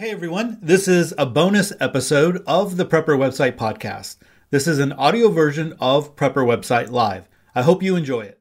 Hey 0.00 0.12
everyone, 0.12 0.56
this 0.62 0.88
is 0.88 1.12
a 1.18 1.26
bonus 1.26 1.74
episode 1.78 2.42
of 2.46 2.78
the 2.78 2.86
Prepper 2.86 3.18
Website 3.18 3.58
Podcast. 3.58 4.16
This 4.48 4.66
is 4.66 4.78
an 4.78 4.94
audio 4.94 5.28
version 5.28 5.76
of 5.78 6.16
Prepper 6.16 6.36
Website 6.36 6.90
Live. 6.90 7.28
I 7.54 7.60
hope 7.60 7.82
you 7.82 7.96
enjoy 7.96 8.22
it. 8.22 8.40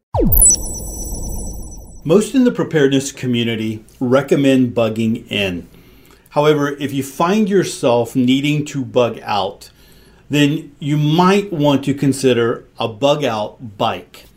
Most 2.05 2.33
in 2.33 2.45
the 2.45 2.53
preparedness 2.53 3.11
community 3.11 3.83
recommend 3.99 4.73
bugging 4.73 5.29
in. 5.29 5.67
However, 6.29 6.77
if 6.77 6.93
you 6.93 7.03
find 7.03 7.49
yourself 7.49 8.15
needing 8.15 8.63
to 8.67 8.85
bug 8.85 9.19
out, 9.21 9.69
then 10.29 10.73
you 10.79 10.95
might 10.95 11.51
want 11.51 11.83
to 11.83 11.93
consider 11.93 12.63
a 12.79 12.87
bug 12.87 13.25
out 13.25 13.77
bike. 13.77 14.27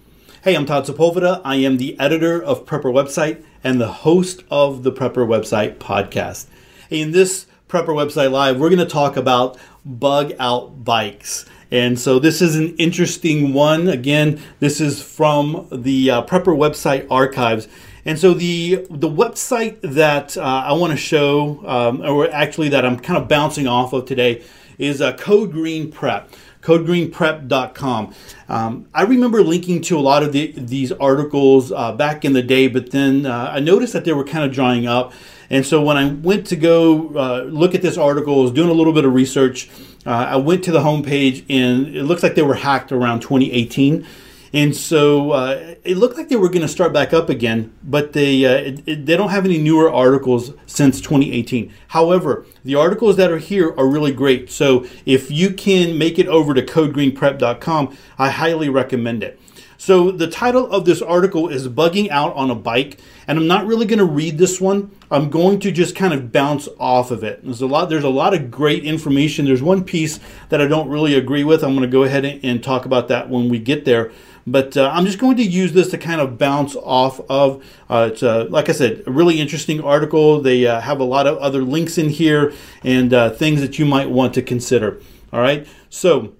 Hey, 0.42 0.56
I'm 0.56 0.66
Todd 0.66 0.86
Sepulveda. 0.86 1.40
I 1.44 1.54
am 1.54 1.76
the 1.76 1.96
editor 2.00 2.42
of 2.42 2.66
Prepper 2.66 2.92
Website 2.92 3.44
and 3.62 3.80
the 3.80 3.92
host 3.92 4.42
of 4.50 4.82
the 4.82 4.90
Prepper 4.90 5.24
Website 5.24 5.76
podcast. 5.76 6.46
In 6.92 7.10
this 7.10 7.46
Prepper 7.68 7.86
Website 7.86 8.30
Live, 8.30 8.60
we're 8.60 8.68
going 8.68 8.78
to 8.78 8.84
talk 8.84 9.16
about 9.16 9.58
bug 9.82 10.34
out 10.38 10.84
bikes. 10.84 11.46
And 11.70 11.98
so 11.98 12.18
this 12.18 12.42
is 12.42 12.54
an 12.56 12.76
interesting 12.76 13.54
one. 13.54 13.88
Again, 13.88 14.42
this 14.60 14.78
is 14.78 15.02
from 15.02 15.68
the 15.72 16.10
uh, 16.10 16.22
Prepper 16.24 16.54
website 16.54 17.06
archives. 17.10 17.66
And 18.04 18.18
so 18.18 18.34
the 18.34 18.86
the 18.90 19.08
website 19.08 19.78
that 19.80 20.36
uh, 20.36 20.42
I 20.42 20.74
want 20.74 20.90
to 20.90 20.98
show, 20.98 21.66
um, 21.66 22.02
or 22.02 22.30
actually 22.30 22.68
that 22.68 22.84
I'm 22.84 22.98
kind 22.98 23.16
of 23.16 23.26
bouncing 23.26 23.66
off 23.66 23.94
of 23.94 24.04
today, 24.04 24.42
is 24.76 25.00
uh, 25.00 25.14
Code 25.14 25.50
Green 25.50 25.90
Prep 25.90 26.28
codegreenprep.com. 26.62 28.14
Um, 28.48 28.86
I 28.94 29.02
remember 29.02 29.42
linking 29.42 29.82
to 29.82 29.98
a 29.98 30.00
lot 30.00 30.22
of 30.22 30.32
the, 30.32 30.52
these 30.56 30.92
articles 30.92 31.72
uh, 31.72 31.92
back 31.92 32.24
in 32.24 32.32
the 32.32 32.42
day, 32.42 32.68
but 32.68 32.92
then 32.92 33.26
uh, 33.26 33.50
I 33.52 33.60
noticed 33.60 33.92
that 33.92 34.04
they 34.04 34.12
were 34.12 34.24
kind 34.24 34.44
of 34.44 34.52
drying 34.52 34.86
up. 34.86 35.12
And 35.52 35.66
so 35.66 35.82
when 35.82 35.98
I 35.98 36.10
went 36.10 36.46
to 36.46 36.56
go 36.56 37.14
uh, 37.14 37.42
look 37.42 37.74
at 37.74 37.82
this 37.82 37.98
article, 37.98 38.40
I 38.40 38.42
was 38.42 38.52
doing 38.52 38.70
a 38.70 38.72
little 38.72 38.94
bit 38.94 39.04
of 39.04 39.12
research. 39.12 39.68
Uh, 40.06 40.10
I 40.10 40.36
went 40.36 40.64
to 40.64 40.72
the 40.72 40.80
homepage, 40.80 41.44
and 41.50 41.94
it 41.94 42.04
looks 42.04 42.22
like 42.22 42.34
they 42.34 42.42
were 42.42 42.54
hacked 42.54 42.90
around 42.90 43.20
2018. 43.20 44.06
And 44.54 44.74
so 44.74 45.30
uh, 45.32 45.74
it 45.84 45.98
looked 45.98 46.16
like 46.16 46.28
they 46.28 46.36
were 46.36 46.48
going 46.48 46.62
to 46.62 46.68
start 46.68 46.92
back 46.92 47.12
up 47.12 47.28
again, 47.28 47.72
but 47.82 48.14
they 48.14 48.44
uh, 48.44 48.68
it, 48.68 48.82
it, 48.86 49.06
they 49.06 49.16
don't 49.16 49.30
have 49.30 49.44
any 49.44 49.58
newer 49.58 49.90
articles 49.90 50.52
since 50.66 51.00
2018. 51.00 51.72
However, 51.88 52.46
the 52.64 52.74
articles 52.74 53.16
that 53.16 53.30
are 53.30 53.38
here 53.38 53.74
are 53.78 53.86
really 53.86 54.12
great. 54.12 54.50
So 54.50 54.86
if 55.06 55.30
you 55.30 55.52
can 55.52 55.96
make 55.96 56.18
it 56.18 56.28
over 56.28 56.52
to 56.54 56.62
codegreenprep.com, 56.62 57.96
I 58.18 58.30
highly 58.30 58.68
recommend 58.68 59.22
it. 59.22 59.38
So 59.84 60.12
the 60.12 60.28
title 60.28 60.70
of 60.70 60.84
this 60.84 61.02
article 61.02 61.48
is 61.48 61.66
Bugging 61.66 62.08
Out 62.08 62.36
on 62.36 62.52
a 62.52 62.54
Bike, 62.54 63.00
and 63.26 63.36
I'm 63.36 63.48
not 63.48 63.66
really 63.66 63.84
going 63.84 63.98
to 63.98 64.04
read 64.04 64.38
this 64.38 64.60
one. 64.60 64.92
I'm 65.10 65.28
going 65.28 65.58
to 65.58 65.72
just 65.72 65.96
kind 65.96 66.14
of 66.14 66.30
bounce 66.30 66.68
off 66.78 67.10
of 67.10 67.24
it. 67.24 67.42
There's 67.42 67.62
a 67.62 67.66
lot 67.66 67.88
there's 67.88 68.04
a 68.04 68.08
lot 68.08 68.32
of 68.32 68.48
great 68.48 68.84
information. 68.84 69.44
There's 69.44 69.60
one 69.60 69.82
piece 69.82 70.20
that 70.50 70.60
I 70.60 70.68
don't 70.68 70.88
really 70.88 71.16
agree 71.16 71.42
with. 71.42 71.64
I'm 71.64 71.70
going 71.70 71.80
to 71.82 71.88
go 71.88 72.04
ahead 72.04 72.24
and 72.24 72.62
talk 72.62 72.84
about 72.84 73.08
that 73.08 73.28
when 73.28 73.48
we 73.48 73.58
get 73.58 73.84
there. 73.84 74.12
But 74.46 74.76
uh, 74.76 74.88
I'm 74.94 75.04
just 75.04 75.18
going 75.18 75.36
to 75.38 75.42
use 75.42 75.72
this 75.72 75.90
to 75.90 75.98
kind 75.98 76.20
of 76.20 76.38
bounce 76.38 76.76
off 76.76 77.18
of. 77.28 77.64
Uh, 77.90 78.10
it's, 78.12 78.22
like 78.22 78.68
I 78.68 78.72
said, 78.72 79.02
a 79.08 79.10
really 79.10 79.40
interesting 79.40 79.82
article. 79.82 80.40
They 80.40 80.64
uh, 80.64 80.80
have 80.80 81.00
a 81.00 81.04
lot 81.04 81.26
of 81.26 81.38
other 81.38 81.62
links 81.62 81.98
in 81.98 82.08
here 82.08 82.52
and 82.84 83.12
uh, 83.12 83.30
things 83.30 83.60
that 83.60 83.80
you 83.80 83.86
might 83.86 84.10
want 84.10 84.32
to 84.34 84.42
consider. 84.42 85.00
All 85.32 85.40
right. 85.40 85.66
So, 85.90 86.34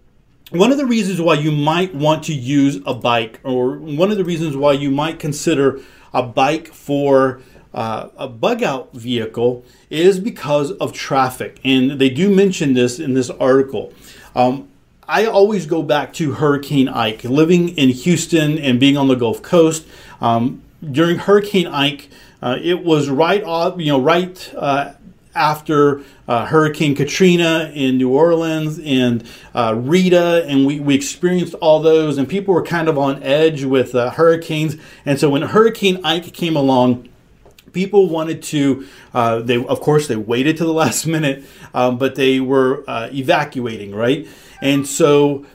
one 0.53 0.71
of 0.71 0.79
the 0.79 0.87
reasons 0.87 1.21
why 1.21 1.35
you 1.35 1.51
might 1.51 1.95
want 1.95 2.25
to 2.25 2.35
use 2.35 2.81
a 2.85 2.95
bike, 2.95 3.41
or 3.43 3.79
one 3.79 4.11
of 4.11 4.19
the 4.19 4.25
reasons 4.25 4.57
why 4.57 4.73
you 4.73 4.91
might 4.91 5.19
consider 5.19 5.81
a 6.13 6.23
bike 6.23 6.69
for 6.69 7.41
uh, 7.73 8.09
a 8.17 8.29
bug 8.29 8.63
out 8.63 8.93
vehicle, 8.93 9.65
is 9.89 10.21
because 10.21 10.73
of 10.73 10.93
traffic. 10.93 11.59
And 11.65 11.93
they 11.93 12.11
do 12.11 12.35
mention 12.35 12.75
this 12.75 13.01
in 13.01 13.15
this 13.15 13.31
article. 13.31 13.93
Um, 14.35 14.69
I 15.09 15.25
always 15.27 15.67
go 15.67 15.83
back 15.83 16.13
to 16.15 16.33
Hurricane 16.33 16.89
Ike. 16.89 17.25
Living 17.25 17.71
in 17.71 17.89
Houston 17.89 18.59
and 18.59 18.79
being 18.79 18.97
on 18.97 19.09
the 19.09 19.17
Gulf 19.17 19.43
Coast 19.43 19.87
um, 20.21 20.63
during 20.91 21.19
Hurricane 21.19 21.67
Ike, 21.67 22.09
uh, 22.43 22.59
it 22.61 22.85
was 22.85 23.09
right 23.09 23.43
off, 23.43 23.79
you 23.79 23.87
know, 23.87 24.01
right 24.01 24.53
uh, 24.57 24.93
after 25.35 26.03
uh, 26.29 26.47
Hurricane 26.47 26.95
Katrina 26.95 27.71
in 27.75 27.99
New 27.99 28.11
Orleans 28.11 28.79
and 28.79 29.29
uh, 29.55 29.75
Rita, 29.77 30.45
and 30.47 30.67
we, 30.67 30.81
we 30.81 30.95
experienced 30.95 31.55
all 31.55 31.81
those, 31.81 32.19
and 32.19 32.29
people 32.29 32.55
were 32.55 32.63
kind 32.63 32.89
of 32.89 32.99
on 32.99 33.23
edge 33.23 33.65
with 33.65 33.95
uh, 33.95 34.11
hurricanes. 34.11 34.77
And 35.05 35.19
so 35.19 35.31
when 35.31 35.43
Hurricane 35.43 36.05
Ike 36.05 36.33
came 36.33 36.57
along, 36.57 37.09
people 37.73 38.09
wanted 38.09 38.43
to 38.43 38.87
uh, 39.15 39.41
they 39.41 39.57
of 39.65 39.81
course 39.81 40.07
they 40.07 40.17
waited 40.17 40.59
to 40.59 40.65
the 40.65 40.73
last 40.75 41.07
minute 41.07 41.43
um, 41.73 41.97
but 41.97 42.15
they 42.15 42.39
were 42.39 42.85
uh, 42.87 43.09
evacuating 43.11 43.95
right 43.95 44.29
and 44.61 44.87
so 44.87 45.47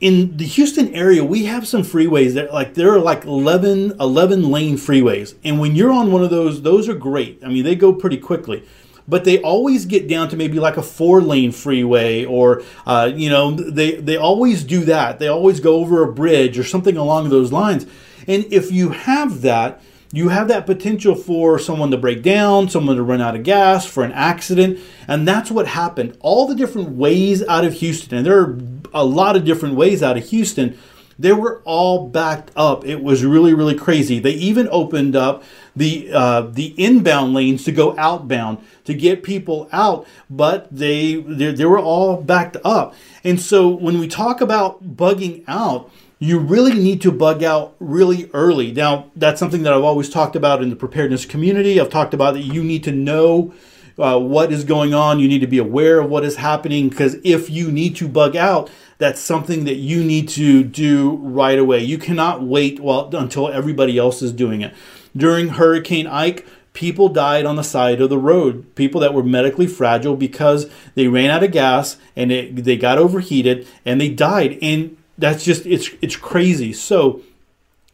in 0.00 0.38
the 0.38 0.46
Houston 0.46 0.94
area, 0.94 1.22
we 1.22 1.44
have 1.44 1.68
some 1.68 1.82
freeways 1.82 2.34
that 2.34 2.52
like 2.52 2.74
there 2.74 2.90
are 2.92 2.98
like 2.98 3.24
11, 3.24 3.96
11 4.00 4.50
lane 4.50 4.76
freeways. 4.76 5.34
And 5.44 5.60
when 5.60 5.76
you're 5.76 5.92
on 5.92 6.10
one 6.10 6.24
of 6.24 6.30
those, 6.30 6.62
those 6.62 6.88
are 6.88 6.94
great. 6.94 7.40
I 7.44 7.48
mean, 7.48 7.64
they 7.64 7.74
go 7.74 7.92
pretty 7.92 8.16
quickly. 8.16 8.66
But 9.08 9.24
they 9.24 9.40
always 9.42 9.86
get 9.86 10.08
down 10.08 10.28
to 10.28 10.36
maybe 10.36 10.60
like 10.60 10.76
a 10.76 10.82
four 10.82 11.20
lane 11.20 11.52
freeway, 11.52 12.24
or 12.24 12.62
uh, 12.86 13.10
you 13.14 13.28
know, 13.28 13.52
they 13.52 13.96
they 13.96 14.16
always 14.16 14.64
do 14.64 14.84
that. 14.84 15.18
They 15.18 15.28
always 15.28 15.60
go 15.60 15.76
over 15.76 16.02
a 16.02 16.12
bridge 16.12 16.58
or 16.58 16.64
something 16.64 16.96
along 16.96 17.28
those 17.28 17.52
lines. 17.52 17.86
And 18.26 18.44
if 18.52 18.70
you 18.70 18.90
have 18.90 19.42
that, 19.42 19.82
you 20.12 20.28
have 20.28 20.48
that 20.48 20.66
potential 20.66 21.14
for 21.14 21.58
someone 21.58 21.90
to 21.92 21.96
break 21.96 22.22
down, 22.22 22.68
someone 22.68 22.96
to 22.96 23.02
run 23.02 23.20
out 23.20 23.36
of 23.36 23.44
gas, 23.44 23.86
for 23.86 24.02
an 24.02 24.12
accident. 24.12 24.80
And 25.06 25.26
that's 25.26 25.50
what 25.50 25.68
happened. 25.68 26.16
All 26.20 26.46
the 26.46 26.54
different 26.54 26.90
ways 26.90 27.42
out 27.46 27.64
of 27.64 27.74
Houston, 27.74 28.18
and 28.18 28.26
there 28.26 28.40
are 28.40 28.58
a 28.92 29.04
lot 29.04 29.36
of 29.36 29.44
different 29.44 29.76
ways 29.76 30.02
out 30.02 30.16
of 30.16 30.28
Houston, 30.30 30.76
they 31.20 31.32
were 31.32 31.60
all 31.64 32.08
backed 32.08 32.50
up. 32.56 32.84
It 32.86 33.02
was 33.02 33.24
really, 33.24 33.52
really 33.52 33.74
crazy. 33.74 34.18
They 34.18 34.32
even 34.32 34.68
opened 34.70 35.14
up 35.14 35.44
the 35.76 36.10
uh, 36.12 36.40
the 36.42 36.74
inbound 36.82 37.34
lanes 37.34 37.64
to 37.64 37.72
go 37.72 37.96
outbound 37.98 38.58
to 38.84 38.94
get 38.94 39.22
people 39.22 39.68
out, 39.70 40.06
but 40.30 40.68
they, 40.74 41.16
they 41.16 41.52
they 41.52 41.66
were 41.66 41.78
all 41.78 42.16
backed 42.16 42.56
up. 42.64 42.94
And 43.22 43.38
so 43.38 43.68
when 43.68 44.00
we 44.00 44.08
talk 44.08 44.40
about 44.40 44.96
bugging 44.96 45.44
out, 45.46 45.90
you 46.18 46.38
really 46.38 46.74
need 46.74 47.02
to 47.02 47.12
bug 47.12 47.42
out 47.42 47.74
really 47.78 48.30
early. 48.32 48.72
Now, 48.72 49.10
that's 49.14 49.38
something 49.38 49.62
that 49.64 49.74
I've 49.74 49.84
always 49.84 50.08
talked 50.08 50.36
about 50.36 50.62
in 50.62 50.70
the 50.70 50.76
preparedness 50.76 51.26
community. 51.26 51.78
I've 51.78 51.90
talked 51.90 52.14
about 52.14 52.34
that 52.34 52.44
you 52.44 52.64
need 52.64 52.82
to 52.84 52.92
know 52.92 53.52
uh, 53.98 54.18
what 54.18 54.52
is 54.52 54.64
going 54.64 54.94
on. 54.94 55.20
You 55.20 55.28
need 55.28 55.40
to 55.40 55.46
be 55.46 55.58
aware 55.58 56.00
of 56.00 56.08
what 56.08 56.24
is 56.24 56.36
happening 56.36 56.88
because 56.88 57.16
if 57.24 57.50
you 57.50 57.70
need 57.70 57.96
to 57.96 58.08
bug 58.08 58.36
out, 58.36 58.70
that's 59.00 59.20
something 59.20 59.64
that 59.64 59.76
you 59.76 60.04
need 60.04 60.28
to 60.28 60.62
do 60.62 61.16
right 61.16 61.58
away. 61.58 61.82
You 61.82 61.96
cannot 61.96 62.42
wait 62.42 62.78
until 62.78 63.48
everybody 63.48 63.96
else 63.96 64.20
is 64.20 64.30
doing 64.30 64.60
it. 64.60 64.74
During 65.16 65.48
Hurricane 65.48 66.06
Ike, 66.06 66.46
people 66.74 67.08
died 67.08 67.46
on 67.46 67.56
the 67.56 67.64
side 67.64 68.02
of 68.02 68.10
the 68.10 68.18
road. 68.18 68.74
People 68.74 69.00
that 69.00 69.14
were 69.14 69.22
medically 69.22 69.66
fragile 69.66 70.16
because 70.16 70.70
they 70.94 71.08
ran 71.08 71.30
out 71.30 71.42
of 71.42 71.50
gas 71.50 71.96
and 72.14 72.30
it, 72.30 72.64
they 72.64 72.76
got 72.76 72.98
overheated 72.98 73.66
and 73.86 73.98
they 73.98 74.10
died. 74.10 74.58
And 74.60 74.98
that's 75.16 75.44
just 75.44 75.64
it's 75.64 75.88
it's 76.02 76.16
crazy. 76.16 76.74
So 76.74 77.22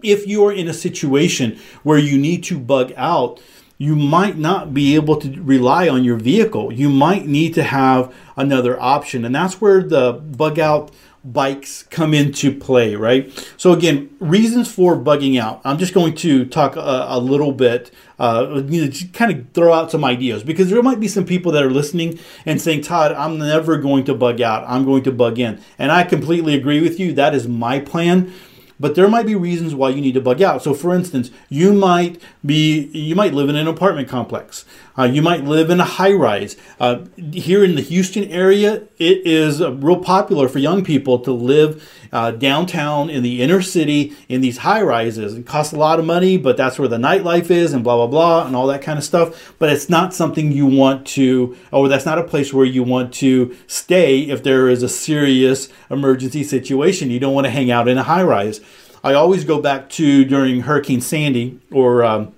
if 0.02 0.26
you're 0.26 0.52
in 0.52 0.66
a 0.66 0.74
situation 0.74 1.56
where 1.84 1.98
you 1.98 2.18
need 2.18 2.42
to 2.44 2.58
bug 2.58 2.92
out, 2.96 3.40
you 3.78 3.94
might 3.94 4.38
not 4.38 4.72
be 4.72 4.94
able 4.94 5.16
to 5.16 5.42
rely 5.42 5.88
on 5.88 6.02
your 6.02 6.16
vehicle. 6.16 6.72
You 6.72 6.88
might 6.88 7.26
need 7.26 7.54
to 7.54 7.62
have 7.62 8.14
another 8.36 8.80
option. 8.80 9.24
And 9.24 9.34
that's 9.34 9.60
where 9.60 9.82
the 9.82 10.12
bug 10.12 10.58
out 10.58 10.90
bikes 11.26 11.82
come 11.84 12.14
into 12.14 12.56
play, 12.56 12.94
right? 12.94 13.32
So 13.56 13.72
again, 13.72 14.14
reasons 14.20 14.72
for 14.72 14.96
bugging 14.96 15.40
out. 15.40 15.60
I'm 15.64 15.76
just 15.76 15.92
going 15.92 16.14
to 16.16 16.46
talk 16.46 16.76
a, 16.76 17.06
a 17.08 17.18
little 17.18 17.52
bit, 17.52 17.90
uh, 18.18 18.62
you 18.66 18.86
know, 18.86 18.92
kind 19.12 19.32
of 19.32 19.50
throw 19.52 19.72
out 19.72 19.90
some 19.90 20.04
ideas 20.04 20.44
because 20.44 20.70
there 20.70 20.82
might 20.82 21.00
be 21.00 21.08
some 21.08 21.24
people 21.24 21.52
that 21.52 21.64
are 21.64 21.70
listening 21.70 22.18
and 22.46 22.60
saying, 22.60 22.82
Todd, 22.82 23.12
I'm 23.12 23.38
never 23.38 23.76
going 23.76 24.04
to 24.04 24.14
bug 24.14 24.40
out. 24.40 24.64
I'm 24.68 24.84
going 24.84 25.02
to 25.02 25.12
bug 25.12 25.38
in. 25.38 25.60
And 25.78 25.90
I 25.90 26.04
completely 26.04 26.54
agree 26.54 26.80
with 26.80 27.00
you. 27.00 27.12
That 27.12 27.34
is 27.34 27.48
my 27.48 27.80
plan 27.80 28.32
but 28.78 28.94
there 28.94 29.08
might 29.08 29.26
be 29.26 29.34
reasons 29.34 29.74
why 29.74 29.88
you 29.90 30.00
need 30.00 30.14
to 30.14 30.20
bug 30.20 30.42
out. 30.42 30.62
So, 30.62 30.74
for 30.74 30.94
instance, 30.94 31.30
you 31.48 31.72
might 31.72 32.20
be 32.44 32.86
you 32.92 33.14
might 33.14 33.34
live 33.34 33.48
in 33.48 33.56
an 33.56 33.68
apartment 33.68 34.08
complex. 34.08 34.64
Uh, 34.98 35.04
you 35.04 35.20
might 35.20 35.44
live 35.44 35.68
in 35.70 35.80
a 35.80 35.84
high 35.84 36.12
rise. 36.12 36.56
Uh, 36.80 37.04
here 37.32 37.62
in 37.62 37.74
the 37.74 37.82
Houston 37.82 38.24
area, 38.24 38.84
it 38.98 39.26
is 39.26 39.60
uh, 39.60 39.72
real 39.72 39.98
popular 39.98 40.48
for 40.48 40.58
young 40.58 40.82
people 40.82 41.18
to 41.18 41.32
live 41.32 41.86
uh, 42.12 42.30
downtown 42.30 43.10
in 43.10 43.22
the 43.22 43.42
inner 43.42 43.60
city 43.60 44.14
in 44.28 44.40
these 44.40 44.58
high 44.58 44.80
rises. 44.80 45.34
It 45.34 45.46
costs 45.46 45.72
a 45.72 45.76
lot 45.76 45.98
of 45.98 46.06
money, 46.06 46.38
but 46.38 46.56
that's 46.56 46.78
where 46.78 46.88
the 46.88 46.96
nightlife 46.96 47.50
is 47.50 47.72
and 47.72 47.84
blah, 47.84 47.96
blah, 47.96 48.06
blah, 48.06 48.46
and 48.46 48.56
all 48.56 48.66
that 48.68 48.82
kind 48.82 48.98
of 48.98 49.04
stuff. 49.04 49.54
But 49.58 49.70
it's 49.70 49.90
not 49.90 50.14
something 50.14 50.50
you 50.50 50.66
want 50.66 51.06
to, 51.08 51.56
or 51.72 51.88
that's 51.88 52.06
not 52.06 52.18
a 52.18 52.24
place 52.24 52.54
where 52.54 52.64
you 52.64 52.82
want 52.82 53.12
to 53.14 53.54
stay 53.66 54.20
if 54.22 54.42
there 54.42 54.68
is 54.68 54.82
a 54.82 54.88
serious 54.88 55.68
emergency 55.90 56.42
situation. 56.42 57.10
You 57.10 57.20
don't 57.20 57.34
want 57.34 57.46
to 57.46 57.50
hang 57.50 57.70
out 57.70 57.88
in 57.88 57.98
a 57.98 58.02
high 58.04 58.22
rise. 58.22 58.60
I 59.04 59.12
always 59.14 59.44
go 59.44 59.60
back 59.60 59.88
to 59.90 60.24
during 60.24 60.62
Hurricane 60.62 61.00
Sandy 61.00 61.60
or 61.70 62.02
um, 62.02 62.34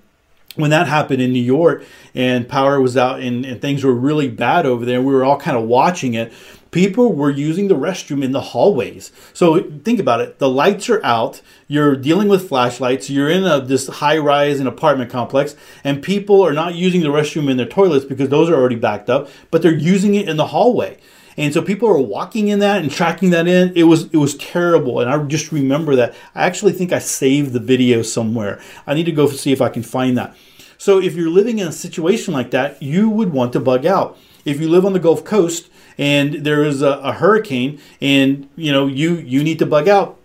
when 0.59 0.69
that 0.71 0.87
happened 0.87 1.21
in 1.21 1.31
New 1.31 1.41
York 1.41 1.83
and 2.13 2.47
power 2.47 2.79
was 2.81 2.97
out 2.97 3.19
and, 3.21 3.45
and 3.45 3.61
things 3.61 3.83
were 3.83 3.93
really 3.93 4.27
bad 4.27 4.65
over 4.65 4.85
there, 4.85 5.01
we 5.01 5.13
were 5.13 5.23
all 5.23 5.39
kind 5.39 5.57
of 5.57 5.63
watching 5.63 6.13
it. 6.13 6.33
People 6.71 7.13
were 7.13 7.31
using 7.31 7.67
the 7.67 7.75
restroom 7.75 8.23
in 8.23 8.31
the 8.31 8.41
hallways. 8.41 9.11
So 9.33 9.63
think 9.83 9.99
about 9.99 10.21
it. 10.21 10.37
The 10.37 10.49
lights 10.49 10.87
are 10.89 11.03
out. 11.03 11.41
You're 11.67 11.95
dealing 11.95 12.27
with 12.27 12.47
flashlights. 12.47 13.09
You're 13.09 13.29
in 13.29 13.43
a, 13.43 13.59
this 13.59 13.87
high 13.87 14.19
rise 14.19 14.59
and 14.59 14.67
apartment 14.67 15.09
complex, 15.09 15.55
and 15.83 16.03
people 16.03 16.45
are 16.45 16.53
not 16.53 16.75
using 16.75 17.01
the 17.01 17.07
restroom 17.07 17.49
in 17.49 17.57
their 17.57 17.65
toilets 17.65 18.05
because 18.05 18.29
those 18.29 18.49
are 18.49 18.55
already 18.55 18.75
backed 18.75 19.09
up, 19.09 19.29
but 19.49 19.63
they're 19.63 19.73
using 19.73 20.13
it 20.13 20.29
in 20.29 20.37
the 20.37 20.47
hallway. 20.47 20.99
And 21.39 21.53
so 21.53 21.61
people 21.61 21.87
are 21.87 21.97
walking 21.97 22.49
in 22.49 22.59
that 22.59 22.81
and 22.81 22.91
tracking 22.91 23.29
that 23.29 23.47
in. 23.47 23.71
It 23.73 23.83
was 23.83 24.05
it 24.11 24.17
was 24.17 24.35
terrible, 24.35 24.99
and 24.99 25.09
I 25.09 25.17
just 25.23 25.53
remember 25.53 25.95
that. 25.95 26.13
I 26.35 26.43
actually 26.43 26.73
think 26.73 26.91
I 26.91 26.99
saved 26.99 27.53
the 27.53 27.61
video 27.61 28.01
somewhere. 28.01 28.61
I 28.85 28.93
need 28.93 29.05
to 29.05 29.13
go 29.13 29.27
see 29.27 29.53
if 29.53 29.61
I 29.61 29.69
can 29.69 29.81
find 29.81 30.17
that. 30.17 30.35
So 30.79 30.99
if 30.99 31.13
you're 31.13 31.29
living 31.29 31.59
in 31.59 31.67
a 31.67 31.73
situation 31.73 32.33
like 32.33 32.51
that, 32.51 32.81
you 32.81 33.09
would 33.09 33.33
want 33.33 33.51
to 33.51 33.59
bug 33.59 33.85
out. 33.85 34.17
If 34.45 34.61
you 34.61 34.69
live 34.69 34.85
on 34.85 34.93
the 34.93 34.99
Gulf 34.99 35.25
Coast 35.25 35.69
and 35.97 36.45
there 36.45 36.63
is 36.63 36.81
a, 36.81 36.91
a 37.03 37.11
hurricane, 37.11 37.81
and 37.99 38.47
you 38.55 38.71
know 38.71 38.87
you 38.87 39.15
you 39.15 39.43
need 39.43 39.59
to 39.59 39.65
bug 39.65 39.89
out, 39.89 40.18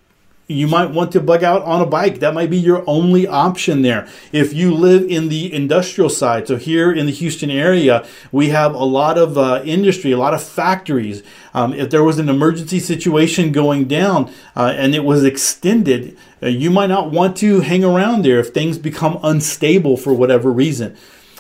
you 0.47 0.69
might 0.69 0.91
want 0.91 1.11
to 1.13 1.21
bug 1.21 1.43
out 1.43 1.63
on 1.63 1.81
a 1.81 1.87
bike. 1.87 2.21
That 2.21 2.35
might 2.35 2.51
be 2.51 2.59
your 2.59 2.85
only 2.87 3.27
option 3.27 3.83
there. 3.83 4.07
If 4.31 4.53
you 4.53 4.75
live 4.75 5.05
in 5.11 5.29
the 5.29 5.53
industrial 5.53 6.11
side, 6.11 6.49
so 6.49 6.57
here 6.57 6.93
in 6.93 7.07
the 7.07 7.13
Houston 7.13 7.51
area, 7.51 8.07
we 8.31 8.51
have 8.51 8.75
a 8.75 8.85
lot 8.85 9.17
of 9.17 9.39
uh, 9.39 9.63
industry, 9.65 10.13
a 10.13 10.19
lot 10.19 10.35
of 10.35 10.43
factories. 10.43 11.23
Um, 11.55 11.73
if 11.73 11.89
there 11.91 12.05
was 12.05 12.19
an 12.19 12.29
emergency 12.29 12.79
situation 12.79 13.53
going 13.53 13.87
down 13.87 14.31
uh, 14.55 14.75
and 14.77 14.95
it 14.95 15.05
was 15.05 15.25
extended, 15.25 16.17
uh, 16.43 16.49
you 16.49 16.71
might 16.71 16.89
not 16.89 17.11
want 17.11 17.37
to 17.39 17.61
hang 17.61 17.83
around 17.83 18.25
there 18.25 18.39
if 18.41 18.53
things 18.53 18.77
become 18.77 19.19
unstable 19.23 19.97
for 19.97 20.13
whatever 20.13 20.51
reason. 20.51 20.97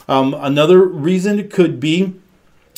Um, 0.09 0.35
another 0.35 0.83
reason 0.83 1.49
could 1.49 1.81
be 1.81 2.15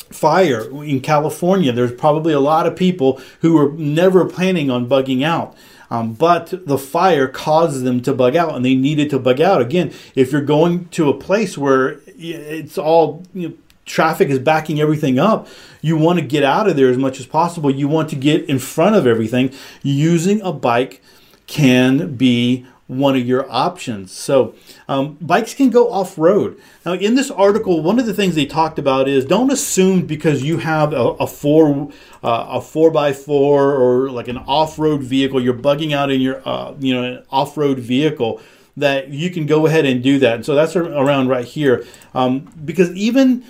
fire 0.09 0.69
in 0.83 1.01
California. 1.01 1.71
There's 1.71 1.93
probably 1.93 2.33
a 2.33 2.39
lot 2.39 2.67
of 2.67 2.75
people 2.75 3.21
who 3.41 3.53
were 3.53 3.71
never 3.71 4.25
planning 4.25 4.69
on 4.69 4.87
bugging 4.87 5.23
out. 5.23 5.55
Um, 5.89 6.13
but 6.13 6.53
the 6.65 6.77
fire 6.77 7.27
caused 7.27 7.83
them 7.83 8.01
to 8.01 8.13
bug 8.13 8.35
out 8.35 8.55
and 8.55 8.65
they 8.65 8.75
needed 8.75 9.09
to 9.11 9.19
bug 9.19 9.39
out. 9.39 9.61
Again, 9.61 9.93
if 10.15 10.31
you're 10.31 10.41
going 10.41 10.89
to 10.89 11.09
a 11.09 11.13
place 11.13 11.57
where 11.57 11.99
it's 12.17 12.77
all, 12.77 13.23
you 13.33 13.49
know, 13.49 13.55
traffic 13.85 14.27
is 14.27 14.39
backing 14.39 14.81
everything 14.81 15.17
up, 15.17 15.47
you 15.81 15.95
want 15.95 16.19
to 16.19 16.25
get 16.25 16.43
out 16.43 16.67
of 16.67 16.75
there 16.75 16.89
as 16.89 16.97
much 16.97 17.19
as 17.19 17.25
possible. 17.25 17.71
You 17.71 17.87
want 17.87 18.09
to 18.09 18.15
get 18.17 18.49
in 18.49 18.59
front 18.59 18.95
of 18.95 19.07
everything. 19.07 19.53
Using 19.81 20.41
a 20.41 20.51
bike 20.51 21.01
can 21.47 22.15
be 22.15 22.65
one 22.87 23.15
of 23.15 23.27
your 23.27 23.45
options. 23.51 24.11
So, 24.11 24.55
um, 24.87 25.17
bikes 25.19 25.53
can 25.53 25.69
go 25.69 25.91
off 25.91 26.17
road. 26.17 26.59
Now, 26.85 26.93
in 26.93 27.15
this 27.15 27.29
article, 27.29 27.81
one 27.83 27.99
of 27.99 28.05
the 28.05 28.13
things 28.13 28.35
they 28.35 28.45
talked 28.45 28.79
about 28.79 29.07
is 29.07 29.25
don't 29.25 29.51
assume 29.51 30.05
because 30.05 30.43
you 30.43 30.57
have 30.57 30.93
a, 30.93 30.95
a 31.19 31.27
four 31.27 31.91
uh, 32.23 32.47
a 32.49 32.61
four 32.61 32.89
by 32.89 33.13
four 33.13 33.75
or 33.75 34.09
like 34.09 34.27
an 34.27 34.37
off 34.37 34.79
road 34.79 35.01
vehicle, 35.01 35.41
you're 35.41 35.53
bugging 35.53 35.93
out 35.93 36.09
in 36.09 36.21
your 36.21 36.41
uh, 36.47 36.73
you 36.79 36.93
know 36.93 37.03
an 37.03 37.23
off 37.29 37.57
road 37.57 37.79
vehicle 37.79 38.41
that 38.77 39.09
you 39.09 39.31
can 39.31 39.45
go 39.47 39.65
ahead 39.65 39.85
and 39.85 40.03
do 40.03 40.19
that. 40.19 40.35
And 40.35 40.45
so 40.45 40.53
that's 40.53 40.75
around 40.75 41.29
right 41.29 41.45
here 41.45 41.85
um, 42.13 42.47
because 42.63 42.91
even 42.91 43.43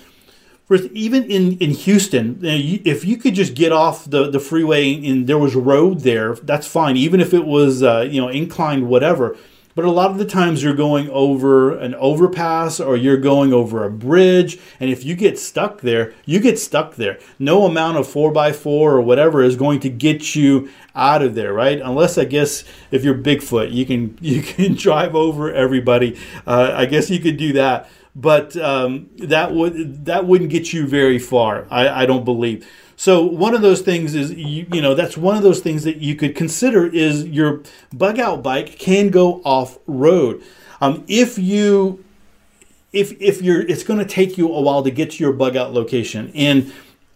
even 0.92 1.24
in, 1.24 1.56
in 1.58 1.70
Houston, 1.70 2.40
if 2.42 3.04
you 3.04 3.16
could 3.16 3.34
just 3.34 3.54
get 3.54 3.72
off 3.72 4.04
the, 4.04 4.30
the 4.30 4.40
freeway 4.40 4.94
and 5.06 5.26
there 5.26 5.38
was 5.38 5.54
a 5.54 5.60
road 5.60 6.00
there, 6.00 6.34
that's 6.34 6.66
fine. 6.66 6.96
Even 6.96 7.20
if 7.20 7.32
it 7.32 7.46
was 7.46 7.82
uh, 7.82 8.06
you 8.08 8.20
know 8.20 8.28
inclined, 8.28 8.88
whatever. 8.88 9.36
But 9.74 9.84
a 9.84 9.92
lot 9.92 10.10
of 10.10 10.18
the 10.18 10.24
times 10.24 10.60
you're 10.60 10.74
going 10.74 11.08
over 11.10 11.78
an 11.78 11.94
overpass 11.94 12.80
or 12.80 12.96
you're 12.96 13.16
going 13.16 13.52
over 13.52 13.84
a 13.84 13.90
bridge, 13.90 14.58
and 14.80 14.90
if 14.90 15.04
you 15.04 15.14
get 15.14 15.38
stuck 15.38 15.82
there, 15.82 16.12
you 16.26 16.40
get 16.40 16.58
stuck 16.58 16.96
there. 16.96 17.20
No 17.38 17.64
amount 17.64 17.96
of 17.96 18.08
four 18.08 18.32
by 18.32 18.52
four 18.52 18.94
or 18.94 19.00
whatever 19.00 19.40
is 19.40 19.54
going 19.54 19.78
to 19.80 19.88
get 19.88 20.34
you 20.34 20.68
out 20.96 21.22
of 21.22 21.36
there, 21.36 21.52
right? 21.52 21.80
Unless 21.80 22.18
I 22.18 22.24
guess 22.24 22.64
if 22.90 23.04
you're 23.04 23.14
Bigfoot, 23.14 23.72
you 23.72 23.86
can 23.86 24.18
you 24.20 24.42
can 24.42 24.74
drive 24.74 25.14
over 25.14 25.52
everybody. 25.52 26.18
Uh, 26.44 26.72
I 26.74 26.86
guess 26.86 27.08
you 27.08 27.20
could 27.20 27.36
do 27.36 27.52
that 27.52 27.88
but 28.18 28.56
um, 28.56 29.08
that 29.18 29.54
would 29.54 30.06
that 30.06 30.26
wouldn't 30.26 30.50
get 30.50 30.72
you 30.72 30.86
very 30.88 31.20
far. 31.20 31.66
I, 31.70 32.02
I 32.02 32.06
don't 32.06 32.24
believe. 32.24 32.68
So 32.96 33.24
one 33.24 33.54
of 33.54 33.62
those 33.62 33.80
things 33.80 34.16
is 34.16 34.32
you, 34.32 34.66
you 34.72 34.82
know 34.82 34.94
that's 34.94 35.16
one 35.16 35.36
of 35.36 35.44
those 35.44 35.60
things 35.60 35.84
that 35.84 35.98
you 35.98 36.16
could 36.16 36.34
consider 36.34 36.84
is 36.84 37.24
your 37.26 37.62
bug 37.94 38.18
out 38.18 38.42
bike 38.42 38.76
can 38.78 39.10
go 39.10 39.40
off 39.44 39.78
road. 39.86 40.42
Um, 40.80 41.04
if 41.06 41.38
you 41.38 42.04
if 42.92 43.12
if 43.20 43.40
you're 43.40 43.60
it's 43.60 43.84
going 43.84 44.00
to 44.00 44.04
take 44.04 44.36
you 44.36 44.52
a 44.52 44.60
while 44.60 44.82
to 44.82 44.90
get 44.90 45.12
to 45.12 45.22
your 45.22 45.32
bug 45.32 45.56
out 45.56 45.72
location 45.72 46.32
and 46.34 46.72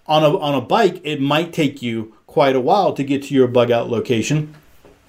on 0.07 0.23
a 0.23 0.39
on 0.39 0.55
a 0.55 0.61
bike 0.61 1.01
it 1.03 1.21
might 1.21 1.53
take 1.53 1.83
you 1.83 2.15
quite 2.29 2.55
a 2.55 2.61
while 2.61 2.93
to 2.93 3.03
get 3.03 3.25
to 3.25 3.35
your 3.35 3.49
bug 3.49 3.71
out 3.71 3.89
location 3.89 4.55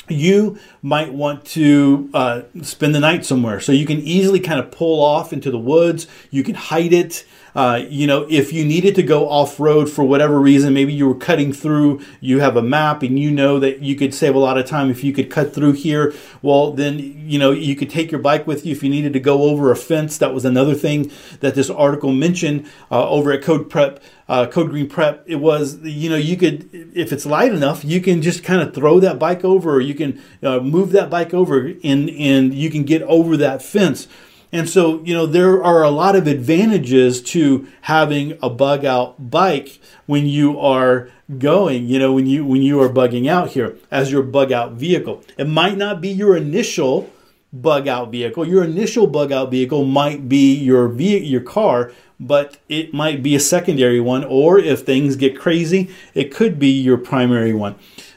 you 0.10 0.58
might 0.82 1.14
want 1.14 1.46
to 1.46 2.10
uh, 2.14 2.42
spend 2.62 2.94
the 2.94 3.00
night 3.00 3.26
somewhere. 3.26 3.60
So 3.60 3.72
you 3.72 3.86
can 3.86 4.00
easily 4.00 4.40
kind 4.40 4.60
of 4.60 4.72
pull 4.72 5.02
off 5.04 5.32
into 5.32 5.50
the 5.50 5.60
woods. 5.60 6.08
You 6.30 6.44
can 6.44 6.56
hide 6.56 6.94
it. 6.94 7.26
Uh, 7.56 7.84
you 7.88 8.08
know, 8.08 8.26
if 8.30 8.52
you 8.52 8.66
needed 8.66 8.96
to 8.96 9.04
go 9.04 9.30
off 9.30 9.60
road 9.60 9.90
for 9.90 10.04
whatever 10.04 10.40
reason, 10.40 10.74
maybe 10.74 10.94
you 10.94 11.08
were 11.08 11.16
cutting 11.16 11.54
through, 11.54 12.02
you 12.20 12.40
have 12.40 12.58
a 12.58 12.62
map 12.62 13.04
and 13.04 13.20
you 13.20 13.30
know 13.32 13.60
that 13.60 13.82
you 13.82 13.96
could 13.96 14.14
save 14.14 14.36
a 14.36 14.40
lot 14.40 14.58
of 14.58 14.66
time 14.66 14.90
if 14.90 15.04
you 15.04 15.14
could 15.14 15.30
cut 15.30 15.54
through 15.54 15.74
here. 15.74 16.14
Well, 16.42 16.72
then, 16.72 17.00
you 17.30 17.38
know, 17.38 17.52
you 17.52 17.76
could 17.76 17.90
take 17.90 18.12
your 18.12 18.22
bike 18.22 18.48
with 18.48 18.66
you 18.66 18.72
if 18.72 18.84
you 18.84 18.90
needed 18.90 19.14
to 19.14 19.20
go 19.20 19.44
over 19.44 19.72
a 19.72 19.76
fence. 19.76 20.18
That 20.18 20.34
was 20.34 20.46
another 20.46 20.74
thing 20.74 21.12
that 21.42 21.56
this 21.56 21.70
article 21.70 22.12
mentioned 22.12 22.68
uh, 22.92 23.08
over 23.08 23.32
at 23.32 23.44
Code 23.44 23.70
Prep 23.70 24.02
uh, 24.28 24.48
Code 24.48 24.70
Green 24.70 24.88
Prep, 24.88 25.24
it 25.28 25.36
was 25.36 25.80
you 25.82 26.10
know 26.10 26.16
you 26.16 26.38
could 26.38 26.70
if 26.96 27.12
it's 27.12 27.26
light 27.26 27.52
enough 27.52 27.84
you 27.84 28.00
can 28.00 28.22
just 28.22 28.44
kind 28.44 28.62
of 28.62 28.74
throw 28.74 29.00
that 29.00 29.20
bike 29.20 29.44
over 29.44 29.76
or 29.76 29.82
you 29.82 29.94
can 29.94 30.22
uh, 30.42 30.60
move 30.60 30.92
that 30.92 31.10
bike 31.10 31.34
over 31.34 31.74
and 31.84 32.10
and 32.10 32.54
you 32.54 32.70
can 32.70 32.84
get 32.84 33.02
over 33.04 33.36
that 33.38 33.62
fence. 33.62 34.08
And 34.54 34.70
so 34.70 35.04
you 35.04 35.16
know 35.16 35.26
there 35.26 35.64
are 35.64 35.84
a 35.84 35.90
lot 35.90 36.16
of 36.16 36.28
advantages 36.28 37.22
to 37.24 37.68
having 37.82 38.38
a 38.42 38.50
bug 38.50 38.86
out 38.86 39.32
bike 39.32 39.80
when 40.06 40.28
you 40.28 40.60
are 40.60 41.10
going 41.40 41.88
you 41.88 41.98
know 41.98 42.14
when 42.14 42.28
you 42.28 42.46
when 42.46 42.62
you 42.62 42.80
are 42.80 42.90
bugging 42.90 43.28
out 43.28 43.50
here 43.50 43.76
as 43.90 44.12
your 44.12 44.22
bug 44.22 44.52
out 44.52 44.74
vehicle. 44.74 45.24
It 45.38 45.48
might 45.48 45.78
not 45.78 46.02
be 46.02 46.10
your 46.10 46.38
initial 46.38 47.10
bug 47.52 47.88
out 47.88 48.12
vehicle. 48.12 48.48
Your 48.48 48.64
initial 48.64 49.08
bug 49.08 49.32
out 49.32 49.50
vehicle 49.50 49.86
might 49.86 50.30
be 50.30 50.54
your 50.54 50.88
ve- 50.88 51.26
your 51.26 51.42
car, 51.42 51.92
but 52.20 52.58
it 52.70 52.94
might 52.94 53.24
be 53.24 53.36
a 53.36 53.40
secondary 53.40 54.00
one, 54.00 54.24
or 54.24 54.60
if 54.60 54.82
things 54.82 55.16
get 55.16 55.40
crazy, 55.40 55.90
it 56.14 56.34
could 56.34 56.60
be 56.60 56.70
your 56.70 56.98
primary 56.98 57.54
one. 57.54 57.76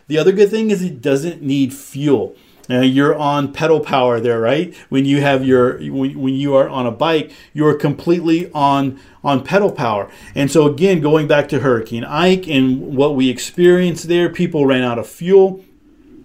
The 0.09 0.19
other 0.19 0.33
good 0.33 0.51
thing 0.51 0.71
is 0.71 0.83
it 0.83 1.01
doesn't 1.01 1.43
need 1.43 1.75
fuel. 1.75 2.37
Uh, 2.69 2.81
you're 2.81 3.15
on 3.15 3.53
pedal 3.53 3.81
power 3.81 4.21
there, 4.21 4.41
right? 4.41 4.75
When 4.89 5.05
you 5.05 5.21
have 5.21 5.45
your 5.45 5.79
when, 5.79 6.19
when 6.19 6.35
you 6.35 6.55
are 6.55 6.69
on 6.69 6.87
a 6.87 6.91
bike, 6.91 7.33
you 7.53 7.67
are 7.67 7.75
completely 7.75 8.51
on 8.53 8.99
on 9.23 9.45
pedal 9.45 9.71
power. 9.71 10.11
And 10.35 10.51
so 10.51 10.67
again, 10.67 11.01
going 11.01 11.27
back 11.29 11.49
to 11.51 11.61
Hurricane 11.61 12.05
Ike 12.05 12.49
and 12.49 12.97
what 12.97 13.15
we 13.15 13.29
experienced 13.29 14.09
there, 14.09 14.29
people 14.29 14.67
ran 14.67 14.83
out 14.83 14.99
of 14.99 15.07
fuel 15.07 15.65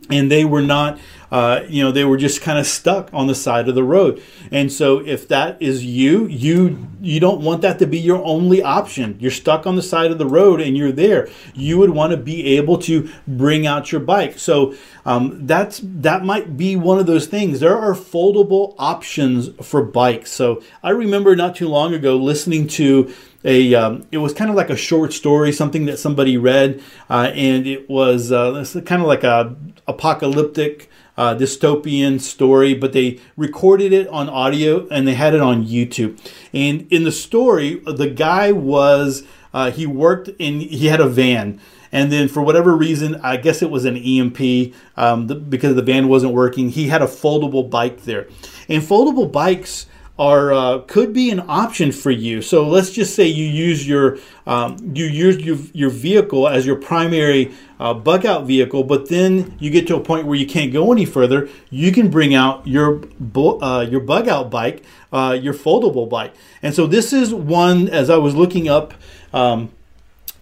and 0.10 0.31
they 0.31 0.45
were 0.45 0.62
not 0.62 1.00
uh, 1.32 1.62
you 1.68 1.82
know 1.84 1.92
they 1.92 2.04
were 2.04 2.18
just 2.18 2.42
kind 2.42 2.60
of 2.60 2.68
stuck 2.68 3.10
on 3.14 3.28
the 3.28 3.36
side 3.36 3.70
of 3.70 3.76
the 3.76 3.84
road. 3.84 4.22
And 4.52 4.72
so 4.72 5.00
if 5.00 5.28
that 5.30 5.62
is 5.62 5.86
you 5.86 6.28
you 6.28 6.88
you 7.02 7.20
don't 7.20 7.42
want 7.42 7.62
that 7.62 7.80
to 7.80 7.88
be 7.88 8.00
your 8.00 8.24
only 8.24 8.62
option. 8.62 9.18
You're 9.20 9.32
stuck 9.32 9.66
on 9.66 9.76
the 9.76 9.82
side 9.82 10.12
of 10.12 10.18
the 10.18 10.28
road 10.28 10.62
and 10.62 10.78
you're 10.78 10.92
there. 10.92 11.30
You 11.54 11.78
would 11.80 11.92
want 11.92 12.12
to 12.12 12.18
be 12.18 12.58
able 12.58 12.78
to 12.80 13.10
bring 13.28 13.66
out 13.66 13.92
your 13.92 14.02
bike. 14.02 14.38
So 14.38 14.76
um, 15.06 15.48
that's 15.48 15.82
that 15.84 16.26
might 16.26 16.58
be 16.58 16.76
one 16.76 17.00
of 17.00 17.06
those 17.06 17.28
things. 17.28 17.60
There 17.60 17.78
are 17.78 17.94
foldable 17.94 18.76
options 18.78 19.50
for 19.66 19.84
bikes. 19.84 20.32
So 20.32 20.62
i 20.84 20.90
remember 20.90 21.36
not 21.36 21.56
too 21.56 21.68
long 21.68 21.94
ago 21.94 22.16
listening 22.16 22.68
to 22.68 23.14
a 23.44 23.74
um, 23.74 24.06
it 24.12 24.18
was 24.18 24.34
kind 24.34 24.50
of 24.50 24.56
like 24.56 24.70
a 24.70 24.76
short 24.76 25.14
story 25.14 25.52
something 25.52 25.86
that 25.86 25.98
somebody 25.98 26.38
read 26.38 26.82
uh, 27.10 27.32
and 27.34 27.66
it 27.66 27.90
was 27.90 28.32
uh, 28.32 28.64
kind 28.86 29.02
of 29.02 29.08
like 29.08 29.24
a 29.24 29.56
apocalyptic 29.88 30.90
uh, 31.18 31.36
dystopian 31.36 32.20
story, 32.20 32.74
but 32.74 32.94
they 32.94 33.20
recorded 33.36 33.94
it 33.94 34.08
on 34.08 34.30
audio 34.30 34.88
and 34.89 35.08
they 35.08 35.13
had 35.13 35.34
it 35.34 35.41
on 35.41 35.65
YouTube. 35.65 36.20
And 36.53 36.88
in 36.91 37.03
the 37.03 37.12
story, 37.12 37.82
the 37.86 38.10
guy 38.10 38.51
was 38.51 39.24
uh, 39.53 39.72
he 39.72 39.86
worked 39.86 40.30
in 40.39 40.60
he 40.60 40.88
had 40.88 41.00
a 41.01 41.08
van. 41.08 41.60
And 41.94 42.10
then, 42.10 42.30
for 42.30 42.41
whatever 42.41 42.74
reason, 42.74 43.15
I 43.15 43.36
guess 43.36 43.62
it 43.62 43.70
was 43.70 43.84
an 43.84 43.98
EMP 43.98 44.74
um, 44.96 45.27
the, 45.27 45.36
because 45.36 45.75
the 45.75 45.82
van 45.82 46.08
wasn't 46.08 46.34
working. 46.34 46.70
He 46.70 46.88
had 46.88 47.01
a 47.01 47.06
foldable 47.06 47.70
bike 47.70 48.03
there, 48.03 48.30
and 48.70 48.82
foldable 48.82 49.30
bikes 49.30 49.88
are 50.20 50.53
uh, 50.53 50.80
could 50.80 51.13
be 51.13 51.32
an 51.32 51.44
option 51.48 51.91
for 51.91 52.12
you. 52.12 52.41
So 52.41 52.68
let's 52.68 52.91
just 52.91 53.15
say 53.15 53.27
you 53.27 53.46
use 53.46 53.88
your 53.88 54.18
um, 54.46 54.77
you 54.94 55.06
use 55.06 55.38
your, 55.38 55.58
your 55.74 55.89
vehicle 55.89 56.48
as 56.48 56.65
your 56.65 56.75
primary 56.75 57.51
uh, 57.80 57.94
bug 57.94 58.25
out 58.25 58.46
vehicle, 58.46 58.84
but 58.84 59.10
then 59.10 59.56
you 59.60 59.72
get 59.72 59.88
to 59.88 59.96
a 59.96 60.00
point 60.00 60.27
where 60.27 60.38
you 60.38 60.46
can't 60.46 60.72
go 60.72 60.91
any 60.91 61.06
further. 61.06 61.50
You 61.70 61.91
can 61.91 62.10
bring 62.10 62.36
out 62.36 62.68
your 62.68 63.01
uh, 63.36 63.88
your 63.89 64.01
bug 64.01 64.27
out 64.27 64.51
bike, 64.51 64.84
uh, 65.12 65.38
your 65.41 65.53
foldable 65.53 66.10
bike, 66.10 66.34
and 66.62 66.74
so 66.75 66.86
this 66.86 67.13
is 67.13 67.34
one 67.34 67.88
as 67.88 68.10
I 68.10 68.18
was 68.18 68.36
looking 68.36 68.68
up. 68.68 68.94
Um, 69.34 69.72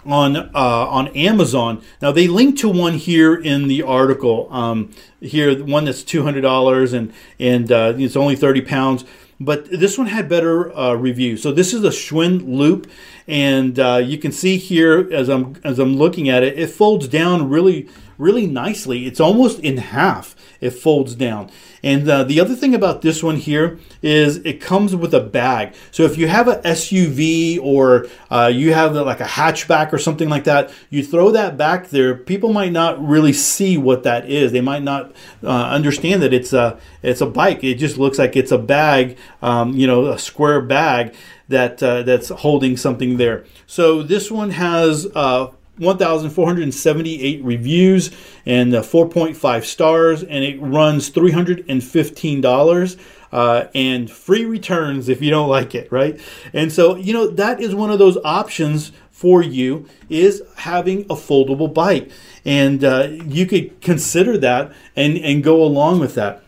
on 0.05 0.37
uh, 0.37 0.49
on 0.55 1.07
Amazon. 1.09 1.81
Now 2.01 2.11
they 2.11 2.27
link 2.27 2.57
to 2.59 2.69
one 2.69 2.93
here 2.93 3.35
in 3.35 3.67
the 3.67 3.83
article. 3.83 4.47
Um, 4.51 4.91
here, 5.19 5.63
one 5.63 5.85
that's 5.85 6.03
two 6.03 6.23
hundred 6.23 6.41
dollars 6.41 6.93
and 6.93 7.13
and 7.39 7.71
uh, 7.71 7.93
it's 7.97 8.15
only 8.15 8.35
thirty 8.35 8.61
pounds. 8.61 9.03
But 9.39 9.69
this 9.69 9.97
one 9.97 10.07
had 10.07 10.27
better 10.27 10.75
uh, 10.77 10.93
reviews. 10.95 11.41
So 11.41 11.53
this 11.53 11.73
is 11.73 11.83
a 11.85 11.89
Schwinn 11.89 12.45
loop, 12.45 12.91
and 13.25 13.79
uh, 13.79 14.01
you 14.03 14.17
can 14.17 14.33
see 14.33 14.57
here 14.57 15.07
as 15.13 15.29
I'm 15.29 15.55
as 15.63 15.79
I'm 15.79 15.95
looking 15.95 16.27
at 16.27 16.43
it, 16.43 16.59
it 16.59 16.67
folds 16.67 17.07
down 17.07 17.49
really 17.49 17.87
really 18.19 18.45
nicely. 18.45 19.07
It's 19.07 19.19
almost 19.19 19.59
in 19.61 19.77
half. 19.77 20.35
It 20.61 20.71
folds 20.71 21.15
down. 21.15 21.49
And 21.81 22.07
uh, 22.07 22.25
the 22.25 22.41
other 22.41 22.53
thing 22.53 22.75
about 22.75 23.01
this 23.01 23.23
one 23.23 23.37
here 23.37 23.79
is 24.01 24.37
it 24.37 24.59
comes 24.59 24.93
with 24.93 25.13
a 25.13 25.21
bag. 25.21 25.73
So 25.91 26.03
if 26.03 26.17
you 26.17 26.27
have 26.27 26.49
an 26.49 26.61
SUV 26.63 27.59
or 27.61 28.07
uh, 28.29 28.51
you 28.53 28.73
have 28.73 28.93
like 28.93 29.21
a 29.21 29.25
hatchback 29.25 29.93
or 29.93 29.97
something 29.97 30.27
like 30.27 30.43
that, 30.43 30.71
you 30.89 31.01
throw 31.01 31.31
that 31.31 31.57
back 31.57 31.89
there. 31.89 32.13
People 32.13 32.51
might 32.51 32.73
not 32.73 33.01
really 33.01 33.31
see 33.31 33.77
what 33.77 34.03
that 34.03 34.29
is. 34.29 34.51
They 34.51 34.61
might 34.61 34.83
not 34.83 35.13
uh, 35.41 35.47
understand 35.69 36.21
that 36.21 36.33
it's 36.33 36.51
a 36.51 36.77
it's 37.01 37.21
a 37.21 37.25
bike. 37.25 37.63
It 37.63 37.75
just 37.75 37.97
looks 37.97 38.19
like 38.19 38.35
it's 38.35 38.51
a 38.51 38.57
bag, 38.57 39.17
um, 39.41 39.73
you 39.73 39.87
know, 39.87 40.07
a 40.07 40.19
square 40.19 40.61
bag 40.61 41.15
that 41.47 41.81
uh, 41.81 42.03
that's 42.03 42.27
holding 42.29 42.75
something 42.75 43.15
there. 43.15 43.45
So 43.65 44.03
this 44.03 44.29
one 44.29 44.51
has 44.51 45.07
uh, 45.15 45.51
1,478 45.79 47.43
reviews 47.43 48.11
and 48.45 48.73
uh, 48.75 48.81
4.5 48.81 49.63
stars, 49.63 50.23
and 50.23 50.43
it 50.43 50.61
runs 50.61 51.09
$315 51.09 52.99
uh, 53.31 53.65
and 53.75 54.09
free 54.09 54.45
returns 54.45 55.09
if 55.09 55.21
you 55.21 55.29
don't 55.29 55.49
like 55.49 55.75
it, 55.75 55.91
right? 55.91 56.19
And 56.53 56.71
so, 56.71 56.95
you 56.95 57.13
know, 57.13 57.27
that 57.27 57.61
is 57.61 57.75
one 57.75 57.91
of 57.91 57.99
those 57.99 58.17
options 58.23 58.91
for 59.11 59.41
you 59.41 59.87
is 60.09 60.41
having 60.57 61.01
a 61.01 61.15
foldable 61.15 61.73
bike. 61.73 62.09
And 62.45 62.83
uh, 62.83 63.09
you 63.09 63.45
could 63.45 63.81
consider 63.81 64.37
that 64.37 64.71
and, 64.95 65.17
and 65.17 65.43
go 65.43 65.61
along 65.61 65.99
with 65.99 66.15
that 66.15 66.43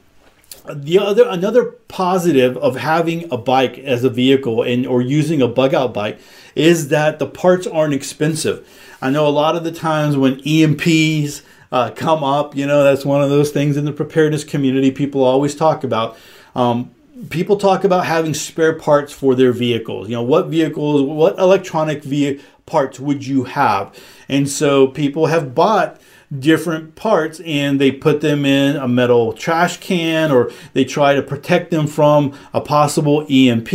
the 0.70 1.00
other 1.00 1.28
another 1.28 1.66
positive 1.88 2.56
of 2.58 2.76
having 2.76 3.32
a 3.32 3.38
bike 3.38 3.80
as 3.80 4.04
a 4.04 4.10
vehicle 4.10 4.62
and 4.62 4.86
or 4.86 5.02
using 5.02 5.42
a 5.42 5.48
bug 5.48 5.74
out 5.74 5.94
bike 5.94 6.20
is 6.56 6.90
that 6.90 7.20
the 7.20 7.28
parts 7.28 7.66
aren't 7.66 7.94
expensive. 7.94 8.68
I 9.02 9.10
know 9.10 9.28
a 9.28 9.30
lot 9.30 9.56
of 9.56 9.64
the 9.64 9.72
times 9.72 10.16
when 10.16 10.42
EMPs 10.42 11.42
uh, 11.72 11.92
come 11.92 12.24
up, 12.24 12.56
you 12.56 12.68
know, 12.68 12.84
that's 12.84 13.06
one 13.06 13.22
of 13.22 13.30
those 13.30 13.52
things 13.52 13.78
in 13.78 13.86
the 13.86 13.94
preparedness 13.94 14.44
community 14.44 14.92
people 14.92 15.24
always 15.24 15.56
talk 15.56 15.84
about. 15.84 16.18
Um, 16.56 16.92
people 17.30 17.58
talk 17.58 17.84
about 17.84 18.06
having 18.06 18.34
spare 18.34 18.74
parts 18.74 19.14
for 19.14 19.36
their 19.36 19.54
vehicles. 19.54 20.10
You 20.10 20.16
know, 20.16 20.24
what 20.24 20.48
vehicles, 20.48 21.02
what 21.02 21.38
electronic 21.40 22.04
ve- 22.04 22.42
parts 22.66 23.00
would 23.00 23.26
you 23.26 23.46
have? 23.46 23.98
And 24.30 24.50
so 24.50 24.88
people 24.88 25.28
have 25.28 25.56
bought 25.56 26.00
different 26.40 26.96
parts 26.96 27.42
and 27.42 27.80
they 27.80 27.92
put 27.92 28.22
them 28.22 28.46
in 28.46 28.78
a 28.78 28.88
metal 28.88 29.34
trash 29.34 29.78
can 29.78 30.32
or 30.32 30.50
they 30.74 30.86
try 30.86 31.14
to 31.14 31.22
protect 31.22 31.72
them 31.72 31.86
from 31.86 32.34
a 32.54 32.62
possible 32.62 33.26
EMP 33.30 33.74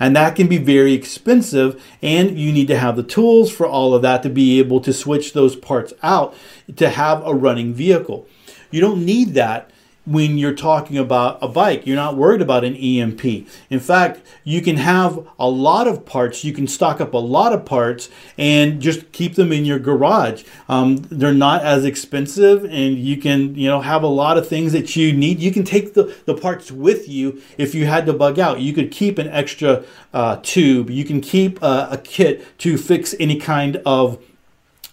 and 0.00 0.16
that 0.16 0.34
can 0.34 0.46
be 0.46 0.56
very 0.56 0.94
expensive 0.94 1.82
and 2.00 2.38
you 2.38 2.50
need 2.50 2.68
to 2.68 2.78
have 2.78 2.96
the 2.96 3.02
tools 3.02 3.52
for 3.52 3.66
all 3.66 3.94
of 3.94 4.00
that 4.02 4.22
to 4.22 4.30
be 4.30 4.58
able 4.58 4.80
to 4.80 4.92
switch 4.92 5.34
those 5.34 5.54
parts 5.54 5.92
out 6.02 6.34
to 6.76 6.88
have 6.88 7.24
a 7.26 7.34
running 7.34 7.74
vehicle. 7.74 8.26
You 8.70 8.80
don't 8.80 9.04
need 9.04 9.34
that 9.34 9.70
when 10.08 10.38
you're 10.38 10.54
talking 10.54 10.96
about 10.96 11.38
a 11.42 11.48
bike. 11.48 11.86
You're 11.86 11.96
not 11.96 12.16
worried 12.16 12.40
about 12.40 12.64
an 12.64 12.74
EMP. 12.74 13.24
In 13.68 13.78
fact, 13.78 14.22
you 14.42 14.62
can 14.62 14.76
have 14.76 15.26
a 15.38 15.48
lot 15.48 15.86
of 15.86 16.06
parts. 16.06 16.44
You 16.44 16.52
can 16.52 16.66
stock 16.66 17.00
up 17.00 17.12
a 17.12 17.18
lot 17.18 17.52
of 17.52 17.66
parts 17.66 18.08
and 18.38 18.80
just 18.80 19.12
keep 19.12 19.34
them 19.34 19.52
in 19.52 19.64
your 19.64 19.78
garage. 19.78 20.44
Um, 20.68 20.96
they're 20.96 21.34
not 21.34 21.62
as 21.62 21.84
expensive, 21.84 22.64
and 22.64 22.96
you 22.96 23.18
can 23.18 23.54
you 23.54 23.68
know 23.68 23.80
have 23.80 24.02
a 24.02 24.08
lot 24.08 24.38
of 24.38 24.48
things 24.48 24.72
that 24.72 24.96
you 24.96 25.12
need. 25.12 25.40
You 25.40 25.52
can 25.52 25.64
take 25.64 25.94
the, 25.94 26.16
the 26.24 26.34
parts 26.34 26.72
with 26.72 27.08
you 27.08 27.42
if 27.58 27.74
you 27.74 27.86
had 27.86 28.06
to 28.06 28.12
bug 28.12 28.38
out. 28.38 28.60
You 28.60 28.72
could 28.72 28.90
keep 28.90 29.18
an 29.18 29.28
extra 29.28 29.84
uh, 30.14 30.40
tube. 30.42 30.88
You 30.90 31.04
can 31.04 31.20
keep 31.20 31.58
a 31.62 32.00
kit 32.02 32.58
to 32.58 32.78
fix 32.78 33.14
any 33.20 33.36
kind 33.38 33.76
of 33.84 34.24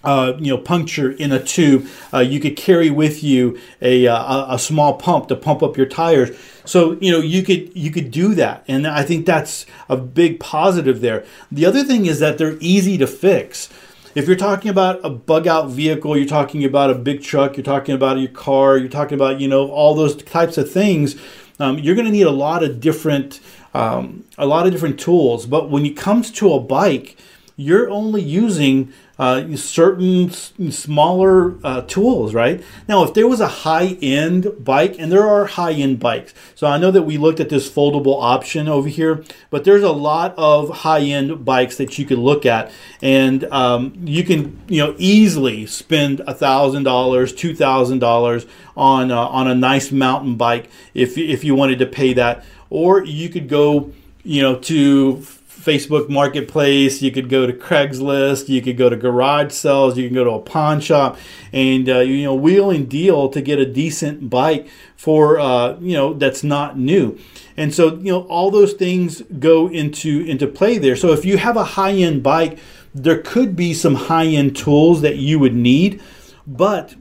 uh, 0.06 0.34
you 0.40 0.52
know, 0.52 0.58
puncture 0.58 1.12
in 1.12 1.32
a 1.32 1.44
tube. 1.44 1.88
Uh, 2.14 2.20
you 2.20 2.40
could 2.40 2.56
carry 2.56 2.90
with 2.90 3.24
you 3.24 3.60
a, 3.82 4.08
uh, 4.08 4.16
a, 4.16 4.56
a 4.56 4.60
small 4.60 4.94
pump 4.94 5.28
to 5.28 5.36
pump 5.36 5.64
up 5.64 5.76
your 5.76 5.86
tires. 5.86 6.38
So 6.66 6.94
you 7.00 7.12
know 7.12 7.20
you 7.20 7.44
could 7.44 7.76
you 7.76 7.92
could 7.92 8.10
do 8.12 8.34
that, 8.36 8.64
and 8.68 8.88
I 8.88 9.04
think 9.04 9.26
that's 9.26 9.66
a 9.88 9.98
big 9.98 10.40
positive 10.40 11.02
there. 11.02 11.24
The 11.52 11.66
other 11.66 11.84
thing 11.84 12.08
is 12.08 12.20
that 12.20 12.38
they're 12.38 12.58
easy 12.60 12.98
to 12.98 13.08
fix. 13.08 13.70
If 14.16 14.28
you're 14.28 14.38
talking 14.38 14.72
about 14.72 15.04
a 15.04 15.10
bug 15.10 15.46
out 15.46 15.70
vehicle, 15.70 16.18
you're 16.18 16.26
talking 16.26 16.64
about 16.64 16.90
a 16.90 16.96
big 16.96 17.22
truck, 17.22 17.58
you're 17.58 17.64
talking 17.64 17.94
about 17.94 18.18
your 18.18 18.32
car, 18.32 18.78
you're 18.78 18.90
talking 18.90 19.16
about 19.16 19.40
you 19.40 19.48
know 19.48 19.70
all 19.70 19.94
those 19.94 20.16
types 20.24 20.58
of 20.58 20.72
things. 20.72 21.16
Um, 21.60 21.78
you're 21.80 21.96
going 21.96 22.06
to 22.06 22.12
need 22.12 22.24
a 22.24 22.32
lot 22.32 22.64
of 22.64 22.80
different 22.80 23.40
um, 23.76 24.24
a 24.38 24.46
lot 24.46 24.66
of 24.66 24.72
different 24.72 25.00
tools. 25.00 25.46
But 25.46 25.70
when 25.70 25.86
it 25.86 25.98
comes 25.98 26.32
to 26.32 26.54
a 26.54 26.60
bike, 26.60 27.18
you're 27.58 27.90
only 27.90 28.22
using 28.22 28.92
uh, 29.18 29.56
certain 29.56 30.30
smaller 30.30 31.56
uh, 31.64 31.82
tools, 31.84 32.34
right? 32.34 32.62
Now, 32.88 33.06
if 33.06 33.14
there 33.14 33.28
was 33.28 33.40
a 33.40 33.48
high 33.48 33.98
end 34.02 34.52
bike, 34.60 34.98
and 35.00 35.10
there 35.10 35.26
are 35.26 35.46
high 35.46 35.72
end 35.72 36.02
bikes, 36.02 36.34
so 36.54 36.68
I 36.68 36.78
know 36.78 36.92
that 36.92 37.04
we 37.04 37.18
looked 37.18 37.40
at 37.40 37.48
this 37.48 37.70
foldable 37.70 38.22
option 38.22 38.68
over 38.68 38.90
here, 38.90 39.24
but 39.50 39.64
there's 39.64 39.84
a 39.84 39.92
lot 39.92 40.34
of 40.38 40.70
high 40.80 41.00
end 41.00 41.46
bikes 41.46 41.78
that 41.78 41.98
you 41.98 42.06
could 42.06 42.18
look 42.18 42.46
at, 42.46 42.72
and 43.02 43.46
um, 43.46 43.94
you 44.04 44.26
can 44.26 44.60
you 44.68 44.84
know 44.84 44.94
easily 44.98 45.66
spend 45.66 46.20
a 46.22 46.34
thousand 46.34 46.84
dollars, 46.84 47.34
two 47.34 47.56
thousand 47.56 48.00
dollars 48.00 48.46
on 48.76 49.12
uh, 49.12 49.28
on 49.28 49.48
a 49.48 49.56
nice 49.56 49.94
mountain 49.94 50.36
bike 50.36 50.70
if 50.94 51.18
if 51.18 51.46
you 51.46 51.56
wanted 51.56 51.80
to 51.80 51.86
pay 51.86 52.12
that, 52.12 52.44
or 52.70 53.02
you 53.02 53.30
could 53.30 53.48
go 53.48 53.94
you 54.26 54.42
know 54.42 54.58
to 54.58 55.26
Facebook 55.66 56.10
Marketplace. 56.10 57.02
You 57.02 57.12
could 57.12 57.28
go 57.28 57.48
to 57.48 57.54
Craigslist. 57.54 58.50
You 58.50 58.62
could 58.62 58.78
go 58.78 58.88
to 58.88 58.96
garage 58.96 59.52
sales. 59.52 59.98
You 59.98 60.08
can 60.08 60.14
go 60.14 60.24
to 60.24 60.32
a 60.32 60.40
pawn 60.40 60.80
shop, 60.80 61.18
and 61.52 61.90
uh, 61.90 62.00
you 62.00 62.24
know 62.24 62.36
wheel 62.36 62.70
and 62.70 62.88
deal 62.88 63.30
to 63.30 63.42
get 63.42 63.58
a 63.58 63.66
decent 63.66 64.30
bike 64.30 64.68
for 64.96 65.40
uh, 65.40 65.78
you 65.80 65.94
know 65.94 66.14
that's 66.14 66.44
not 66.44 66.78
new. 66.78 67.18
And 67.58 67.74
so 67.74 67.96
you 67.96 68.12
know 68.12 68.22
all 68.28 68.52
those 68.52 68.74
things 68.74 69.24
go 69.40 69.68
into 69.68 70.22
into 70.26 70.46
play 70.46 70.78
there. 70.78 70.96
So 70.96 71.12
if 71.12 71.26
you 71.26 71.38
have 71.38 71.58
a 71.58 71.64
high 71.64 71.94
end 71.94 72.22
bike, 72.22 72.60
there 72.94 73.22
could 73.22 73.56
be 73.56 73.74
some 73.74 73.96
high 73.96 74.28
end 74.28 74.56
tools 74.56 75.02
that 75.02 75.18
you 75.18 75.40
would 75.40 75.56
need, 75.56 76.02
but 76.46 76.94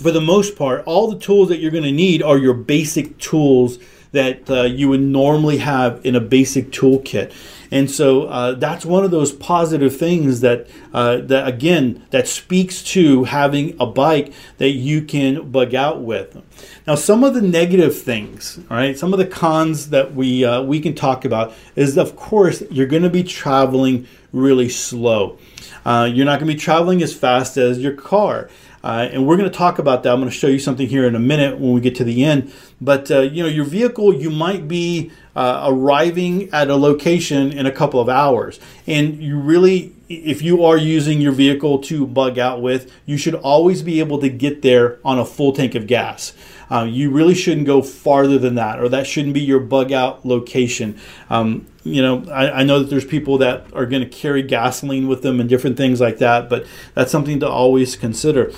for 0.00 0.10
the 0.10 0.20
most 0.20 0.56
part, 0.56 0.82
all 0.84 1.10
the 1.10 1.18
tools 1.18 1.48
that 1.48 1.58
you're 1.58 1.70
going 1.70 1.84
to 1.84 1.92
need 1.92 2.22
are 2.22 2.36
your 2.36 2.54
basic 2.54 3.16
tools 3.18 3.78
that 4.14 4.48
uh, 4.48 4.62
you 4.62 4.88
would 4.88 5.00
normally 5.00 5.58
have 5.58 6.00
in 6.04 6.14
a 6.14 6.20
basic 6.20 6.70
toolkit. 6.70 7.32
And 7.74 7.90
so 7.90 8.26
uh, 8.26 8.52
that's 8.52 8.86
one 8.86 9.02
of 9.02 9.10
those 9.10 9.32
positive 9.32 9.96
things 9.96 10.42
that 10.42 10.68
uh, 10.92 11.16
that 11.22 11.48
again 11.48 12.06
that 12.10 12.28
speaks 12.28 12.84
to 12.84 13.24
having 13.24 13.76
a 13.80 13.86
bike 13.86 14.32
that 14.58 14.70
you 14.70 15.02
can 15.02 15.50
bug 15.50 15.74
out 15.74 16.00
with. 16.00 16.40
Now, 16.86 16.94
some 16.94 17.24
of 17.24 17.34
the 17.34 17.42
negative 17.42 18.00
things, 18.00 18.60
all 18.70 18.76
right, 18.76 18.96
some 18.96 19.12
of 19.12 19.18
the 19.18 19.26
cons 19.26 19.90
that 19.90 20.14
we 20.14 20.44
uh, 20.44 20.62
we 20.62 20.78
can 20.78 20.94
talk 20.94 21.24
about 21.24 21.52
is, 21.74 21.98
of 21.98 22.14
course, 22.14 22.62
you're 22.70 22.86
going 22.86 23.02
to 23.02 23.10
be 23.10 23.24
traveling 23.24 24.06
really 24.32 24.68
slow. 24.68 25.36
Uh, 25.84 26.08
you're 26.10 26.26
not 26.26 26.38
going 26.38 26.48
to 26.48 26.54
be 26.54 26.60
traveling 26.60 27.02
as 27.02 27.12
fast 27.12 27.56
as 27.56 27.80
your 27.80 27.94
car. 27.94 28.50
Uh, 28.84 29.08
and 29.10 29.26
we're 29.26 29.36
going 29.36 29.50
to 29.50 29.56
talk 29.56 29.78
about 29.78 30.02
that. 30.02 30.12
I'm 30.12 30.20
going 30.20 30.30
to 30.30 30.36
show 30.36 30.46
you 30.46 30.58
something 30.58 30.86
here 30.86 31.06
in 31.06 31.14
a 31.14 31.18
minute 31.18 31.58
when 31.58 31.72
we 31.72 31.80
get 31.80 31.94
to 31.96 32.04
the 32.04 32.22
end. 32.22 32.52
But 32.82 33.10
uh, 33.10 33.20
you 33.22 33.42
know, 33.42 33.48
your 33.48 33.64
vehicle, 33.64 34.14
you 34.14 34.30
might 34.30 34.68
be 34.68 35.10
uh, 35.36 35.64
arriving 35.68 36.48
at 36.52 36.68
a 36.68 36.76
location 36.76 37.52
in 37.52 37.66
a 37.66 37.72
couple 37.72 38.00
of 38.00 38.08
hours, 38.08 38.60
and 38.86 39.22
you 39.22 39.38
really, 39.38 39.94
if 40.08 40.42
you 40.42 40.64
are 40.64 40.76
using 40.76 41.20
your 41.20 41.32
vehicle 41.32 41.78
to 41.80 42.06
bug 42.06 42.38
out 42.38 42.62
with, 42.62 42.92
you 43.06 43.16
should 43.16 43.34
always 43.34 43.82
be 43.82 44.00
able 44.00 44.18
to 44.20 44.28
get 44.28 44.62
there 44.62 44.98
on 45.04 45.18
a 45.18 45.24
full 45.24 45.52
tank 45.52 45.74
of 45.74 45.86
gas. 45.86 46.32
Uh, 46.70 46.84
you 46.84 47.10
really 47.10 47.34
shouldn't 47.34 47.66
go 47.66 47.82
farther 47.82 48.38
than 48.38 48.54
that, 48.54 48.80
or 48.80 48.88
that 48.88 49.06
shouldn't 49.06 49.34
be 49.34 49.40
your 49.40 49.60
bug 49.60 49.92
out 49.92 50.24
location. 50.24 50.98
Um, 51.30 51.66
you 51.84 52.00
know, 52.00 52.24
I, 52.30 52.60
I, 52.60 52.64
know 52.64 52.78
that 52.78 52.88
there's 52.88 53.04
people 53.04 53.38
that 53.38 53.66
are 53.74 53.84
going 53.84 54.02
to 54.02 54.08
carry 54.08 54.42
gasoline 54.42 55.06
with 55.06 55.22
them 55.22 55.38
and 55.38 55.48
different 55.48 55.76
things 55.76 56.00
like 56.00 56.18
that, 56.18 56.48
but 56.48 56.66
that's 56.94 57.12
something 57.12 57.40
to 57.40 57.48
always 57.48 57.94
consider. 57.94 58.52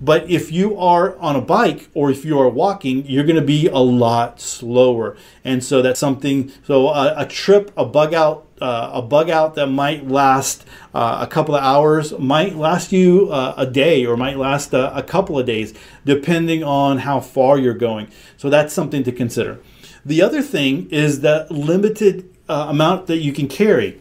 But 0.00 0.30
if 0.30 0.52
you 0.52 0.78
are 0.78 1.16
on 1.18 1.34
a 1.34 1.40
bike 1.40 1.88
or 1.92 2.10
if 2.10 2.24
you 2.24 2.38
are 2.38 2.48
walking, 2.48 3.04
you're 3.06 3.24
going 3.24 3.36
to 3.36 3.42
be 3.42 3.66
a 3.66 3.78
lot 3.78 4.40
slower. 4.40 5.16
And 5.44 5.62
so 5.64 5.82
that's 5.82 5.98
something. 5.98 6.52
So 6.64 6.88
a, 6.88 7.22
a 7.22 7.26
trip, 7.26 7.72
a 7.76 7.84
bug 7.84 8.14
out, 8.14 8.46
uh, 8.60 8.90
a 8.94 9.02
bug 9.02 9.28
out 9.28 9.54
that 9.56 9.66
might 9.66 10.08
last 10.08 10.64
uh, 10.94 11.18
a 11.20 11.26
couple 11.26 11.54
of 11.54 11.62
hours 11.62 12.16
might 12.18 12.56
last 12.56 12.92
you 12.92 13.28
uh, 13.30 13.54
a 13.56 13.66
day 13.66 14.06
or 14.06 14.16
might 14.16 14.36
last 14.36 14.72
a, 14.72 14.96
a 14.96 15.02
couple 15.02 15.38
of 15.38 15.46
days, 15.46 15.74
depending 16.04 16.62
on 16.62 16.98
how 16.98 17.20
far 17.20 17.58
you're 17.58 17.74
going. 17.74 18.08
So 18.36 18.48
that's 18.50 18.72
something 18.72 19.02
to 19.04 19.12
consider. 19.12 19.60
The 20.04 20.22
other 20.22 20.42
thing 20.42 20.88
is 20.90 21.20
the 21.20 21.46
limited 21.50 22.34
uh, 22.48 22.66
amount 22.68 23.08
that 23.08 23.18
you 23.18 23.32
can 23.32 23.48
carry. 23.48 24.00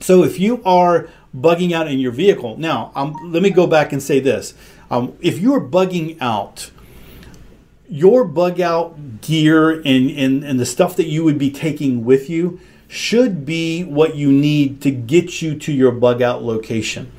So 0.00 0.22
if 0.24 0.38
you 0.38 0.62
are 0.64 1.08
bugging 1.36 1.72
out 1.72 1.88
in 1.88 1.98
your 1.98 2.12
vehicle, 2.12 2.56
now 2.56 2.92
um, 2.94 3.14
let 3.24 3.42
me 3.42 3.50
go 3.50 3.66
back 3.66 3.92
and 3.92 4.02
say 4.02 4.20
this: 4.20 4.54
um, 4.90 5.16
if 5.20 5.38
you 5.38 5.54
are 5.54 5.60
bugging 5.60 6.16
out, 6.20 6.70
your 7.88 8.24
bug 8.24 8.60
out 8.60 9.20
gear 9.22 9.70
and, 9.70 10.10
and 10.10 10.44
and 10.44 10.60
the 10.60 10.66
stuff 10.66 10.96
that 10.96 11.06
you 11.06 11.24
would 11.24 11.38
be 11.38 11.50
taking 11.50 12.04
with 12.04 12.28
you 12.28 12.60
should 12.86 13.44
be 13.44 13.84
what 13.84 14.14
you 14.14 14.32
need 14.32 14.80
to 14.80 14.90
get 14.90 15.42
you 15.42 15.58
to 15.58 15.72
your 15.72 15.92
bug 15.92 16.22
out 16.22 16.42
location. 16.42 17.10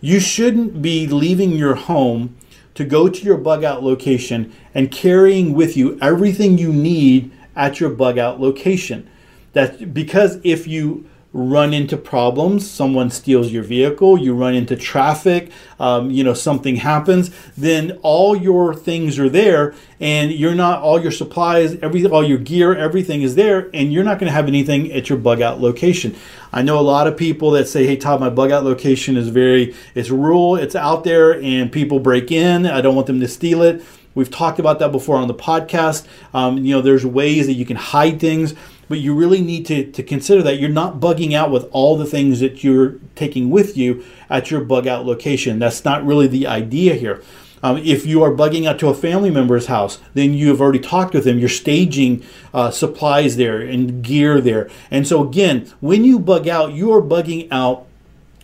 You 0.00 0.20
shouldn't 0.20 0.80
be 0.80 1.06
leaving 1.08 1.52
your 1.52 1.74
home 1.74 2.36
to 2.74 2.84
go 2.84 3.08
to 3.08 3.24
your 3.24 3.36
bug 3.36 3.64
out 3.64 3.82
location 3.82 4.52
and 4.72 4.92
carrying 4.92 5.54
with 5.54 5.76
you 5.76 5.98
everything 6.00 6.56
you 6.56 6.72
need 6.72 7.32
at 7.56 7.80
your 7.80 7.90
bug 7.90 8.18
out 8.18 8.40
location. 8.40 9.10
That 9.54 9.92
because 9.92 10.38
if 10.44 10.68
you 10.68 11.08
run 11.32 11.74
into 11.74 11.96
problems, 11.96 12.68
someone 12.68 13.10
steals 13.10 13.52
your 13.52 13.62
vehicle, 13.62 14.18
you 14.18 14.34
run 14.34 14.54
into 14.54 14.74
traffic, 14.74 15.50
um, 15.78 16.10
you 16.10 16.24
know, 16.24 16.32
something 16.32 16.76
happens, 16.76 17.30
then 17.56 17.98
all 18.02 18.34
your 18.34 18.74
things 18.74 19.18
are 19.18 19.28
there 19.28 19.74
and 20.00 20.32
you're 20.32 20.54
not, 20.54 20.80
all 20.80 21.00
your 21.00 21.10
supplies, 21.10 21.74
every, 21.82 22.04
all 22.06 22.24
your 22.24 22.38
gear, 22.38 22.74
everything 22.74 23.20
is 23.20 23.34
there 23.34 23.68
and 23.74 23.92
you're 23.92 24.04
not 24.04 24.18
going 24.18 24.28
to 24.28 24.32
have 24.32 24.48
anything 24.48 24.90
at 24.92 25.10
your 25.10 25.18
bug 25.18 25.42
out 25.42 25.60
location. 25.60 26.16
I 26.50 26.62
know 26.62 26.78
a 26.78 26.80
lot 26.80 27.06
of 27.06 27.16
people 27.16 27.50
that 27.52 27.68
say, 27.68 27.86
hey, 27.86 27.96
Todd, 27.96 28.20
my 28.20 28.30
bug 28.30 28.50
out 28.50 28.64
location 28.64 29.18
is 29.18 29.28
very, 29.28 29.74
it's 29.94 30.08
rural, 30.08 30.56
it's 30.56 30.74
out 30.74 31.04
there 31.04 31.40
and 31.42 31.70
people 31.70 32.00
break 32.00 32.32
in. 32.32 32.64
I 32.64 32.80
don't 32.80 32.94
want 32.94 33.06
them 33.06 33.20
to 33.20 33.28
steal 33.28 33.60
it. 33.60 33.84
We've 34.14 34.30
talked 34.30 34.58
about 34.58 34.78
that 34.78 34.90
before 34.90 35.16
on 35.16 35.28
the 35.28 35.34
podcast. 35.34 36.06
Um, 36.32 36.64
you 36.64 36.74
know, 36.74 36.80
there's 36.80 37.04
ways 37.04 37.46
that 37.46 37.52
you 37.52 37.66
can 37.66 37.76
hide 37.76 38.18
things 38.18 38.54
but 38.88 38.98
you 38.98 39.14
really 39.14 39.40
need 39.40 39.66
to, 39.66 39.90
to 39.92 40.02
consider 40.02 40.42
that 40.42 40.58
you're 40.58 40.68
not 40.68 40.98
bugging 40.98 41.34
out 41.34 41.50
with 41.50 41.68
all 41.72 41.96
the 41.96 42.06
things 42.06 42.40
that 42.40 42.64
you're 42.64 42.96
taking 43.14 43.50
with 43.50 43.76
you 43.76 44.04
at 44.30 44.50
your 44.50 44.62
bug 44.62 44.86
out 44.86 45.06
location. 45.06 45.58
That's 45.58 45.84
not 45.84 46.04
really 46.04 46.26
the 46.26 46.46
idea 46.46 46.94
here. 46.94 47.22
Um, 47.62 47.78
if 47.78 48.06
you 48.06 48.22
are 48.22 48.30
bugging 48.30 48.66
out 48.66 48.78
to 48.80 48.88
a 48.88 48.94
family 48.94 49.30
member's 49.30 49.66
house, 49.66 49.98
then 50.14 50.32
you 50.32 50.48
have 50.48 50.60
already 50.60 50.78
talked 50.78 51.12
with 51.12 51.24
them. 51.24 51.38
You're 51.38 51.48
staging 51.48 52.24
uh, 52.54 52.70
supplies 52.70 53.36
there 53.36 53.60
and 53.60 54.02
gear 54.02 54.40
there. 54.40 54.70
And 54.90 55.06
so, 55.06 55.26
again, 55.26 55.70
when 55.80 56.04
you 56.04 56.18
bug 56.18 56.46
out, 56.46 56.72
you 56.72 56.92
are 56.92 57.02
bugging 57.02 57.48
out 57.50 57.86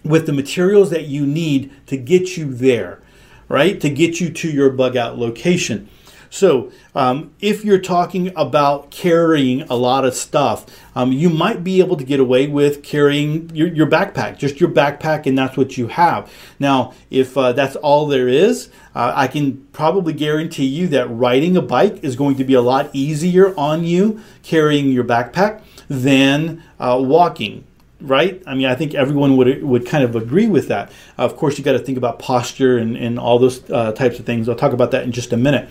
with 0.02 0.26
the 0.26 0.32
materials 0.32 0.90
that 0.90 1.06
you 1.06 1.26
need 1.26 1.72
to 1.86 1.96
get 1.96 2.36
you 2.36 2.52
there, 2.52 3.00
right? 3.48 3.80
To 3.80 3.88
get 3.88 4.20
you 4.20 4.30
to 4.30 4.50
your 4.50 4.70
bug 4.70 4.96
out 4.96 5.16
location. 5.16 5.88
So, 6.34 6.72
um, 6.96 7.32
if 7.38 7.64
you're 7.64 7.78
talking 7.78 8.32
about 8.34 8.90
carrying 8.90 9.62
a 9.62 9.76
lot 9.76 10.04
of 10.04 10.14
stuff, 10.14 10.66
um, 10.96 11.12
you 11.12 11.30
might 11.30 11.62
be 11.62 11.78
able 11.78 11.96
to 11.96 12.02
get 12.02 12.18
away 12.18 12.48
with 12.48 12.82
carrying 12.82 13.54
your, 13.54 13.68
your, 13.68 13.86
backpack, 13.86 14.36
just 14.36 14.58
your 14.58 14.68
backpack, 14.68 15.26
and 15.26 15.38
that's 15.38 15.56
what 15.56 15.78
you 15.78 15.86
have. 15.86 16.28
Now, 16.58 16.92
if 17.08 17.38
uh, 17.38 17.52
that's 17.52 17.76
all 17.76 18.08
there 18.08 18.26
is, 18.26 18.68
uh, 18.96 19.12
I 19.14 19.28
can 19.28 19.58
probably 19.70 20.12
guarantee 20.12 20.64
you 20.64 20.88
that 20.88 21.06
riding 21.06 21.56
a 21.56 21.62
bike 21.62 22.02
is 22.02 22.16
going 22.16 22.34
to 22.38 22.44
be 22.44 22.54
a 22.54 22.60
lot 22.60 22.90
easier 22.92 23.56
on 23.56 23.84
you 23.84 24.20
carrying 24.42 24.90
your 24.90 25.04
backpack 25.04 25.62
than 25.88 26.64
uh, 26.80 27.00
walking 27.00 27.64
right? 28.00 28.42
I 28.46 28.54
mean, 28.54 28.66
I 28.66 28.74
think 28.74 28.94
everyone 28.94 29.36
would 29.38 29.62
would 29.62 29.86
kind 29.86 30.04
of 30.04 30.14
agree 30.14 30.46
with 30.46 30.68
that. 30.68 30.92
of 31.16 31.36
course, 31.36 31.56
you 31.56 31.64
got 31.64 31.72
to 31.72 31.78
think 31.78 31.96
about 31.96 32.18
posture 32.18 32.76
and, 32.76 32.96
and 32.98 33.18
all 33.18 33.38
those 33.38 33.70
uh, 33.70 33.92
types 33.92 34.18
of 34.18 34.26
things. 34.26 34.46
I'll 34.46 34.56
talk 34.56 34.72
about 34.72 34.90
that 34.90 35.04
in 35.04 35.12
just 35.12 35.32
a 35.32 35.38
minute. 35.38 35.70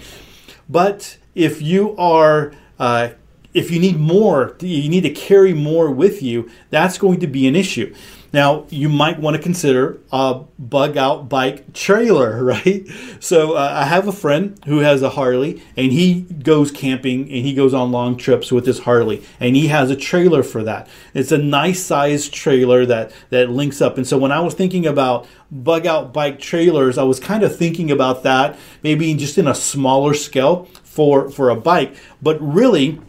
But 0.70 1.18
if 1.36 1.62
you 1.62 1.96
are 1.98 2.54
uh, 2.80 3.10
if 3.54 3.70
you 3.70 3.80
need 3.80 4.00
more, 4.00 4.56
you 4.62 4.90
need 4.90 5.02
to 5.02 5.12
carry 5.12 5.54
more 5.54 5.92
with 5.92 6.22
you, 6.24 6.50
that's 6.70 6.98
going 6.98 7.20
to 7.20 7.28
be 7.28 7.48
an 7.48 7.56
issue. 7.56 7.94
Now, 8.34 8.66
you 8.70 8.90
might 8.90 9.20
want 9.20 9.38
to 9.38 9.42
consider 9.42 10.00
a 10.12 10.42
bug 10.58 10.98
out 10.98 11.30
bike 11.30 11.72
trailer, 11.74 12.44
right? 12.44 12.88
So, 13.20 13.54
uh, 13.54 13.70
I 13.72 13.86
have 13.86 14.08
a 14.08 14.12
friend 14.12 14.60
who 14.66 14.80
has 14.80 15.04
a 15.04 15.12
Harley 15.12 15.62
and 15.78 15.92
he 15.92 16.22
goes 16.22 16.72
camping 16.72 17.22
and 17.22 17.46
he 17.46 17.54
goes 17.54 17.76
on 17.76 17.92
long 17.92 18.18
trips 18.18 18.52
with 18.52 18.66
his 18.66 18.80
Harley 18.80 19.24
and 19.40 19.56
he 19.56 19.68
has 19.68 19.92
a 19.92 19.96
trailer 19.96 20.42
for 20.42 20.64
that. 20.64 20.90
It's 21.14 21.32
a 21.32 21.38
nice 21.38 21.84
sized 21.84 22.34
trailer 22.34 22.88
that, 22.88 23.12
that 23.30 23.52
links 23.52 23.82
up. 23.82 23.98
And 23.98 24.08
so, 24.08 24.18
when 24.18 24.32
I 24.32 24.40
was 24.40 24.56
thinking 24.56 24.88
about 24.88 25.28
bug 25.52 25.86
out 25.86 26.12
bike 26.12 26.40
trailers, 26.40 26.98
I 26.98 27.04
was 27.04 27.20
kind 27.20 27.44
of 27.44 27.56
thinking 27.56 27.92
about 27.92 28.24
that 28.24 28.58
maybe 28.82 29.14
just 29.14 29.38
in 29.38 29.48
a 29.48 29.54
smaller 29.54 30.16
scale 30.16 30.66
for, 30.84 31.30
for 31.30 31.52
a 31.52 31.56
bike. 31.56 31.96
But 32.22 32.42
really, 32.42 33.00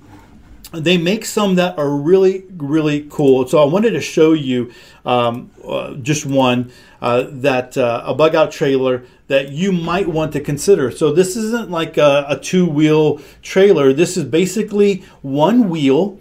they 0.81 0.97
make 0.97 1.25
some 1.25 1.55
that 1.57 1.79
are 1.79 1.91
really 1.91 2.45
really 2.57 3.07
cool. 3.11 3.47
So 3.47 3.63
i 3.63 3.65
wanted 3.65 3.91
to 3.91 4.01
show 4.01 4.33
you 4.33 4.73
um, 5.05 5.51
uh, 5.67 5.95
just 5.95 6.27
one 6.27 6.73
uh, 7.01 7.27
that 7.29 7.77
uh, 7.77 8.03
a 8.07 8.15
bug 8.15 8.35
out 8.35 8.51
trailer 8.53 9.05
that 9.29 9.51
you 9.51 9.73
might 9.73 10.09
want 10.09 10.33
to 10.33 10.41
consider. 10.41 10.91
So 10.91 11.13
this 11.13 11.37
isn't 11.37 11.71
like 11.71 11.97
a, 11.97 12.27
a 12.29 12.39
two 12.39 12.67
wheel 12.67 13.21
trailer. 13.43 13.93
This 13.93 14.17
is 14.17 14.25
basically 14.25 15.03
one 15.23 15.69
wheel 15.69 16.19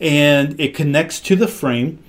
and 0.00 0.58
it 0.60 0.74
connects 0.74 1.20
to 1.20 1.36
the 1.36 1.48
frame 1.48 2.02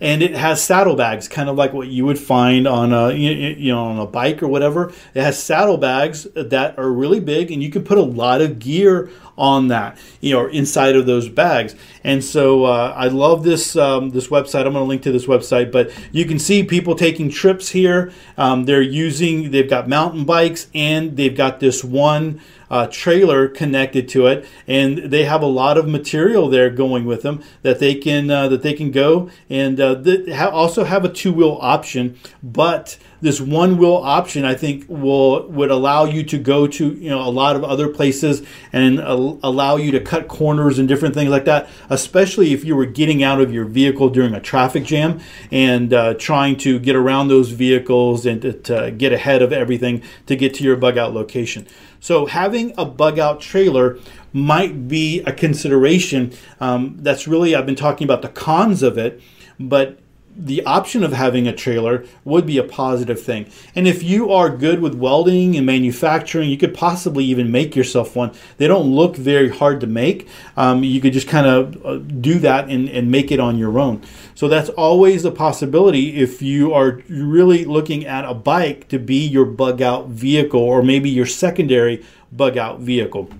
and 0.00 0.22
it 0.22 0.34
has 0.34 0.62
saddlebags, 0.62 1.28
kind 1.28 1.48
of 1.48 1.56
like 1.56 1.72
what 1.72 1.88
you 1.88 2.04
would 2.04 2.18
find 2.18 2.66
on 2.66 2.92
a 2.92 3.12
you 3.12 3.72
know 3.72 3.84
on 3.84 3.98
a 3.98 4.06
bike 4.06 4.42
or 4.42 4.48
whatever. 4.48 4.92
It 5.14 5.22
has 5.22 5.42
saddlebags 5.42 6.24
that 6.34 6.78
are 6.78 6.90
really 6.90 7.20
big, 7.20 7.50
and 7.50 7.62
you 7.62 7.70
can 7.70 7.84
put 7.84 7.98
a 7.98 8.02
lot 8.02 8.40
of 8.40 8.58
gear 8.58 9.10
on 9.38 9.68
that, 9.68 9.98
you 10.20 10.32
know, 10.32 10.46
inside 10.46 10.96
of 10.96 11.06
those 11.06 11.28
bags. 11.28 11.74
And 12.02 12.24
so 12.24 12.64
uh, 12.64 12.94
I 12.96 13.08
love 13.08 13.42
this 13.42 13.76
um, 13.76 14.10
this 14.10 14.28
website. 14.28 14.66
I'm 14.66 14.72
going 14.72 14.84
to 14.84 14.88
link 14.88 15.02
to 15.02 15.12
this 15.12 15.26
website, 15.26 15.70
but 15.70 15.90
you 16.12 16.24
can 16.24 16.38
see 16.38 16.62
people 16.62 16.94
taking 16.94 17.30
trips 17.30 17.70
here. 17.70 18.12
Um, 18.38 18.64
they're 18.64 18.82
using 18.82 19.50
they've 19.50 19.68
got 19.68 19.88
mountain 19.88 20.24
bikes 20.24 20.68
and 20.74 21.16
they've 21.16 21.36
got 21.36 21.60
this 21.60 21.84
one 21.84 22.40
uh, 22.70 22.86
trailer 22.88 23.48
connected 23.48 24.08
to 24.08 24.26
it, 24.26 24.46
and 24.66 24.98
they 24.98 25.24
have 25.24 25.42
a 25.42 25.46
lot 25.46 25.78
of 25.78 25.88
material 25.88 26.48
there 26.48 26.70
going 26.70 27.04
with 27.04 27.22
them 27.22 27.42
that 27.62 27.78
they 27.78 27.94
can 27.94 28.30
uh, 28.30 28.48
that 28.48 28.62
they 28.62 28.74
can 28.74 28.90
go 28.90 29.30
and 29.48 29.80
uh, 29.80 29.94
they 29.94 30.32
also 30.32 30.84
have 30.84 31.04
a 31.04 31.08
two 31.08 31.32
wheel 31.32 31.58
option, 31.60 32.18
but 32.42 32.98
this 33.20 33.40
one 33.40 33.78
wheel 33.78 33.94
option 33.94 34.44
I 34.44 34.54
think 34.54 34.84
will 34.88 35.48
would 35.48 35.70
allow 35.70 36.04
you 36.04 36.22
to 36.24 36.38
go 36.38 36.66
to 36.66 36.92
you 36.92 37.10
know 37.10 37.20
a 37.20 37.30
lot 37.30 37.56
of 37.56 37.64
other 37.64 37.88
places 37.88 38.42
and 38.72 38.98
allow 38.98 39.76
you 39.76 39.90
to 39.92 40.00
cut 40.00 40.28
corners 40.28 40.78
and 40.78 40.88
different 40.88 41.14
things 41.14 41.30
like 41.30 41.44
that. 41.46 41.68
Especially 41.88 42.52
if 42.52 42.64
you 42.64 42.76
were 42.76 42.86
getting 42.86 43.22
out 43.22 43.40
of 43.40 43.52
your 43.52 43.64
vehicle 43.64 44.10
during 44.10 44.34
a 44.34 44.40
traffic 44.40 44.84
jam 44.84 45.20
and 45.50 45.92
uh, 45.92 46.14
trying 46.14 46.56
to 46.58 46.78
get 46.78 46.96
around 46.96 47.28
those 47.28 47.50
vehicles 47.50 48.26
and 48.26 48.42
to, 48.42 48.52
to 48.52 48.90
get 48.90 49.12
ahead 49.12 49.42
of 49.42 49.52
everything 49.52 50.02
to 50.26 50.36
get 50.36 50.54
to 50.54 50.64
your 50.64 50.76
bug 50.76 50.98
out 50.98 51.14
location. 51.14 51.66
So 52.00 52.26
having 52.26 52.72
a 52.76 52.84
bug 52.84 53.18
out 53.18 53.40
trailer 53.40 53.98
might 54.32 54.88
be 54.88 55.20
a 55.20 55.32
consideration. 55.32 56.32
Um, 56.60 56.96
that's 57.00 57.26
really 57.26 57.54
I've 57.54 57.66
been 57.66 57.74
talking 57.74 58.04
about 58.04 58.22
the 58.22 58.28
cons 58.28 58.82
of 58.82 58.98
it, 58.98 59.20
but 59.58 59.98
the 60.36 60.64
option 60.64 61.02
of 61.02 61.12
having 61.12 61.48
a 61.48 61.54
trailer 61.54 62.04
would 62.24 62.46
be 62.46 62.58
a 62.58 62.62
positive 62.62 63.20
thing. 63.20 63.50
And 63.74 63.88
if 63.88 64.02
you 64.02 64.30
are 64.30 64.50
good 64.50 64.80
with 64.80 64.94
welding 64.94 65.56
and 65.56 65.64
manufacturing, 65.64 66.50
you 66.50 66.58
could 66.58 66.74
possibly 66.74 67.24
even 67.24 67.50
make 67.50 67.74
yourself 67.74 68.14
one. 68.14 68.32
They 68.58 68.68
don't 68.68 68.94
look 68.94 69.16
very 69.16 69.48
hard 69.48 69.80
to 69.80 69.86
make. 69.86 70.28
Um, 70.56 70.84
you 70.84 71.00
could 71.00 71.14
just 71.14 71.28
kind 71.28 71.46
of 71.46 71.86
uh, 71.86 71.96
do 71.96 72.38
that 72.40 72.68
and, 72.68 72.88
and 72.88 73.10
make 73.10 73.32
it 73.32 73.40
on 73.40 73.56
your 73.56 73.78
own. 73.78 74.02
So 74.34 74.48
that's 74.48 74.68
always 74.70 75.24
a 75.24 75.30
possibility 75.30 76.16
if 76.16 76.42
you 76.42 76.74
are 76.74 77.02
really 77.08 77.64
looking 77.64 78.04
at 78.04 78.24
a 78.24 78.34
bike 78.34 78.88
to 78.88 78.98
be 78.98 79.26
your 79.26 79.46
bug 79.46 79.80
out 79.80 80.08
vehicle 80.08 80.60
or 80.60 80.82
maybe 80.82 81.08
your 81.08 81.26
secondary 81.26 82.04
bug 82.30 82.58
out 82.58 82.80
vehicle. 82.80 83.30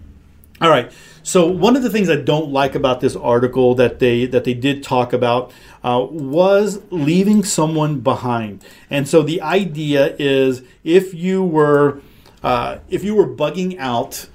All 0.60 0.70
right. 0.70 0.90
So 1.22 1.46
one 1.48 1.74
of 1.74 1.82
the 1.82 1.90
things 1.90 2.08
I 2.08 2.16
don't 2.16 2.52
like 2.52 2.76
about 2.76 3.00
this 3.00 3.16
article 3.16 3.74
that 3.74 3.98
they 3.98 4.26
that 4.26 4.44
they 4.44 4.54
did 4.54 4.84
talk 4.84 5.12
about 5.12 5.52
uh, 5.86 6.04
was 6.10 6.82
leaving 6.90 7.44
someone 7.44 8.00
behind. 8.00 8.64
And 8.90 9.06
so 9.06 9.22
the 9.22 9.40
idea 9.40 10.16
is 10.18 10.62
if 10.82 11.14
you 11.14 11.44
were 11.44 12.00
uh, 12.42 12.78
if 12.90 13.04
you 13.04 13.14
were 13.14 13.26
bugging 13.26 13.78
out 13.78 14.28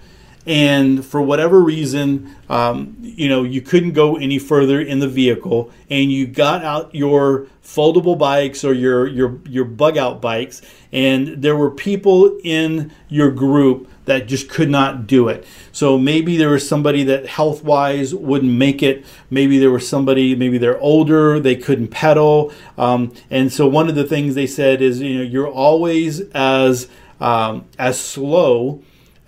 and 0.45 1.05
for 1.05 1.21
whatever 1.21 1.61
reason, 1.61 2.35
um, 2.49 2.97
you 3.01 3.29
know, 3.29 3.43
you 3.43 3.61
couldn't 3.61 3.91
go 3.91 4.17
any 4.17 4.39
further 4.39 4.81
in 4.81 4.99
the 4.99 5.07
vehicle, 5.07 5.71
and 5.89 6.11
you 6.11 6.25
got 6.25 6.63
out 6.63 6.93
your 6.95 7.47
foldable 7.63 8.17
bikes 8.17 8.63
or 8.63 8.73
your 8.73 9.07
your 9.07 9.39
your 9.47 9.65
bug 9.65 9.97
out 9.97 10.21
bikes, 10.21 10.61
and 10.91 11.41
there 11.41 11.55
were 11.55 11.69
people 11.69 12.39
in 12.43 12.91
your 13.07 13.29
group 13.29 13.87
that 14.05 14.27
just 14.27 14.49
could 14.49 14.69
not 14.69 15.05
do 15.05 15.27
it. 15.27 15.45
So 15.71 15.97
maybe 15.97 16.35
there 16.35 16.49
was 16.49 16.67
somebody 16.67 17.03
that 17.03 17.27
health 17.27 17.63
wise 17.63 18.15
wouldn't 18.15 18.51
make 18.51 18.81
it. 18.81 19.05
Maybe 19.29 19.59
there 19.59 19.69
was 19.69 19.87
somebody, 19.87 20.35
maybe 20.35 20.57
they're 20.57 20.79
older, 20.79 21.39
they 21.39 21.55
couldn't 21.55 21.89
pedal. 21.89 22.51
Um, 22.79 23.13
and 23.29 23.53
so 23.53 23.67
one 23.67 23.89
of 23.89 23.95
the 23.95 24.03
things 24.03 24.33
they 24.33 24.47
said 24.47 24.81
is, 24.81 24.99
you 25.01 25.19
know, 25.19 25.23
you're 25.23 25.47
always 25.47 26.21
as 26.31 26.87
um, 27.19 27.65
as 27.77 27.99
slow 27.99 28.81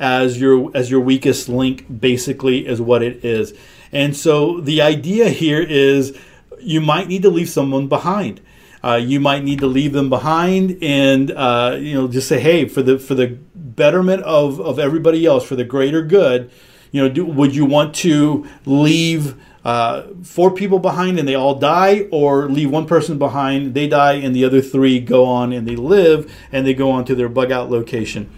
as 0.04 0.40
your 0.40 0.70
as 0.76 0.92
your 0.92 1.00
weakest 1.00 1.48
link 1.48 1.86
basically 2.00 2.68
is 2.68 2.82
what 2.82 3.02
it 3.02 3.24
is 3.24 3.54
and 3.94 4.16
so 4.16 4.60
the 4.60 4.82
idea 4.82 5.30
here 5.30 5.62
is 5.62 6.16
you 6.60 6.82
might 6.82 7.08
need 7.08 7.22
to 7.22 7.30
leave 7.30 7.48
someone 7.48 7.88
behind 7.88 8.42
uh, 8.84 8.96
you 8.96 9.18
might 9.18 9.46
need 9.46 9.60
to 9.60 9.66
leave 9.66 9.94
them 9.94 10.10
behind 10.10 10.78
and 10.84 11.32
uh, 11.32 11.78
you 11.80 11.94
know 11.94 12.10
just 12.10 12.28
say 12.28 12.38
hey 12.38 12.68
for 12.68 12.84
the 12.84 13.00
for 13.00 13.16
the 13.16 13.28
betterment 13.56 14.22
of 14.24 14.60
of 14.60 14.78
everybody 14.78 15.26
else 15.26 15.46
for 15.46 15.56
the 15.56 15.64
greater 15.64 16.02
good 16.02 16.52
you 16.92 17.02
know 17.02 17.08
do, 17.08 17.26
would 17.26 17.56
you 17.56 17.66
want 17.66 17.96
to 17.96 18.46
leave 18.66 19.42
uh, 19.64 20.04
four 20.24 20.52
people 20.52 20.78
behind 20.78 21.18
and 21.18 21.26
they 21.26 21.36
all 21.36 21.56
die, 21.56 22.02
or 22.12 22.50
leave 22.50 22.70
one 22.70 22.86
person 22.86 23.18
behind, 23.18 23.74
they 23.74 23.88
die, 23.88 24.16
and 24.16 24.36
the 24.36 24.44
other 24.44 24.62
three 24.62 25.00
go 25.00 25.24
on 25.24 25.54
and 25.54 25.66
they 25.66 25.78
live 25.78 26.30
and 26.52 26.68
they 26.68 26.74
go 26.74 26.92
on 26.92 27.06
to 27.06 27.16
their 27.16 27.30
bug 27.30 27.50
out 27.50 27.72
location. 27.72 28.30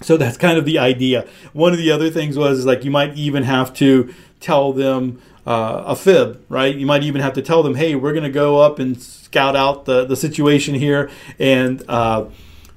So 0.00 0.16
that's 0.16 0.36
kind 0.36 0.58
of 0.58 0.64
the 0.64 0.78
idea. 0.78 1.26
One 1.52 1.72
of 1.72 1.78
the 1.78 1.90
other 1.90 2.10
things 2.10 2.36
was 2.38 2.64
like 2.64 2.84
you 2.84 2.90
might 2.90 3.16
even 3.16 3.42
have 3.42 3.72
to 3.74 4.14
tell 4.40 4.72
them 4.72 5.20
uh, 5.46 5.82
a 5.86 5.96
fib, 5.96 6.42
right? 6.48 6.74
You 6.74 6.86
might 6.86 7.02
even 7.02 7.20
have 7.20 7.32
to 7.34 7.42
tell 7.42 7.62
them, 7.62 7.74
hey, 7.74 7.94
we're 7.94 8.12
going 8.12 8.24
to 8.24 8.30
go 8.30 8.60
up 8.60 8.78
and 8.78 9.00
scout 9.00 9.56
out 9.56 9.84
the, 9.84 10.04
the 10.04 10.16
situation 10.16 10.74
here 10.74 11.10
and 11.38 11.82
uh, 11.88 12.24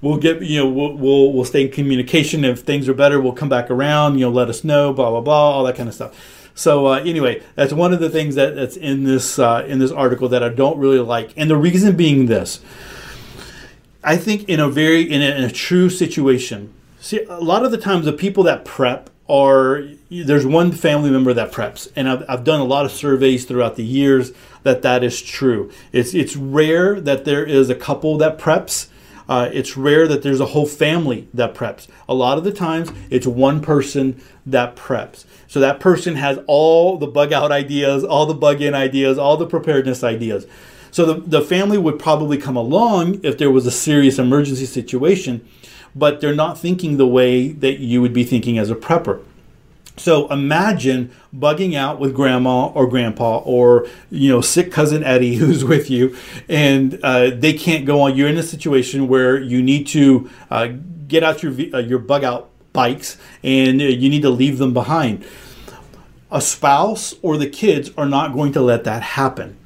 we'll 0.02 0.18
get 0.18 0.42
you 0.42 0.60
know 0.60 0.70
we'll, 0.70 0.94
we'll, 0.96 1.32
we'll 1.32 1.46
stay 1.46 1.66
in 1.66 1.72
communication 1.72 2.44
if 2.44 2.60
things 2.60 2.90
are 2.90 2.94
better 2.94 3.22
we'll 3.22 3.32
come 3.32 3.50
back 3.50 3.70
around 3.70 4.16
you 4.16 4.26
know 4.26 4.32
let 4.32 4.50
us 4.50 4.64
know 4.64 4.92
blah 4.92 5.10
blah 5.10 5.22
blah 5.22 5.52
all 5.52 5.64
that 5.64 5.76
kind 5.76 5.88
of 5.88 5.96
stuff 5.96 6.50
so 6.54 6.88
uh, 6.88 7.00
anyway 7.00 7.42
that's 7.56 7.72
one 7.72 7.94
of 7.94 8.00
the 8.00 8.10
things 8.10 8.36
that, 8.36 8.56
that's 8.56 8.76
in 8.76 9.04
this 9.04 9.40
uh, 9.40 9.64
in 9.68 9.80
this 9.80 9.92
article 9.92 10.28
that 10.28 10.44
i 10.44 10.50
don't 10.50 10.78
really 10.78 11.00
like 11.00 11.34
and 11.38 11.50
the 11.50 11.58
reason 11.58 11.96
being 11.96 12.26
this 12.26 12.60
i 14.04 14.18
think 14.18 14.48
in 14.50 14.60
a 14.60 14.68
very 14.68 15.04
in 15.04 15.22
a, 15.22 15.36
in 15.36 15.44
a 15.44 15.52
true 15.52 15.90
situation 15.90 16.74
See, 17.02 17.24
a 17.24 17.40
lot 17.40 17.66
of 17.66 17.72
the 17.72 17.80
times 17.80 18.06
the 18.06 18.14
people 18.14 18.44
that 18.44 18.64
prep 18.64 19.10
are 19.28 19.88
there's 20.12 20.46
one 20.46 20.72
family 20.72 21.10
member 21.10 21.34
that 21.34 21.52
preps, 21.52 21.92
and 21.96 22.08
I've, 22.08 22.24
I've 22.30 22.44
done 22.44 22.60
a 22.60 22.64
lot 22.64 22.86
of 22.86 22.92
surveys 22.92 23.44
throughout 23.44 23.76
the 23.76 23.84
years 23.84 24.34
that 24.62 24.84
that 24.84 25.04
is 25.04 25.20
true. 25.20 25.72
It's 25.92 26.14
it's 26.14 26.36
rare 26.36 27.02
that 27.02 27.26
there 27.26 27.44
is 27.44 27.72
a 27.72 27.76
couple 27.76 28.18
that 28.20 28.38
preps. 28.38 28.88
Uh, 29.28 29.50
it's 29.52 29.76
rare 29.76 30.08
that 30.08 30.22
there's 30.22 30.40
a 30.40 30.48
whole 30.48 30.68
family 30.68 31.28
that 31.34 31.56
preps. 31.56 31.88
A 32.08 32.14
lot 32.14 32.38
of 32.38 32.44
the 32.44 32.52
times, 32.52 32.92
it's 33.10 33.26
one 33.26 33.62
person 33.62 34.22
that 34.46 34.76
preps. 34.76 35.26
So 35.48 35.60
that 35.60 35.80
person 35.80 36.18
has 36.18 36.38
all 36.46 37.00
the 37.00 37.08
bug 37.08 37.34
out 37.34 37.52
ideas, 37.52 38.04
all 38.04 38.28
the 38.28 38.36
bug 38.36 38.62
in 38.62 38.76
ideas, 38.76 39.18
all 39.18 39.38
the 39.38 39.48
preparedness 39.48 40.04
ideas. 40.04 40.46
So 40.92 41.06
the, 41.06 41.22
the 41.22 41.42
family 41.42 41.80
would 41.80 41.98
probably 41.98 42.38
come 42.38 42.58
along 42.58 43.22
if 43.24 43.40
there 43.40 43.50
was 43.50 43.66
a 43.66 43.72
serious 43.72 44.20
emergency 44.20 44.66
situation 44.66 45.48
but 45.96 46.22
they're 46.22 46.36
not 46.36 46.58
thinking 46.58 46.98
the 46.98 47.08
way 47.08 47.50
that 47.50 47.80
you 47.80 48.02
would 48.02 48.14
be 48.14 48.24
thinking 48.24 48.58
as 48.58 48.70
a 48.70 48.76
prepper. 48.76 49.24
So 49.98 50.28
imagine 50.30 51.12
bugging 51.36 51.76
out 51.76 52.00
with 52.00 52.16
grandma 52.16 52.68
or 52.68 52.88
grandpa 52.88 53.40
or 53.40 53.88
you 54.10 54.30
know 54.30 54.42
sick 54.42 54.72
cousin 54.72 55.04
Eddie 55.04 55.36
who's 55.42 55.64
with 55.64 55.90
you, 55.90 56.16
and 56.50 57.00
uh, 57.04 57.32
they 57.32 57.54
can't 57.54 57.86
go 57.86 58.02
on. 58.02 58.16
You're 58.16 58.30
in 58.30 58.38
a 58.38 58.44
situation 58.44 59.08
where 59.08 59.40
you 59.40 59.62
need 59.62 59.88
to 59.88 60.30
uh, 60.50 60.70
get 61.08 61.24
out 61.24 61.44
your 61.44 61.54
uh, 61.74 61.80
your 61.80 62.00
bug 62.00 62.24
out 62.24 62.50
bikes 62.74 63.18
and 63.44 63.82
you 63.82 64.10
need 64.10 64.22
to 64.22 64.30
leave 64.30 64.58
them 64.58 64.74
behind. 64.74 65.26
A 66.32 66.40
spouse 66.40 67.14
or 67.22 67.38
the 67.38 67.50
kids 67.50 67.92
are 67.98 68.06
not 68.06 68.34
going 68.34 68.54
to 68.54 68.62
let 68.62 68.86
that 68.86 69.04
happen 69.04 69.58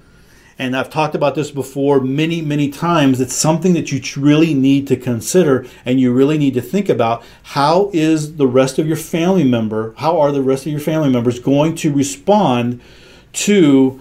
and 0.57 0.75
I've 0.75 0.89
talked 0.89 1.15
about 1.15 1.35
this 1.35 1.51
before 1.51 1.99
many, 1.99 2.41
many 2.41 2.69
times. 2.69 3.19
It's 3.19 3.35
something 3.35 3.73
that 3.73 3.91
you 3.91 4.01
really 4.21 4.53
need 4.53 4.87
to 4.87 4.95
consider 4.95 5.65
and 5.83 5.99
you 5.99 6.13
really 6.13 6.37
need 6.37 6.53
to 6.53 6.61
think 6.61 6.87
about. 6.87 7.23
How 7.43 7.89
is 7.91 8.37
the 8.37 8.47
rest 8.47 8.79
of 8.79 8.87
your 8.87 8.97
family 8.97 9.43
member, 9.43 9.93
how 9.97 10.19
are 10.19 10.31
the 10.31 10.41
rest 10.41 10.65
of 10.65 10.71
your 10.71 10.81
family 10.81 11.09
members 11.09 11.39
going 11.39 11.75
to 11.75 11.93
respond 11.93 12.79
to 13.33 13.99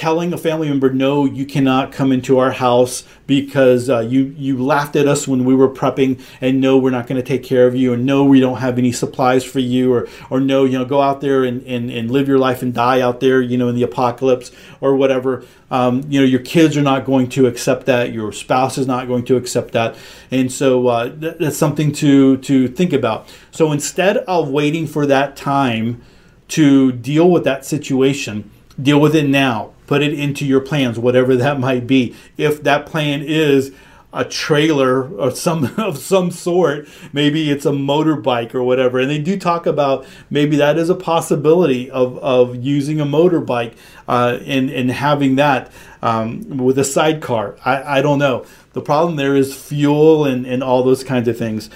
telling 0.00 0.32
a 0.32 0.38
family 0.38 0.66
member, 0.66 0.90
no, 0.90 1.26
you 1.26 1.44
cannot 1.44 1.92
come 1.92 2.10
into 2.10 2.38
our 2.38 2.52
house 2.52 3.04
because 3.26 3.90
uh, 3.90 4.00
you, 4.00 4.34
you 4.38 4.56
laughed 4.56 4.96
at 4.96 5.06
us 5.06 5.28
when 5.28 5.44
we 5.44 5.54
were 5.54 5.68
prepping, 5.68 6.18
and 6.40 6.58
no, 6.58 6.78
we're 6.78 6.88
not 6.88 7.06
going 7.06 7.20
to 7.20 7.26
take 7.26 7.42
care 7.42 7.66
of 7.66 7.74
you, 7.74 7.92
and 7.92 8.06
no, 8.06 8.24
we 8.24 8.40
don't 8.40 8.56
have 8.60 8.78
any 8.78 8.92
supplies 8.92 9.44
for 9.44 9.58
you, 9.58 9.92
or, 9.92 10.08
or 10.30 10.40
no, 10.40 10.64
you 10.64 10.78
know, 10.78 10.86
go 10.86 11.02
out 11.02 11.20
there 11.20 11.44
and, 11.44 11.62
and, 11.66 11.90
and 11.90 12.10
live 12.10 12.26
your 12.28 12.38
life 12.38 12.62
and 12.62 12.72
die 12.72 13.02
out 13.02 13.20
there, 13.20 13.42
you 13.42 13.58
know, 13.58 13.68
in 13.68 13.74
the 13.74 13.82
apocalypse 13.82 14.50
or 14.80 14.96
whatever. 14.96 15.44
Um, 15.70 16.02
you 16.08 16.18
know, 16.18 16.24
your 16.24 16.40
kids 16.40 16.78
are 16.78 16.82
not 16.82 17.04
going 17.04 17.28
to 17.30 17.46
accept 17.46 17.84
that, 17.84 18.10
your 18.10 18.32
spouse 18.32 18.78
is 18.78 18.86
not 18.86 19.06
going 19.06 19.26
to 19.26 19.36
accept 19.36 19.72
that. 19.72 19.96
And 20.30 20.50
so 20.50 20.86
uh, 20.86 21.12
that's 21.14 21.58
something 21.58 21.92
to, 21.92 22.38
to 22.38 22.68
think 22.68 22.94
about. 22.94 23.28
So 23.50 23.70
instead 23.70 24.16
of 24.16 24.48
waiting 24.48 24.86
for 24.86 25.04
that 25.04 25.36
time 25.36 26.00
to 26.48 26.90
deal 26.90 27.30
with 27.30 27.44
that 27.44 27.66
situation, 27.66 28.50
deal 28.80 28.98
with 28.98 29.14
it 29.14 29.28
now 29.28 29.74
put 29.90 30.02
it 30.02 30.14
into 30.14 30.46
your 30.46 30.60
plans, 30.60 31.00
whatever 31.00 31.34
that 31.34 31.58
might 31.58 31.84
be. 31.84 32.14
If 32.36 32.62
that 32.62 32.86
plan 32.86 33.22
is 33.22 33.72
a 34.12 34.24
trailer 34.24 35.02
of 35.18 35.36
some 35.36 35.64
of 35.78 35.98
some 35.98 36.30
sort, 36.30 36.88
maybe 37.12 37.50
it's 37.50 37.66
a 37.66 37.72
motorbike 37.72 38.54
or 38.54 38.62
whatever, 38.62 39.00
and 39.00 39.10
they 39.10 39.18
do 39.18 39.36
talk 39.36 39.66
about 39.66 40.06
maybe 40.30 40.54
that 40.58 40.78
is 40.78 40.90
a 40.90 40.94
possibility 40.94 41.90
of, 41.90 42.16
of 42.18 42.54
using 42.54 43.00
a 43.00 43.04
motorbike 43.04 43.74
uh, 44.06 44.38
and 44.46 44.70
and 44.70 44.92
having 44.92 45.34
that 45.34 45.72
um, 46.02 46.58
with 46.58 46.78
a 46.78 46.84
sidecar. 46.84 47.56
I, 47.64 47.98
I 47.98 48.00
don't 48.00 48.20
know. 48.20 48.46
The 48.74 48.82
problem 48.82 49.16
there 49.16 49.34
is 49.34 49.52
fuel 49.56 50.24
and, 50.24 50.46
and 50.46 50.62
all 50.62 50.84
those 50.84 51.02
kinds 51.02 51.26
of 51.26 51.36
things. 51.36 51.68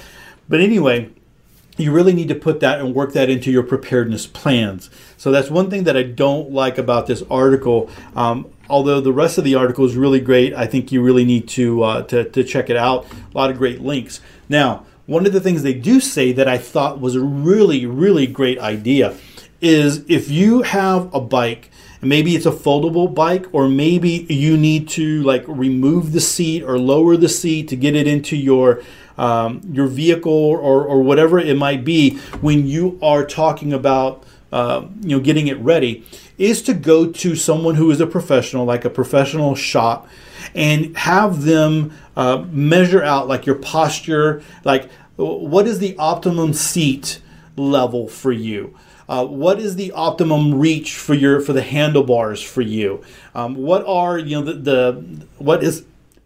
But 0.49 0.61
anyway, 0.61 1.11
you 1.77 1.91
really 1.91 2.13
need 2.13 2.29
to 2.29 2.37
put 2.37 2.61
that 2.61 2.79
and 2.79 2.95
work 2.95 3.13
that 3.15 3.29
into 3.29 3.51
your 3.51 3.65
preparedness 3.65 4.29
plans. 4.29 4.89
So 5.25 5.31
that's 5.31 5.49
one 5.49 5.71
thing 5.71 5.85
that 5.85 5.97
I 5.97 6.03
don't 6.03 6.51
like 6.51 6.77
about 6.77 7.07
this 7.07 7.23
article. 7.31 7.89
Um, 8.15 8.45
although 8.69 9.01
the 9.01 9.11
rest 9.11 9.39
of 9.39 9.45
the 9.45 9.55
article 9.55 9.87
is 9.87 9.97
really 9.97 10.21
great, 10.21 10.53
I 10.53 10.67
think 10.67 10.93
you 10.93 11.01
really 11.01 11.25
need 11.25 11.49
to, 11.49 11.83
uh, 11.83 12.03
to, 12.03 12.29
to 12.29 12.45
check 12.45 12.69
it 12.69 12.77
out. 12.77 13.07
A 13.11 13.35
lot 13.35 13.51
of 13.51 13.57
great 13.57 13.81
links. 13.81 14.21
Now, 14.51 14.85
one 15.07 15.25
of 15.25 15.33
the 15.33 15.41
things 15.41 15.63
they 15.63 15.73
do 15.73 15.99
say 15.99 16.33
that 16.33 16.47
I 16.47 16.59
thought 16.59 17.01
was 17.01 17.15
a 17.15 17.23
really, 17.23 17.87
really 17.87 18.27
great 18.27 18.59
idea 18.59 19.17
is 19.63 20.05
if 20.11 20.29
you 20.29 20.61
have 20.61 21.09
a 21.15 21.23
bike 21.23 21.71
and 22.03 22.11
maybe 22.11 22.37
it's 22.37 22.45
a 22.45 22.51
foldable 22.51 23.15
bike 23.15 23.47
or 23.53 23.67
maybe 23.67 24.27
you 24.29 24.59
need 24.59 24.91
to 24.91 25.23
like 25.23 25.45
remove 25.49 26.13
the 26.13 26.21
seat 26.21 26.63
or 26.63 26.79
lower 26.79 27.17
the 27.17 27.31
seat 27.31 27.69
to 27.69 27.77
get 27.77 27.97
it 27.97 28.07
into 28.07 28.37
your 28.37 28.83
um, 29.17 29.63
your 29.73 29.87
vehicle 29.87 30.33
or, 30.33 30.85
or 30.85 31.01
whatever 31.03 31.39
it 31.39 31.57
might 31.57 31.83
be 31.83 32.19
when 32.43 32.67
you 32.67 32.99
are 33.01 33.25
talking 33.25 33.73
about 33.73 34.23
uh, 34.55 34.87
you 35.03 35.17
know 35.17 35.21
getting 35.21 35.49
it 35.49 35.59
ready 35.59 36.05
is 36.39 36.63
to 36.63 36.73
go 36.73 37.11
to 37.11 37.37
someone 37.37 37.75
who 37.75 37.91
is 37.91 38.01
a 38.01 38.07
professional 38.07 38.65
like 38.65 38.85
a 38.85 38.91
professional 38.91 39.55
shop 39.55 40.09
and 40.55 40.97
have 40.97 41.43
them 41.43 41.93
uh, 42.17 42.45
measure 42.51 43.03
out 43.03 43.29
like 43.29 43.45
your 43.47 43.57
posture 43.57 44.43
like 44.65 44.89
what 45.17 45.67
is 45.67 45.79
the 45.79 45.97
optimum 45.99 46.53
seat 46.53 47.21
level 47.57 48.09
for 48.09 48.33
you? 48.33 48.77
Uh, 49.09 49.25
what 49.27 49.59
is 49.59 49.77
the 49.77 49.93
optimum 49.93 50.59
reach 50.59 50.95
for 50.95 51.15
your 51.15 51.41
for 51.41 51.53
the 51.53 51.63
handlebars 51.63 52.43
for 52.43 52.63
you? 52.63 53.03
Um, 53.35 53.55
what 53.55 53.87
are 53.87 54.19
you 54.19 54.41
know 54.41 54.43
the, 54.43 54.55
the 54.55 55.27
what 55.39 55.63
is 55.63 55.85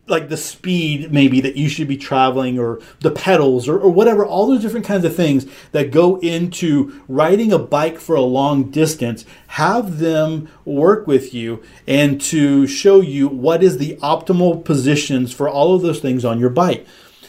like 0.09 0.29
the 0.29 0.37
speed 0.37 1.13
maybe 1.13 1.41
that 1.41 1.57
you 1.57 1.69
should 1.69 1.89
be 1.89 1.97
traveling 1.97 2.59
or 2.59 2.81
the 3.01 3.11
pedals 3.11 3.69
or, 3.69 3.79
or 3.79 3.91
whatever 3.91 4.25
all 4.25 4.47
those 4.47 4.63
different 4.63 4.87
kinds 4.87 5.05
of 5.05 5.15
things 5.15 5.47
that 5.73 5.91
go 5.91 6.19
into 6.21 7.01
riding 7.09 7.53
a 7.53 7.59
bike 7.59 7.99
for 7.99 8.17
a 8.17 8.21
long 8.21 8.71
distance 8.71 9.25
have 9.49 9.99
them 9.99 10.49
work 10.65 11.07
with 11.07 11.35
you 11.35 11.63
and 11.87 12.21
to 12.21 12.67
show 12.67 13.01
you 13.01 13.29
what 13.29 13.63
is 13.63 13.79
the 13.79 13.97
optimal 13.97 14.65
positions 14.65 15.33
for 15.33 15.49
all 15.49 15.75
of 15.75 15.83
those 15.83 16.01
things 16.01 16.25
on 16.25 16.39
your 16.39 16.51
bike 16.51 16.87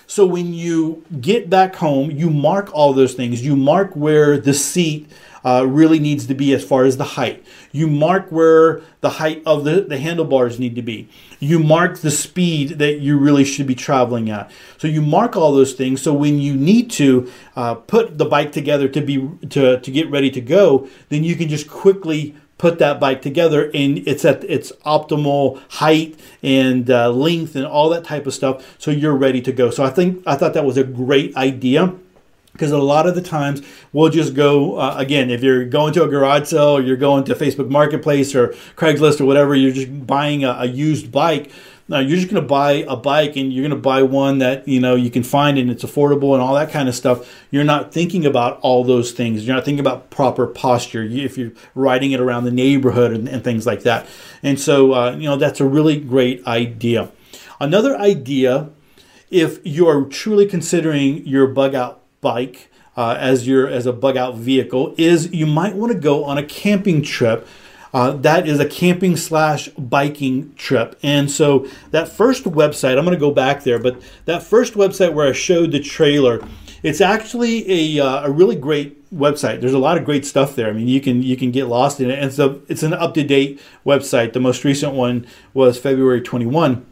So 0.10 0.26
when 0.26 0.56
you 0.56 1.06
get 1.22 1.52
back 1.52 1.76
home, 1.76 2.10
you 2.10 2.32
mark 2.32 2.74
all 2.74 2.93
those 2.93 3.13
things. 3.13 3.45
You 3.45 3.56
mark 3.56 3.95
where 3.95 4.39
the 4.39 4.56
seat 4.56 5.08
uh, 5.45 5.67
really 5.67 6.00
needs 6.00 6.26
to 6.26 6.34
be 6.34 6.52
as 6.52 6.63
far 6.63 6.86
as 6.86 6.98
the 6.98 7.04
height. 7.04 7.45
You 7.72 7.86
mark 7.86 8.32
where 8.32 8.82
the 9.02 9.12
height 9.12 9.43
of 9.45 9.65
the, 9.65 9.82
the 9.82 10.00
handlebars 10.00 10.60
need 10.60 10.74
to 10.78 10.82
be. 10.82 11.08
You 11.39 11.60
mark 11.60 12.00
the 12.00 12.10
speed 12.10 12.80
that 12.80 13.02
you 13.02 13.19
really 13.19 13.43
should 13.43 13.67
be 13.67 13.76
traveling 13.76 14.32
at. 14.32 14.50
So 14.80 14.88
you 14.88 15.04
mark 15.04 15.36
all 15.36 15.54
those 15.54 15.74
things. 15.74 16.02
So 16.02 16.12
when 16.12 16.39
you 16.39 16.56
need 16.56 16.89
to 16.93 17.32
uh, 17.56 17.76
put 17.76 18.17
the 18.17 18.26
bike 18.26 18.52
together 18.52 18.88
to 18.88 19.02
be 19.02 19.30
to, 19.50 19.80
to 19.80 19.91
get 19.91 20.10
ready 20.10 20.32
to 20.32 20.41
go, 20.41 20.89
then 21.10 21.24
you 21.24 21.36
can 21.36 21.50
just 21.50 21.69
quickly 21.69 22.36
put 22.60 22.78
that 22.78 23.00
bike 23.00 23.24
together 23.24 23.72
and 23.74 24.08
it's 24.08 24.24
at 24.24 24.43
its 24.43 24.72
optimal 24.86 25.60
height 25.69 26.19
and 26.43 26.91
uh, 26.91 27.10
length 27.10 27.56
and 27.56 27.65
all 27.65 27.89
that 27.89 28.04
type 28.04 28.28
of 28.28 28.34
stuff 28.36 28.63
so 28.78 28.91
you're 28.91 29.15
ready 29.15 29.41
to 29.41 29.52
go. 29.52 29.72
So 29.72 29.84
i 29.84 29.89
think 29.89 30.22
i 30.28 30.36
thought 30.36 30.54
that 30.54 30.65
was 30.65 30.78
a 30.78 30.84
great 30.84 31.36
idea 31.36 31.95
because 32.60 32.72
a 32.72 32.78
lot 32.78 33.08
of 33.08 33.15
the 33.15 33.22
times 33.22 33.62
we'll 33.93 34.10
just 34.10 34.34
go 34.34 34.78
uh, 34.78 34.93
again 34.98 35.30
if 35.30 35.41
you're 35.41 35.65
going 35.65 35.93
to 35.93 36.04
a 36.04 36.08
garage 36.08 36.50
sale 36.50 36.78
or 36.78 36.82
you're 36.82 36.98
going 36.98 37.24
to 37.24 37.34
facebook 37.34 37.69
marketplace 37.69 38.36
or 38.36 38.50
craigslist 38.76 39.22
or 39.22 39.26
whatever 39.26 39.56
you're 39.56 39.72
just 39.72 40.06
buying 40.06 40.43
a, 40.43 40.52
a 40.60 40.65
used 40.65 41.12
bike 41.12 41.52
now 41.89 41.99
you're 41.99 42.17
just 42.17 42.30
going 42.30 42.41
to 42.41 42.47
buy 42.47 42.86
a 42.88 42.95
bike 42.95 43.36
and 43.36 43.52
you're 43.52 43.63
going 43.63 43.75
to 43.75 43.82
buy 43.82 44.04
one 44.04 44.38
that 44.38 44.67
you 44.67 44.80
know 44.80 44.95
you 44.95 45.10
can 45.10 45.23
find 45.23 45.58
and 45.58 45.69
it's 45.69 45.84
affordable 45.84 46.34
and 46.34 46.41
all 46.41 46.54
that 46.54 46.71
kind 46.71 46.88
of 46.88 46.95
stuff. 46.95 47.28
You're 47.52 47.63
not 47.63 47.91
thinking 47.91 48.25
about 48.25 48.60
all 48.62 48.84
those 48.84 49.12
things. 49.12 49.45
You're 49.45 49.56
not 49.56 49.65
thinking 49.65 49.80
about 49.80 50.10
proper 50.10 50.47
posture 50.47 51.04
if 51.04 51.38
you're 51.38 51.52
riding 51.75 52.12
it 52.12 52.19
around 52.19 52.45
the 52.45 52.52
neighborhood 52.52 53.12
and, 53.12 53.28
and 53.28 53.43
things 53.43 53.65
like 53.65 53.82
that. 53.84 54.08
And 54.43 54.60
so 54.60 54.93
uh, 54.93 55.15
you 55.15 55.23
know 55.23 55.36
that's 55.36 55.60
a 55.60 55.65
really 55.65 55.99
great 55.99 56.45
idea. 56.47 57.12
Another 57.60 57.97
idea 57.97 58.69
if 59.30 59.60
you 59.65 59.88
are 59.88 60.06
truly 60.06 60.45
considering 60.45 61.25
your 61.25 61.47
bug 61.47 61.75
out 61.75 62.02
bike 62.21 62.69
uh, 62.95 63.15
as 63.17 63.47
your 63.47 63.67
as 63.67 63.86
a 63.86 63.93
bug 63.93 64.17
out 64.17 64.36
vehicle 64.36 64.93
is 64.97 65.32
you 65.34 65.45
might 65.45 65.75
want 65.75 65.91
to 65.91 65.97
go 65.97 66.23
on 66.23 66.38
a 66.38 66.43
camping 66.43 67.02
trip. 67.02 67.47
Uh, 67.93 68.12
that 68.12 68.47
is 68.47 68.60
a 68.60 68.67
camping 68.67 69.17
slash 69.17 69.69
biking 69.69 70.54
trip. 70.56 70.97
And 71.02 71.30
so 71.30 71.67
that 71.91 72.08
first 72.08 72.43
website, 72.43 72.97
I'm 72.97 73.06
going 73.06 73.15
to 73.15 73.19
go 73.19 73.32
back 73.32 73.63
there, 73.63 73.80
but 73.80 74.02
that 74.25 74.43
first 74.43 74.75
website 74.75 75.13
where 75.13 75.28
I 75.28 75.32
showed 75.32 75.71
the 75.71 75.80
trailer, 75.80 76.39
it's 76.84 77.02
actually 77.02 77.97
a, 77.97 78.06
uh, 78.06 78.28
a 78.28 78.32
really 78.32 78.56
great 78.56 78.99
website. 79.13 79.60
There's 79.60 79.73
a 79.73 79.80
lot 79.80 79.97
of 79.97 80.06
great 80.06 80.25
stuff 80.25 80.56
there. 80.56 80.69
I 80.69 80.73
mean, 80.73 80.88
you 80.88 81.02
can 81.02 81.21
you 81.23 81.36
can 81.36 81.52
get 81.52 81.65
lost 81.65 81.99
in 81.99 82.10
it. 82.10 82.19
And 82.19 82.32
so 82.32 82.62
it's 82.67 82.84
an 82.84 82.93
up 82.93 83.13
to 83.15 83.23
date 83.23 83.62
website. 83.86 84.34
The 84.34 84.39
most 84.39 84.63
recent 84.63 84.93
one 84.93 85.25
was 85.54 85.80
February 85.80 86.21
21. 86.21 86.86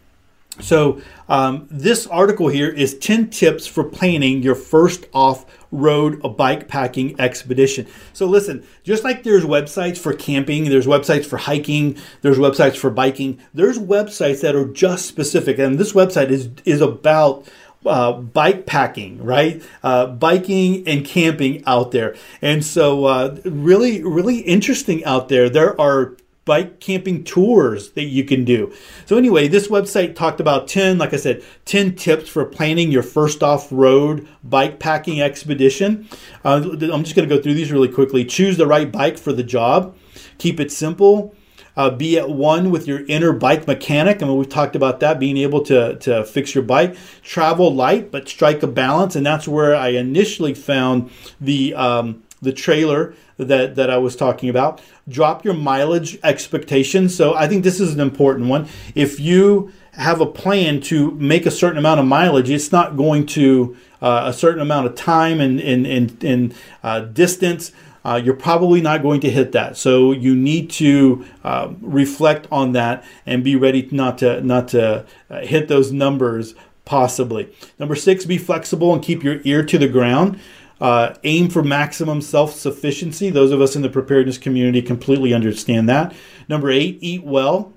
So, 0.60 1.02
um, 1.30 1.68
this 1.70 2.08
article 2.08 2.48
here 2.48 2.70
is 2.70 2.98
10 2.98 3.30
tips 3.30 3.68
for 3.68 3.84
planning 3.84 4.42
your 4.42 4.56
first 4.56 5.06
off 5.14 5.46
road 5.72 6.22
bike 6.38 6.68
packing 6.68 7.20
expedition. 7.20 7.88
So, 8.14 8.26
listen, 8.26 8.66
just 8.84 9.04
like 9.04 9.24
there's 9.24 9.46
websites 9.46 9.98
for 9.98 10.14
camping, 10.14 10.66
there's 10.66 10.88
websites 10.88 11.26
for 11.26 11.38
hiking, 11.38 11.98
there's 12.22 12.38
websites 12.38 12.78
for 12.78 12.90
biking, 12.90 13.40
there's 13.54 13.78
websites 13.78 14.42
that 14.42 14.56
are 14.56 14.66
just 14.66 15.06
specific. 15.06 15.60
And 15.60 15.78
this 15.78 15.94
website 15.94 16.30
is, 16.30 16.50
is 16.66 16.82
about 16.82 17.48
uh, 17.86 18.14
bike 18.14 18.66
packing, 18.66 19.24
right? 19.24 19.62
Uh, 19.84 20.08
biking 20.08 20.88
and 20.88 21.06
camping 21.06 21.64
out 21.66 21.92
there. 21.92 22.16
And 22.42 22.66
so, 22.66 23.06
uh, 23.06 23.38
really, 23.46 24.04
really 24.04 24.40
interesting 24.40 25.06
out 25.06 25.30
there. 25.30 25.50
There 25.50 25.80
are 25.80 26.18
bike 26.48 26.80
camping 26.80 27.24
tours 27.24 27.92
that 27.92 28.06
you 28.06 28.24
can 28.24 28.44
do. 28.44 28.74
So 29.06 29.18
anyway, 29.18 29.48
this 29.48 29.68
website 29.68 30.16
talked 30.16 30.40
about 30.40 30.68
10, 30.68 30.98
like 30.98 31.14
I 31.14 31.18
said, 31.18 31.44
10 31.66 31.96
tips 31.96 32.28
for 32.28 32.44
planning 32.46 32.92
your 32.92 33.04
first 33.04 33.44
off-road 33.44 34.28
bike 34.44 34.80
packing 34.80 35.22
expedition. 35.22 36.08
Uh, 36.44 36.64
I'm 36.92 37.04
just 37.04 37.16
going 37.16 37.30
to 37.30 37.36
go 37.36 37.40
through 37.40 37.54
these 37.54 37.72
really 37.72 37.90
quickly. 37.90 38.26
Choose 38.26 38.58
the 38.58 38.66
right 38.66 38.92
bike 38.92 39.20
for 39.20 39.32
the 39.32 39.44
job. 39.44 39.96
Keep 40.40 40.60
it 40.60 40.72
simple. 40.72 41.36
Uh, 41.76 41.92
be 41.92 42.18
at 42.18 42.28
one 42.28 42.72
with 42.72 42.88
your 42.88 43.06
inner 43.06 43.32
bike 43.32 43.68
mechanic. 43.68 44.24
I 44.24 44.26
mean, 44.26 44.38
we've 44.38 44.50
talked 44.50 44.76
about 44.76 45.00
that, 45.02 45.20
being 45.20 45.38
able 45.38 45.62
to, 45.66 45.96
to 45.98 46.26
fix 46.26 46.56
your 46.56 46.64
bike. 46.64 46.98
Travel 47.22 47.72
light, 47.72 48.10
but 48.10 48.28
strike 48.28 48.64
a 48.64 48.68
balance. 48.68 49.16
And 49.16 49.24
that's 49.24 49.48
where 49.48 49.76
I 49.76 49.90
initially 49.90 50.56
found 50.56 51.12
the, 51.40 51.76
um, 51.76 52.24
the 52.42 52.52
trailer 52.52 53.14
that, 53.38 53.76
that 53.76 53.92
I 53.92 53.98
was 53.98 54.16
talking 54.16 54.50
about. 54.50 54.82
Drop 55.10 55.46
your 55.46 55.54
mileage 55.54 56.20
expectations. 56.24 57.16
So 57.16 57.34
I 57.34 57.48
think 57.48 57.64
this 57.64 57.80
is 57.80 57.94
an 57.94 58.00
important 58.00 58.48
one. 58.48 58.68
If 58.94 59.20
you 59.20 59.72
have 59.94 60.22
a 60.22 60.26
plan 60.26 60.82
to 60.82 61.12
make 61.12 61.46
a 61.46 61.52
certain 61.52 61.78
amount 61.78 62.00
of 62.00 62.06
mileage, 62.06 62.50
it's 62.50 62.72
not 62.72 62.98
going 62.98 63.26
to 63.28 63.76
uh, 64.02 64.24
a 64.26 64.34
certain 64.34 64.62
amount 64.62 64.86
of 64.86 64.96
time 64.96 65.40
and, 65.40 65.60
and, 65.60 65.88
and, 65.88 66.24
and 66.24 66.56
uh, 66.84 67.00
distance. 67.02 67.72
Uh, 68.06 68.22
you're 68.24 68.36
probably 68.36 68.80
not 68.80 69.02
going 69.02 69.20
to 69.20 69.30
hit 69.30 69.52
that. 69.54 69.76
So 69.76 70.12
you 70.12 70.36
need 70.36 70.70
to 70.72 71.26
uh, 71.44 71.74
reflect 71.82 72.48
on 72.52 72.74
that 72.74 73.04
and 73.26 73.44
be 73.44 73.56
ready 73.56 73.88
not 73.92 74.18
to 74.20 74.40
not 74.42 74.70
to 74.70 75.06
uh, 75.30 75.42
hit 75.42 75.68
those 75.68 75.92
numbers 75.92 76.56
possibly. 76.86 77.54
Number 77.78 77.96
six, 77.96 78.24
be 78.24 78.38
flexible 78.38 78.94
and 78.94 79.04
keep 79.04 79.24
your 79.24 79.42
ear 79.44 79.64
to 79.66 79.78
the 79.78 79.90
ground. 79.90 80.40
Uh, 80.80 81.16
aim 81.24 81.50
for 81.50 81.64
maximum 81.64 82.22
self 82.22 82.54
sufficiency. 82.54 83.30
Those 83.30 83.52
of 83.52 83.62
us 83.62 83.76
in 83.76 83.82
the 83.82 83.90
preparedness 83.90 84.38
community 84.38 84.82
completely 84.82 85.34
understand 85.34 85.90
that. 85.90 86.14
Number 86.48 86.70
eight, 86.70 87.00
eat 87.02 87.24
well. 87.24 87.74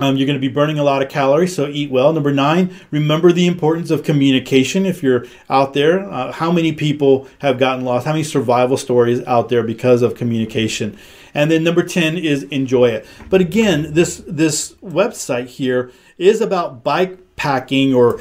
Um, 0.00 0.16
you're 0.16 0.26
going 0.26 0.40
to 0.40 0.40
be 0.40 0.52
burning 0.52 0.78
a 0.78 0.84
lot 0.84 1.02
of 1.02 1.10
calories, 1.10 1.54
so 1.54 1.66
eat 1.66 1.90
well. 1.90 2.12
Number 2.12 2.32
nine, 2.32 2.74
remember 2.90 3.32
the 3.32 3.46
importance 3.46 3.90
of 3.90 4.02
communication. 4.02 4.86
If 4.86 5.02
you're 5.02 5.26
out 5.50 5.74
there, 5.74 6.08
uh, 6.10 6.32
how 6.32 6.50
many 6.50 6.72
people 6.72 7.28
have 7.40 7.58
gotten 7.58 7.84
lost? 7.84 8.06
How 8.06 8.12
many 8.12 8.24
survival 8.24 8.78
stories 8.78 9.22
out 9.24 9.50
there 9.50 9.62
because 9.62 10.00
of 10.00 10.14
communication? 10.14 10.96
And 11.34 11.50
then 11.50 11.62
number 11.62 11.82
ten 11.82 12.16
is 12.16 12.44
enjoy 12.44 12.90
it. 12.90 13.06
But 13.28 13.40
again, 13.40 13.92
this 13.92 14.22
this 14.26 14.72
website 14.82 15.46
here 15.46 15.92
is 16.16 16.40
about 16.40 16.82
bike 16.82 17.18
packing 17.40 17.92
or 17.94 18.20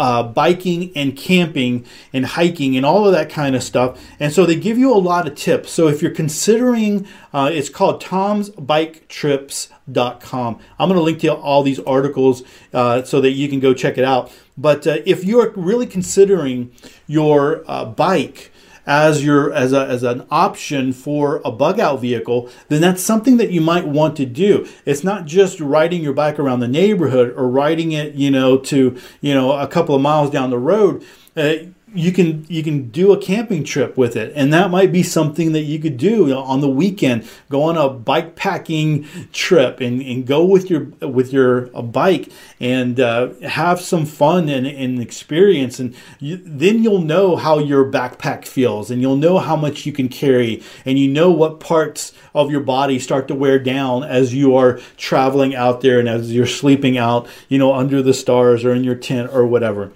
uh, 0.00 0.24
biking 0.24 0.90
and 0.96 1.16
camping 1.16 1.86
and 2.12 2.26
hiking 2.26 2.76
and 2.76 2.84
all 2.84 3.06
of 3.06 3.12
that 3.12 3.30
kind 3.30 3.54
of 3.54 3.62
stuff. 3.62 4.04
And 4.18 4.32
so 4.32 4.44
they 4.44 4.56
give 4.56 4.76
you 4.76 4.92
a 4.92 4.98
lot 4.98 5.28
of 5.28 5.36
tips. 5.36 5.70
So 5.70 5.86
if 5.86 6.02
you're 6.02 6.10
considering, 6.10 7.06
uh, 7.32 7.48
it's 7.52 7.68
called 7.68 8.02
tomsbiketrips.com. 8.02 10.58
I'm 10.80 10.88
going 10.88 10.98
to 10.98 11.04
link 11.04 11.20
to 11.20 11.32
all 11.32 11.62
these 11.62 11.78
articles 11.78 12.42
uh, 12.72 13.04
so 13.04 13.20
that 13.20 13.30
you 13.30 13.48
can 13.48 13.60
go 13.60 13.72
check 13.72 13.98
it 13.98 14.04
out. 14.04 14.32
But 14.58 14.84
uh, 14.84 14.96
if 15.06 15.24
you're 15.24 15.52
really 15.52 15.86
considering 15.86 16.72
your 17.06 17.62
uh, 17.68 17.84
bike, 17.84 18.50
as 18.86 19.24
your 19.24 19.52
as 19.52 19.72
a 19.72 19.86
as 19.86 20.02
an 20.02 20.26
option 20.30 20.92
for 20.92 21.40
a 21.44 21.50
bug 21.50 21.80
out 21.80 22.00
vehicle, 22.00 22.48
then 22.68 22.80
that's 22.80 23.02
something 23.02 23.36
that 23.36 23.50
you 23.50 23.60
might 23.60 23.86
want 23.86 24.16
to 24.16 24.26
do. 24.26 24.66
It's 24.84 25.02
not 25.02 25.26
just 25.26 25.60
riding 25.60 26.02
your 26.02 26.12
bike 26.12 26.38
around 26.38 26.60
the 26.60 26.68
neighborhood 26.68 27.34
or 27.36 27.48
riding 27.48 27.92
it, 27.92 28.14
you 28.14 28.30
know, 28.30 28.58
to 28.58 28.96
you 29.20 29.34
know 29.34 29.52
a 29.52 29.66
couple 29.66 29.94
of 29.94 30.02
miles 30.02 30.30
down 30.30 30.50
the 30.50 30.58
road. 30.58 31.04
Uh, 31.36 31.56
you 31.96 32.12
can 32.12 32.44
you 32.48 32.62
can 32.62 32.90
do 32.90 33.12
a 33.12 33.18
camping 33.18 33.64
trip 33.64 33.96
with 33.96 34.16
it. 34.16 34.32
And 34.36 34.52
that 34.52 34.70
might 34.70 34.92
be 34.92 35.02
something 35.02 35.52
that 35.52 35.62
you 35.62 35.78
could 35.78 35.96
do 35.96 36.32
on 36.32 36.60
the 36.60 36.68
weekend. 36.68 37.28
Go 37.48 37.62
on 37.62 37.76
a 37.76 37.88
bike 37.88 38.36
packing 38.36 39.06
trip 39.32 39.80
and, 39.80 40.02
and 40.02 40.26
go 40.26 40.44
with 40.44 40.70
your 40.70 40.84
with 41.00 41.32
your 41.32 41.62
bike 41.82 42.30
and 42.60 43.00
uh, 43.00 43.32
have 43.40 43.80
some 43.80 44.04
fun 44.04 44.48
and, 44.48 44.66
and 44.66 45.00
experience. 45.00 45.80
And 45.80 45.94
you, 46.20 46.40
then 46.44 46.82
you'll 46.82 47.00
know 47.00 47.36
how 47.36 47.58
your 47.58 47.90
backpack 47.90 48.44
feels 48.44 48.90
and 48.90 49.00
you'll 49.00 49.16
know 49.16 49.38
how 49.38 49.56
much 49.56 49.86
you 49.86 49.92
can 49.92 50.08
carry. 50.08 50.62
And 50.84 50.98
you 50.98 51.08
know 51.08 51.30
what 51.30 51.60
parts 51.60 52.12
of 52.34 52.50
your 52.50 52.60
body 52.60 52.98
start 52.98 53.28
to 53.28 53.34
wear 53.34 53.58
down 53.58 54.04
as 54.04 54.34
you 54.34 54.54
are 54.54 54.78
traveling 54.96 55.54
out 55.54 55.80
there 55.80 55.98
and 55.98 56.08
as 56.08 56.32
you're 56.32 56.46
sleeping 56.46 56.98
out 56.98 57.26
you 57.48 57.58
know 57.58 57.72
under 57.72 58.02
the 58.02 58.14
stars 58.14 58.64
or 58.64 58.74
in 58.74 58.84
your 58.84 58.94
tent 58.94 59.30
or 59.32 59.46
whatever 59.46 59.90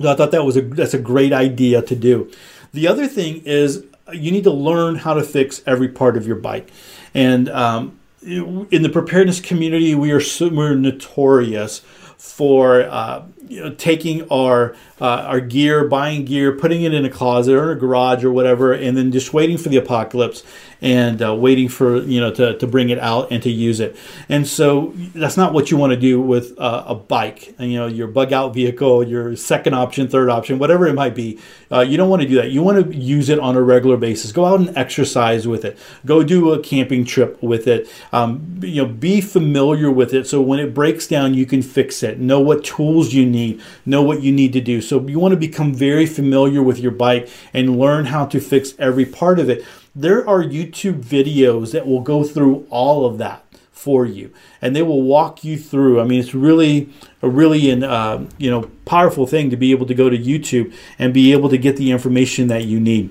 so 0.00 0.10
I 0.10 0.14
thought 0.14 0.30
that 0.30 0.44
was 0.44 0.56
a 0.56 0.62
that's 0.62 0.94
a 0.94 0.98
great 0.98 1.32
idea 1.32 1.82
to 1.82 1.96
do. 1.96 2.30
The 2.72 2.88
other 2.88 3.06
thing 3.06 3.42
is 3.44 3.84
you 4.12 4.30
need 4.30 4.44
to 4.44 4.52
learn 4.52 4.96
how 4.96 5.14
to 5.14 5.22
fix 5.22 5.62
every 5.66 5.88
part 5.88 6.16
of 6.16 6.26
your 6.26 6.36
bike, 6.36 6.70
and 7.14 7.48
um, 7.48 7.98
in 8.22 8.82
the 8.82 8.88
preparedness 8.88 9.40
community, 9.40 9.94
we 9.94 10.12
are 10.12 10.20
we're 10.40 10.74
notorious 10.74 11.82
for 12.18 12.82
uh, 12.82 13.24
you 13.46 13.62
know, 13.62 13.74
taking 13.74 14.28
our 14.30 14.74
uh, 15.00 15.22
our 15.22 15.40
gear, 15.40 15.86
buying 15.86 16.24
gear, 16.24 16.52
putting 16.52 16.82
it 16.82 16.92
in 16.92 17.04
a 17.04 17.10
closet 17.10 17.54
or 17.54 17.70
in 17.70 17.78
a 17.78 17.80
garage 17.80 18.24
or 18.24 18.32
whatever, 18.32 18.72
and 18.72 18.96
then 18.96 19.12
just 19.12 19.32
waiting 19.32 19.56
for 19.56 19.68
the 19.68 19.76
apocalypse 19.76 20.42
and 20.86 21.20
uh, 21.20 21.34
waiting 21.34 21.68
for 21.68 21.98
you 22.02 22.20
know 22.20 22.30
to, 22.30 22.56
to 22.56 22.66
bring 22.66 22.90
it 22.90 22.98
out 23.00 23.32
and 23.32 23.42
to 23.42 23.50
use 23.50 23.80
it. 23.80 23.96
And 24.28 24.46
so 24.46 24.92
that's 25.14 25.36
not 25.36 25.52
what 25.52 25.72
you 25.72 25.76
want 25.76 25.90
to 25.90 25.96
do 25.96 26.20
with 26.20 26.56
uh, 26.58 26.84
a 26.86 26.94
bike. 26.94 27.54
And, 27.58 27.72
you 27.72 27.78
know 27.78 27.88
your 27.88 28.06
bug 28.06 28.32
out 28.32 28.54
vehicle, 28.54 29.02
your 29.02 29.34
second 29.34 29.74
option, 29.74 30.06
third 30.06 30.30
option, 30.30 30.60
whatever 30.60 30.86
it 30.86 30.94
might 30.94 31.14
be. 31.14 31.40
Uh, 31.72 31.80
you 31.80 31.96
don't 31.96 32.08
want 32.08 32.22
to 32.22 32.28
do 32.28 32.36
that. 32.36 32.52
You 32.52 32.62
want 32.62 32.86
to 32.86 32.96
use 32.96 33.28
it 33.28 33.40
on 33.40 33.56
a 33.56 33.62
regular 33.62 33.96
basis. 33.96 34.30
Go 34.30 34.44
out 34.44 34.60
and 34.60 34.76
exercise 34.78 35.48
with 35.48 35.64
it. 35.64 35.76
Go 36.04 36.22
do 36.22 36.52
a 36.52 36.62
camping 36.62 37.04
trip 37.04 37.42
with 37.42 37.66
it. 37.66 37.92
Um, 38.12 38.60
you 38.62 38.84
know, 38.84 38.88
be 38.88 39.20
familiar 39.20 39.90
with 39.90 40.14
it 40.14 40.28
so 40.28 40.40
when 40.40 40.60
it 40.60 40.72
breaks 40.72 41.08
down, 41.08 41.34
you 41.34 41.46
can 41.46 41.62
fix 41.62 42.04
it. 42.04 42.20
Know 42.20 42.38
what 42.38 42.62
tools 42.62 43.12
you 43.12 43.26
need. 43.26 43.60
Know 43.84 44.02
what 44.02 44.22
you 44.22 44.30
need 44.30 44.52
to 44.52 44.60
do. 44.60 44.80
So 44.80 45.00
you 45.08 45.18
want 45.18 45.32
to 45.32 45.36
become 45.36 45.74
very 45.74 46.06
familiar 46.06 46.62
with 46.62 46.78
your 46.78 46.92
bike 46.92 47.28
and 47.52 47.76
learn 47.76 48.06
how 48.06 48.26
to 48.26 48.38
fix 48.40 48.74
every 48.78 49.04
part 49.04 49.40
of 49.40 49.50
it. 49.50 49.64
There 49.98 50.28
are 50.28 50.42
YouTube 50.42 51.02
videos 51.02 51.72
that 51.72 51.86
will 51.86 52.02
go 52.02 52.22
through 52.22 52.66
all 52.68 53.06
of 53.06 53.16
that 53.16 53.42
for 53.72 54.04
you 54.04 54.30
and 54.60 54.76
they 54.76 54.82
will 54.82 55.02
walk 55.02 55.42
you 55.42 55.58
through. 55.58 56.02
I 56.02 56.04
mean 56.04 56.20
it's 56.20 56.34
really 56.34 56.90
a 57.22 57.30
really 57.30 57.70
an 57.70 57.82
uh, 57.82 58.28
you 58.36 58.50
know 58.50 58.70
powerful 58.84 59.26
thing 59.26 59.48
to 59.48 59.56
be 59.56 59.70
able 59.70 59.86
to 59.86 59.94
go 59.94 60.10
to 60.10 60.18
youtube 60.18 60.74
and 60.98 61.14
be 61.14 61.32
able 61.32 61.48
to 61.48 61.56
get 61.56 61.78
the 61.78 61.90
information 61.90 62.48
that 62.48 62.66
you 62.66 62.78
need. 62.78 63.10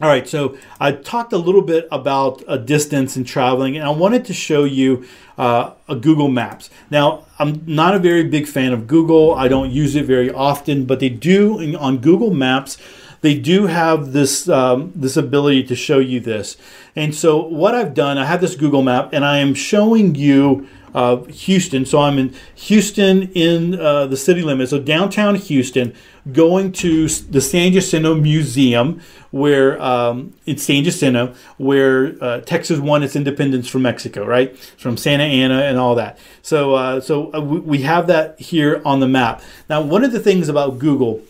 All 0.00 0.08
right 0.08 0.28
so 0.28 0.56
i 0.78 0.92
talked 0.92 1.32
a 1.32 1.38
little 1.38 1.62
bit 1.62 1.88
about 1.90 2.44
a 2.46 2.58
distance 2.58 3.16
and 3.16 3.26
traveling 3.26 3.76
and 3.76 3.84
i 3.84 3.90
wanted 3.90 4.24
to 4.26 4.32
show 4.32 4.62
you 4.62 5.04
uh, 5.36 5.72
a 5.88 5.96
google 5.96 6.28
maps. 6.28 6.70
Now 6.90 7.26
i'm 7.40 7.64
not 7.66 7.96
a 7.96 7.98
very 7.98 8.22
big 8.22 8.46
fan 8.46 8.72
of 8.72 8.86
google. 8.86 9.34
I 9.34 9.48
don't 9.48 9.72
use 9.72 9.96
it 9.96 10.04
very 10.04 10.30
often 10.30 10.84
but 10.84 11.00
they 11.00 11.08
do 11.08 11.76
on 11.76 11.98
google 11.98 12.32
maps 12.32 12.78
they 13.24 13.38
do 13.38 13.66
have 13.68 14.12
this 14.12 14.50
um, 14.50 14.92
this 14.94 15.16
ability 15.16 15.62
to 15.64 15.74
show 15.74 15.98
you 15.98 16.20
this. 16.20 16.58
And 16.94 17.14
so 17.14 17.42
what 17.42 17.74
I've 17.74 17.94
done, 17.94 18.18
I 18.18 18.26
have 18.26 18.42
this 18.42 18.54
Google 18.54 18.82
map, 18.82 19.14
and 19.14 19.24
I 19.24 19.38
am 19.38 19.54
showing 19.54 20.14
you 20.14 20.68
uh, 20.94 21.22
Houston. 21.24 21.86
So 21.86 22.02
I'm 22.02 22.18
in 22.18 22.34
Houston 22.54 23.32
in 23.32 23.80
uh, 23.80 24.06
the 24.08 24.18
city 24.18 24.42
limits, 24.42 24.72
so 24.72 24.78
downtown 24.78 25.36
Houston, 25.36 25.94
going 26.32 26.70
to 26.72 27.08
the 27.08 27.40
San 27.40 27.72
Jacinto 27.72 28.14
Museum, 28.14 29.00
where 29.30 29.80
um, 29.80 30.34
in 30.44 30.58
San 30.58 30.84
Jacinto, 30.84 31.34
where 31.56 32.22
uh, 32.22 32.40
Texas 32.42 32.78
won 32.78 33.02
its 33.02 33.16
independence 33.16 33.70
from 33.70 33.80
Mexico, 33.80 34.26
right? 34.26 34.54
From 34.76 34.98
Santa 34.98 35.24
Anna 35.24 35.62
and 35.62 35.78
all 35.78 35.94
that. 35.94 36.18
So 36.42 36.74
uh, 36.74 37.00
so 37.00 37.32
uh, 37.32 37.40
we 37.40 37.78
have 37.84 38.06
that 38.08 38.38
here 38.38 38.82
on 38.84 39.00
the 39.00 39.08
map. 39.08 39.40
Now, 39.70 39.80
one 39.80 40.04
of 40.04 40.12
the 40.12 40.20
things 40.20 40.50
about 40.50 40.78
Google 40.78 41.22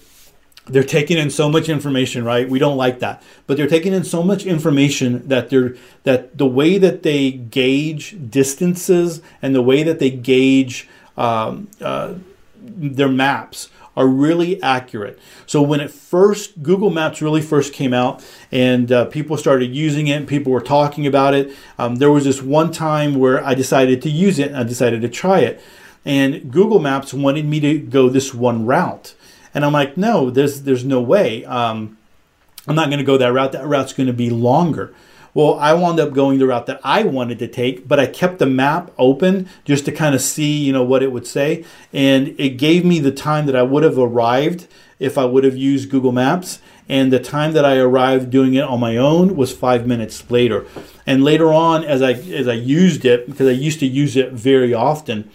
they're 0.66 0.83
taking 0.83 1.18
in 1.18 1.31
so 1.31 1.48
much 1.50 1.68
information 1.68 2.24
right? 2.24 2.48
We 2.48 2.59
don't 2.59 2.77
like 2.77 3.00
that. 3.00 3.22
But 3.46 3.57
they're 3.57 3.68
taking 3.68 3.92
in 3.92 4.05
so 4.05 4.22
much 4.22 4.46
information 4.46 5.29
that 5.29 5.50
they're 5.50 5.77
that 6.05 6.38
the 6.38 6.46
way 6.46 6.79
that 6.79 7.03
they 7.03 7.31
gauge 7.31 8.16
distances 8.31 9.20
and 9.42 9.55
the 9.55 9.62
way 9.62 9.83
that 9.83 9.98
they 9.98 10.11
gauge 10.11 10.88
um, 11.16 11.68
uh, 11.81 12.14
their 12.59 13.09
maps 13.09 13.68
are 13.96 14.09
really 14.09 14.61
accurate. 14.61 15.18
So 15.46 15.62
when 15.62 15.81
it 15.81 15.90
first 15.90 16.62
google 16.62 16.90
maps 16.90 17.20
really 17.20 17.42
first 17.42 17.72
came 17.72 17.92
out 17.92 18.24
and 18.50 18.90
uh, 18.90 19.05
people 19.05 19.37
started 19.37 19.74
using 19.74 20.09
it 20.09 20.27
people 20.27 20.50
were 20.50 20.61
talking 20.61 21.07
about 21.07 21.35
it 21.35 21.55
um, 21.79 21.96
there 21.96 22.11
was 22.11 22.24
this 22.24 22.42
one 22.42 22.72
time 22.72 23.14
where 23.16 23.44
i 23.44 23.55
decided 23.55 24.03
to 24.03 24.11
use 24.11 24.38
it 24.38 24.48
and 24.48 24.57
i 24.57 24.62
decided 24.64 25.03
to 25.03 25.09
try 25.09 25.40
it. 25.40 25.61
And 26.05 26.50
google 26.50 26.81
maps 26.81 27.14
wanted 27.14 27.44
me 27.44 27.61
to 27.61 27.79
go 27.79 28.09
this 28.09 28.35
one 28.35 28.66
route 28.66 29.14
and 29.55 29.64
I'm 29.64 29.73
like, 29.73 29.97
no, 29.97 30.31
there's 30.31 30.62
there's 30.62 30.85
no 30.85 31.01
way. 31.01 31.45
Um, 31.45 31.97
I'm 32.67 32.75
not 32.75 32.88
going 32.88 32.99
to 32.99 33.05
go 33.05 33.17
that 33.19 33.33
route. 33.33 33.53
That 33.53 33.67
route's 33.67 33.93
going 33.93 34.07
to 34.07 34.12
be 34.12 34.31
longer. 34.31 34.95
Well, 35.35 35.59
I 35.59 35.73
wound 35.75 35.99
up 35.99 36.12
going 36.12 36.38
the 36.38 36.47
route 36.47 36.67
that 36.67 36.81
I 36.85 37.03
wanted 37.03 37.40
to 37.40 37.49
take, 37.49 37.88
but 37.88 37.99
I 37.99 38.07
kept 38.07 38.38
the 38.38 38.47
map 38.47 38.93
open 38.97 39.49
just 39.64 39.85
to 39.87 39.93
kind 39.93 40.14
of 40.14 40.21
see, 40.21 40.59
you 40.59 40.73
know, 40.73 40.85
what 40.85 41.03
it 41.03 41.11
would 41.11 41.27
say, 41.27 41.64
and 41.93 42.29
it 42.38 42.51
gave 42.51 42.85
me 42.85 43.01
the 43.01 43.11
time 43.11 43.47
that 43.47 43.57
I 43.57 43.64
would 43.64 43.83
have 43.83 43.99
arrived 43.99 44.69
if 45.01 45.19
I 45.19 45.25
would 45.25 45.43
have 45.43 45.57
used 45.57 45.90
Google 45.90 46.12
Maps. 46.12 46.61
And 46.88 47.12
the 47.12 47.19
time 47.19 47.53
that 47.53 47.64
I 47.64 47.79
arrived 47.79 48.31
doing 48.31 48.55
it 48.55 48.62
on 48.62 48.79
my 48.79 48.97
own 48.99 49.37
was 49.37 49.53
five 49.53 49.87
minutes 49.87 50.31
later. 50.31 50.67
And 51.07 51.25
later 51.25 51.53
on, 51.53 51.83
as 51.83 52.03
I 52.03 52.12
as 52.12 52.47
I 52.47 52.53
used 52.53 53.05
it, 53.05 53.27
because 53.27 53.49
I 53.49 53.53
used 53.53 53.81
to 53.81 53.87
use 53.87 54.17
it 54.17 54.33
very 54.33 54.75
often, 54.75 55.31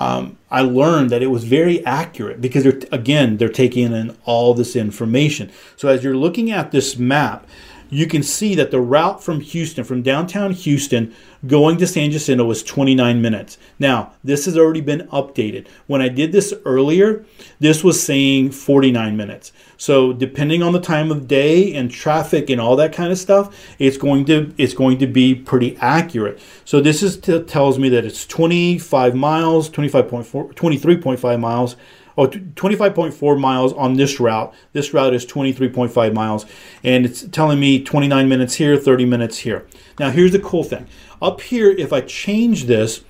um, 0.00 0.38
I 0.50 0.62
learned 0.62 1.10
that 1.10 1.22
it 1.22 1.26
was 1.26 1.44
very 1.44 1.84
accurate 1.84 2.40
because 2.40 2.64
they're 2.64 2.80
again 2.90 3.36
they're 3.36 3.50
taking 3.50 3.92
in 3.92 4.16
all 4.24 4.54
this 4.54 4.74
information. 4.74 5.52
So 5.76 5.88
as 5.88 6.02
you're 6.02 6.16
looking 6.16 6.50
at 6.50 6.72
this 6.72 6.96
map, 6.96 7.46
you 7.90 8.06
can 8.06 8.22
see 8.22 8.54
that 8.54 8.70
the 8.70 8.80
route 8.80 9.22
from 9.22 9.40
Houston, 9.40 9.84
from 9.84 10.02
downtown 10.02 10.52
Houston, 10.52 11.14
going 11.46 11.78
to 11.78 11.86
San 11.86 12.10
Jacinto 12.10 12.44
was 12.44 12.62
29 12.62 13.20
minutes. 13.20 13.58
Now, 13.78 14.12
this 14.22 14.44
has 14.44 14.56
already 14.56 14.80
been 14.80 15.08
updated. 15.08 15.66
When 15.86 16.00
I 16.00 16.08
did 16.08 16.32
this 16.32 16.54
earlier, 16.64 17.24
this 17.58 17.82
was 17.82 18.02
saying 18.02 18.52
49 18.52 19.16
minutes. 19.16 19.52
So, 19.76 20.12
depending 20.12 20.62
on 20.62 20.72
the 20.72 20.80
time 20.80 21.10
of 21.10 21.26
day 21.26 21.74
and 21.74 21.90
traffic 21.90 22.50
and 22.50 22.60
all 22.60 22.76
that 22.76 22.92
kind 22.92 23.10
of 23.10 23.18
stuff, 23.18 23.56
it's 23.78 23.96
going 23.96 24.26
to 24.26 24.52
it's 24.58 24.74
going 24.74 24.98
to 24.98 25.06
be 25.06 25.34
pretty 25.34 25.76
accurate. 25.78 26.38
So, 26.66 26.80
this 26.80 27.02
is 27.02 27.16
tells 27.46 27.78
me 27.78 27.88
that 27.88 28.04
it's 28.04 28.26
25 28.26 29.14
miles, 29.14 29.70
25.4 29.70 30.52
23.5 30.52 31.40
miles 31.40 31.76
oh, 32.16 32.26
25.4 32.26 33.40
miles 33.40 33.72
on 33.72 33.94
this 33.94 34.20
route. 34.20 34.52
This 34.72 34.92
route 34.92 35.14
is 35.14 35.26
23.5 35.26 36.12
miles, 36.14 36.46
and 36.84 37.04
it's 37.04 37.22
telling 37.28 37.60
me 37.60 37.82
29 37.82 38.28
minutes 38.28 38.54
here, 38.54 38.76
30 38.76 39.04
minutes 39.04 39.38
here. 39.38 39.66
Now, 39.98 40.10
here's 40.10 40.32
the 40.32 40.38
cool 40.38 40.64
thing. 40.64 40.86
Up 41.20 41.40
here, 41.40 41.70
if 41.70 41.92
I 41.92 42.00
change 42.00 42.64
this, 42.64 43.02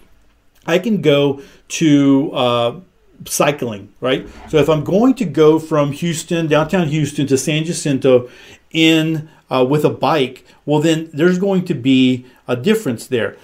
I 0.67 0.79
can 0.79 1.01
go 1.01 1.43
to 1.69 2.33
uh, 2.33 2.81
cycling, 3.25 3.93
right? 4.01 4.29
So 4.49 4.59
if 4.59 4.69
I'm 4.69 4.85
going 4.85 5.15
to 5.15 5.25
go 5.25 5.59
from 5.59 5.93
Houston, 5.93 6.47
downtown 6.47 6.89
Houston, 6.89 7.27
to 7.29 7.39
San 7.39 7.65
Jacinto 7.65 8.29
in 8.71 9.29
uh, 9.51 9.65
with 9.69 9.85
a 9.85 9.91
bike, 9.91 10.45
well, 10.65 10.81
then 10.81 11.11
there's 11.13 11.39
going 11.39 11.65
to 11.67 11.75
be 11.75 12.27
a 12.47 12.57
difference 12.57 13.07
there. 13.07 13.37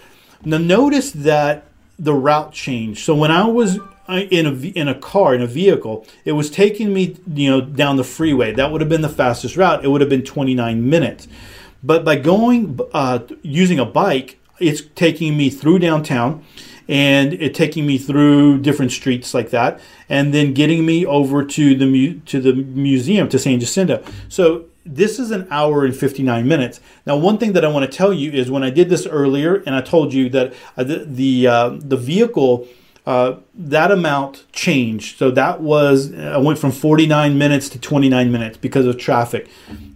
Now, 0.44 0.58
notice 0.58 1.10
that 1.12 1.64
the 1.98 2.14
route 2.14 2.52
changed. 2.52 3.00
So 3.00 3.14
when 3.14 3.30
I 3.30 3.46
was 3.46 3.78
in 4.08 4.46
a 4.46 4.50
in 4.50 4.88
a 4.88 4.94
car 4.94 5.34
in 5.34 5.42
a 5.42 5.46
vehicle, 5.46 6.06
it 6.24 6.32
was 6.32 6.50
taking 6.50 6.92
me 6.92 7.16
you 7.26 7.50
know 7.50 7.60
down 7.60 7.96
the 7.96 8.04
freeway. 8.04 8.52
That 8.52 8.72
would 8.72 8.80
have 8.80 8.90
been 8.90 9.02
the 9.02 9.08
fastest 9.08 9.56
route. 9.56 9.84
It 9.84 9.88
would 9.88 10.00
have 10.00 10.10
been 10.10 10.22
29 10.22 10.88
minutes. 10.88 11.28
But 11.82 12.04
by 12.04 12.16
going 12.16 12.80
uh, 12.92 13.20
using 13.42 13.78
a 13.78 13.84
bike, 13.84 14.38
it's 14.58 14.82
taking 14.94 15.36
me 15.36 15.50
through 15.50 15.80
downtown 15.80 16.44
and 16.88 17.32
it 17.34 17.54
taking 17.54 17.86
me 17.86 17.98
through 17.98 18.58
different 18.60 18.92
streets 18.92 19.34
like 19.34 19.50
that, 19.50 19.80
and 20.08 20.32
then 20.32 20.54
getting 20.54 20.86
me 20.86 21.04
over 21.04 21.44
to 21.44 21.74
the 21.74 21.86
mu- 21.86 22.20
to 22.20 22.40
the 22.40 22.52
museum 22.52 23.28
to 23.28 23.38
San 23.38 23.58
Jacinto. 23.58 24.04
So 24.28 24.66
this 24.84 25.18
is 25.18 25.32
an 25.32 25.48
hour 25.50 25.84
and 25.84 25.94
59 25.94 26.46
minutes. 26.46 26.80
Now, 27.04 27.16
one 27.16 27.38
thing 27.38 27.54
that 27.54 27.64
I 27.64 27.68
want 27.68 27.90
to 27.90 27.96
tell 27.96 28.12
you 28.12 28.30
is 28.30 28.50
when 28.50 28.62
I 28.62 28.70
did 28.70 28.88
this 28.88 29.04
earlier, 29.06 29.56
and 29.66 29.74
I 29.74 29.80
told 29.80 30.14
you 30.14 30.28
that 30.30 30.54
uh, 30.76 30.84
the 30.84 31.04
the, 31.04 31.46
uh, 31.46 31.68
the 31.80 31.96
vehicle 31.96 32.68
uh, 33.06 33.38
that 33.54 33.92
amount 33.92 34.50
changed. 34.52 35.16
So 35.18 35.30
that 35.30 35.60
was, 35.60 36.12
I 36.12 36.38
went 36.38 36.58
from 36.58 36.72
49 36.72 37.38
minutes 37.38 37.68
to 37.70 37.78
29 37.80 38.32
minutes 38.32 38.56
because 38.56 38.84
of 38.84 38.98
traffic. 38.98 39.48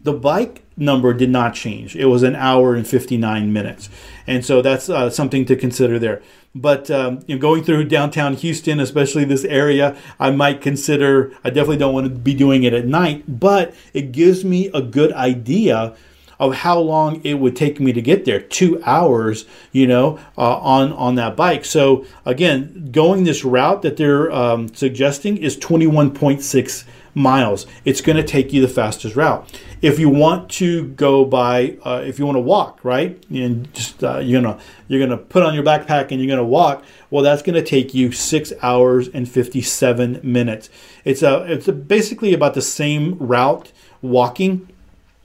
The 0.04 0.12
bike 0.12 0.62
number 0.76 1.12
did 1.12 1.28
not 1.28 1.54
change. 1.54 1.96
It 1.96 2.06
was 2.06 2.22
an 2.22 2.36
hour 2.36 2.74
and 2.74 2.86
59 2.86 3.52
minutes. 3.52 3.90
And 4.26 4.44
so 4.44 4.62
that's 4.62 4.88
uh, 4.88 5.10
something 5.10 5.44
to 5.46 5.56
consider 5.56 5.98
there. 5.98 6.22
But 6.54 6.90
um, 6.90 7.20
you 7.26 7.34
know, 7.34 7.40
going 7.40 7.64
through 7.64 7.84
downtown 7.84 8.34
Houston, 8.34 8.80
especially 8.80 9.24
this 9.24 9.44
area, 9.44 9.96
I 10.18 10.30
might 10.30 10.60
consider, 10.60 11.32
I 11.44 11.50
definitely 11.50 11.76
don't 11.78 11.94
want 11.94 12.06
to 12.06 12.10
be 12.10 12.34
doing 12.34 12.62
it 12.62 12.72
at 12.72 12.86
night, 12.86 13.40
but 13.40 13.74
it 13.92 14.12
gives 14.12 14.44
me 14.44 14.68
a 14.72 14.82
good 14.82 15.12
idea 15.12 15.94
of 16.40 16.54
how 16.54 16.78
long 16.78 17.20
it 17.22 17.34
would 17.34 17.54
take 17.54 17.78
me 17.78 17.92
to 17.92 18.02
get 18.02 18.24
there. 18.24 18.40
Two 18.40 18.82
hours 18.84 19.44
you 19.70 19.86
know 19.86 20.18
uh, 20.36 20.56
on 20.58 20.92
on 20.94 21.14
that 21.14 21.36
bike. 21.36 21.64
So 21.64 22.04
again 22.24 22.88
going 22.90 23.22
this 23.22 23.44
route 23.44 23.82
that 23.82 23.96
they're 23.96 24.32
um, 24.32 24.74
suggesting 24.74 25.36
is 25.36 25.56
21.6 25.56 26.84
miles. 27.14 27.66
It's 27.84 28.00
going 28.00 28.16
to 28.16 28.22
take 28.22 28.52
you 28.52 28.62
the 28.62 28.68
fastest 28.68 29.16
route. 29.16 29.60
If 29.82 29.98
you 29.98 30.08
want 30.08 30.50
to 30.52 30.88
go 30.88 31.24
by 31.24 31.78
uh, 31.84 32.02
if 32.04 32.18
you 32.18 32.26
want 32.26 32.36
to 32.36 32.40
walk 32.40 32.80
right 32.82 33.22
and 33.30 33.72
just 33.74 34.02
uh, 34.02 34.18
you're 34.18 34.40
gonna 34.40 34.58
you're 34.88 35.00
gonna 35.00 35.18
put 35.18 35.42
on 35.42 35.54
your 35.54 35.62
backpack 35.62 36.10
and 36.10 36.20
you're 36.20 36.28
gonna 36.28 36.44
walk 36.44 36.84
well 37.10 37.22
that's 37.22 37.42
going 37.42 37.54
to 37.54 37.62
take 37.62 37.94
you 37.94 38.12
six 38.12 38.52
hours 38.62 39.08
and 39.08 39.28
57 39.28 40.20
minutes. 40.22 40.70
It's 41.04 41.22
a 41.22 41.44
it's 41.50 41.68
a 41.68 41.72
basically 41.72 42.34
about 42.34 42.54
the 42.54 42.62
same 42.62 43.18
route 43.18 43.72
walking 44.02 44.68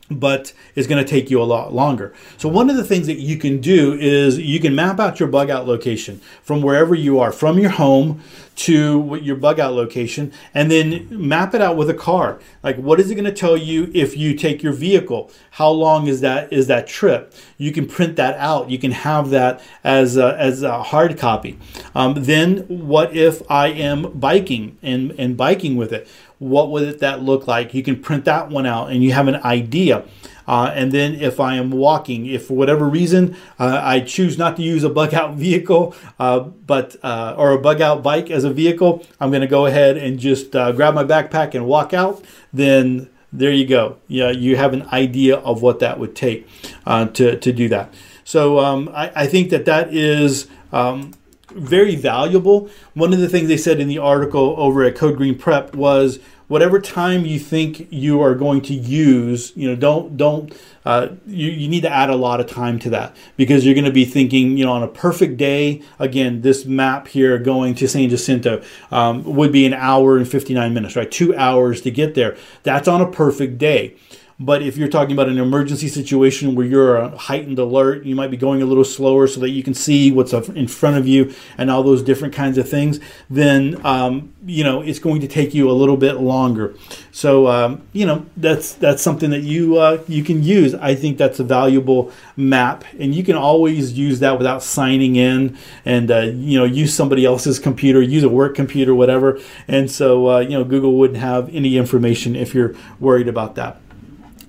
but 0.10 0.54
it's 0.76 0.88
going 0.88 1.04
to 1.04 1.10
take 1.10 1.32
you 1.32 1.42
a 1.42 1.44
lot 1.44 1.74
longer. 1.74 2.14
So 2.38 2.48
one 2.48 2.70
of 2.70 2.76
the 2.76 2.84
things 2.84 3.08
that 3.08 3.18
you 3.18 3.38
can 3.38 3.60
do 3.60 3.94
is 3.94 4.38
you 4.38 4.60
can 4.60 4.76
map 4.76 5.00
out 5.00 5.20
your 5.20 5.30
bug 5.30 5.50
out 5.50 5.68
location 5.68 6.22
from 6.44 6.62
wherever 6.62 6.94
you 6.94 7.20
are, 7.20 7.32
from 7.32 7.58
your 7.58 7.72
home 7.72 8.22
to 8.56 9.20
your 9.22 9.36
bug 9.36 9.60
out 9.60 9.74
location, 9.74 10.32
and 10.54 10.72
then 10.72 11.08
map 11.10 11.54
it 11.54 11.62
out 11.62 11.76
with 11.76 11.90
a 11.90 11.94
car. 11.94 12.40
Like 12.64 12.78
what 12.78 13.00
is 13.00 13.10
it 13.10 13.16
going 13.16 13.26
to 13.26 13.34
tell 13.34 13.58
you 13.58 13.92
if 13.94 14.16
you 14.16 14.36
take 14.36 14.62
your 14.62 14.74
vehicle? 14.74 15.32
How 15.52 15.70
long 15.70 16.08
is 16.08 16.22
that 16.22 16.54
is 16.54 16.68
that 16.68 16.88
trip? 16.88 17.34
You 17.58 17.72
can 17.72 17.88
print 17.88 18.16
that 18.18 18.38
out. 18.38 18.70
You 18.70 18.78
can 18.78 18.92
have 18.92 19.32
that 19.32 19.62
as 19.84 20.18
a, 20.18 20.38
as 20.38 20.62
a 20.62 20.84
hard 20.84 21.18
copy. 21.18 21.58
Um, 21.96 22.14
then 22.16 22.60
what 22.68 23.16
if 23.16 23.42
I 23.50 23.68
am 23.68 24.12
biking 24.18 24.78
and, 24.82 25.14
and 25.18 25.36
biking 25.36 25.76
with 25.76 25.92
it? 25.92 26.08
What 26.40 26.70
would 26.72 27.00
that 27.00 27.22
look 27.22 27.48
like? 27.48 27.74
You 27.74 27.84
can 27.84 28.00
print 28.00 28.26
that 28.26 28.50
one 28.50 28.66
out 28.66 28.92
and 28.92 29.04
you 29.04 29.14
have 29.14 29.28
an 29.28 29.36
idea. 29.36 30.06
Uh, 30.48 30.72
and 30.76 30.92
then 30.92 31.16
if 31.16 31.40
I 31.40 31.56
am 31.56 31.72
walking, 31.72 32.28
if 32.28 32.48
for 32.48 32.54
whatever 32.56 32.88
reason 32.88 33.36
uh, 33.60 33.80
I 33.82 34.02
choose 34.02 34.38
not 34.38 34.56
to 34.58 34.64
use 34.64 34.84
a 34.84 34.90
bug 34.90 35.14
out 35.14 35.36
vehicle, 35.36 35.96
uh, 36.20 36.42
but 36.42 36.96
uh, 37.04 37.36
or 37.38 37.52
a 37.52 37.60
bug 37.60 37.82
out 37.82 38.04
bike 38.04 38.30
as 38.30 38.44
a 38.44 38.52
vehicle, 38.52 39.06
I'm 39.20 39.32
going 39.32 39.42
to 39.42 39.48
go 39.48 39.66
ahead 39.66 39.98
and 39.98 40.20
just 40.20 40.56
uh, 40.56 40.72
grab 40.72 40.94
my 40.94 41.04
backpack 41.04 41.56
and 41.56 41.66
walk 41.66 41.94
out. 41.94 42.24
Then 42.54 43.10
there 43.34 43.52
you 43.52 43.66
go. 43.66 43.98
Yeah, 44.08 44.32
you 44.32 44.56
have 44.56 44.74
an 44.74 44.84
idea 44.90 45.38
of 45.38 45.62
what 45.62 45.80
that 45.80 46.00
would 46.00 46.16
take 46.16 46.48
uh, 46.86 47.06
to 47.08 47.38
to 47.38 47.52
do 47.52 47.68
that. 47.70 47.94
So 48.24 48.60
um, 48.60 48.90
I, 48.94 49.12
I, 49.16 49.28
think 49.28 49.52
that 49.52 49.66
that 49.66 49.94
is. 49.94 50.48
Um, 50.72 51.14
very 51.56 51.96
valuable. 51.96 52.70
One 52.94 53.14
of 53.14 53.20
the 53.20 53.30
things 53.30 53.48
they 53.48 53.58
said 53.58 53.80
in 53.80 53.88
the 53.88 53.98
article 53.98 54.56
over 54.58 54.84
at 54.84 54.96
Code 54.96 55.18
Green 55.18 55.38
Prep 55.38 55.74
was 55.76 56.20
whatever 56.48 56.80
time 56.80 57.26
you 57.26 57.40
think 57.40 57.88
you 57.92 58.22
are 58.22 58.36
going 58.36 58.62
to 58.62 58.74
use, 58.74 59.52
you 59.56 59.68
know, 59.68 59.76
don't 59.76 60.18
don't 60.18 60.54
uh, 60.86 61.10
you, 61.26 61.50
you 61.50 61.68
need 61.68 61.82
to 61.82 61.90
add 61.90 62.10
a 62.10 62.16
lot 62.16 62.40
of 62.40 62.48
time 62.48 62.78
to 62.80 62.90
that 62.92 63.16
because 63.38 63.66
you're 63.66 63.74
going 63.74 63.86
to 63.86 63.92
be 63.92 64.06
thinking, 64.06 64.58
you 64.58 64.66
know, 64.66 64.72
on 64.72 64.84
a 64.84 64.88
perfect 64.88 65.38
day. 65.38 65.82
Again, 65.98 66.42
this 66.42 66.66
map 66.66 67.08
here 67.08 67.38
going 67.40 67.74
to 67.76 67.88
San 67.88 68.10
Jacinto 68.10 68.64
um, 68.92 69.24
would 69.24 69.52
be 69.52 69.66
an 69.66 69.74
hour 69.74 70.18
and 70.18 70.28
59 70.28 70.74
minutes, 70.74 70.96
right? 70.96 71.10
Two 71.10 71.36
hours 71.36 71.82
to 71.82 71.92
get 71.92 72.14
there. 72.14 72.38
That's 72.64 72.88
on 72.88 73.02
a 73.02 73.10
perfect 73.10 73.58
day. 73.58 73.96
But 74.38 74.62
if 74.62 74.76
you're 74.76 74.90
talking 74.90 75.14
about 75.14 75.30
an 75.30 75.38
emergency 75.38 75.88
situation 75.88 76.56
where 76.56 76.66
you're 76.66 77.08
heightened 77.16 77.58
alert, 77.58 78.04
you 78.04 78.16
might 78.16 78.32
be 78.32 78.36
going 78.36 78.62
a 78.62 78.66
little 78.66 78.84
slower 78.84 79.28
so 79.28 79.40
that 79.40 79.52
you 79.52 79.64
can 79.64 79.74
see 79.74 80.12
what's 80.12 80.34
in 80.34 80.68
front 80.68 80.98
of 80.98 81.08
you 81.08 81.34
and 81.58 81.72
all 81.72 81.84
those 81.84 82.04
different 82.04 82.34
kinds 82.34 82.58
of 82.58 82.68
things, 82.68 83.00
then 83.30 83.80
um, 83.86 84.34
you 84.46 84.64
know 84.64 84.82
it's 84.82 85.00
going 85.00 85.22
to 85.22 85.28
take 85.28 85.54
you 85.54 85.72
a 85.72 85.74
little 85.74 85.96
bit 85.96 86.16
longer. 86.16 86.76
So 87.14 87.48
um, 87.48 87.88
you 87.94 88.06
know 88.06 88.26
that's 88.36 88.74
that's 88.74 89.02
something 89.02 89.30
that 89.30 89.44
you 89.44 89.78
uh, 89.78 90.04
you 90.10 90.22
can 90.22 90.44
use. 90.44 90.76
I 90.76 90.96
think 90.96 91.18
that's 91.18 91.40
a 91.40 91.44
valuable 91.46 92.12
map, 92.36 92.84
and 93.00 93.16
you 93.16 93.24
can 93.24 93.38
always 93.38 93.94
use 93.94 94.20
that 94.20 94.38
without 94.38 94.62
signing 94.62 95.16
in 95.16 95.58
and 95.86 96.12
uh, 96.12 96.20
you 96.20 96.60
know 96.60 96.66
use 96.66 96.94
somebody 96.94 97.24
else's 97.24 97.58
computer, 97.58 98.02
use 98.02 98.24
a 98.24 98.30
work 98.30 98.54
computer, 98.54 98.94
whatever. 98.94 99.40
And 99.70 99.90
so 99.90 100.30
uh, 100.30 100.40
you 100.40 100.58
know 100.58 100.66
Google 100.66 100.96
wouldn't 100.96 101.20
have 101.20 101.48
any 101.56 101.78
information 101.78 102.36
if 102.36 102.54
you're 102.54 102.76
worried 103.00 103.30
about 103.30 103.56
that. 103.56 103.80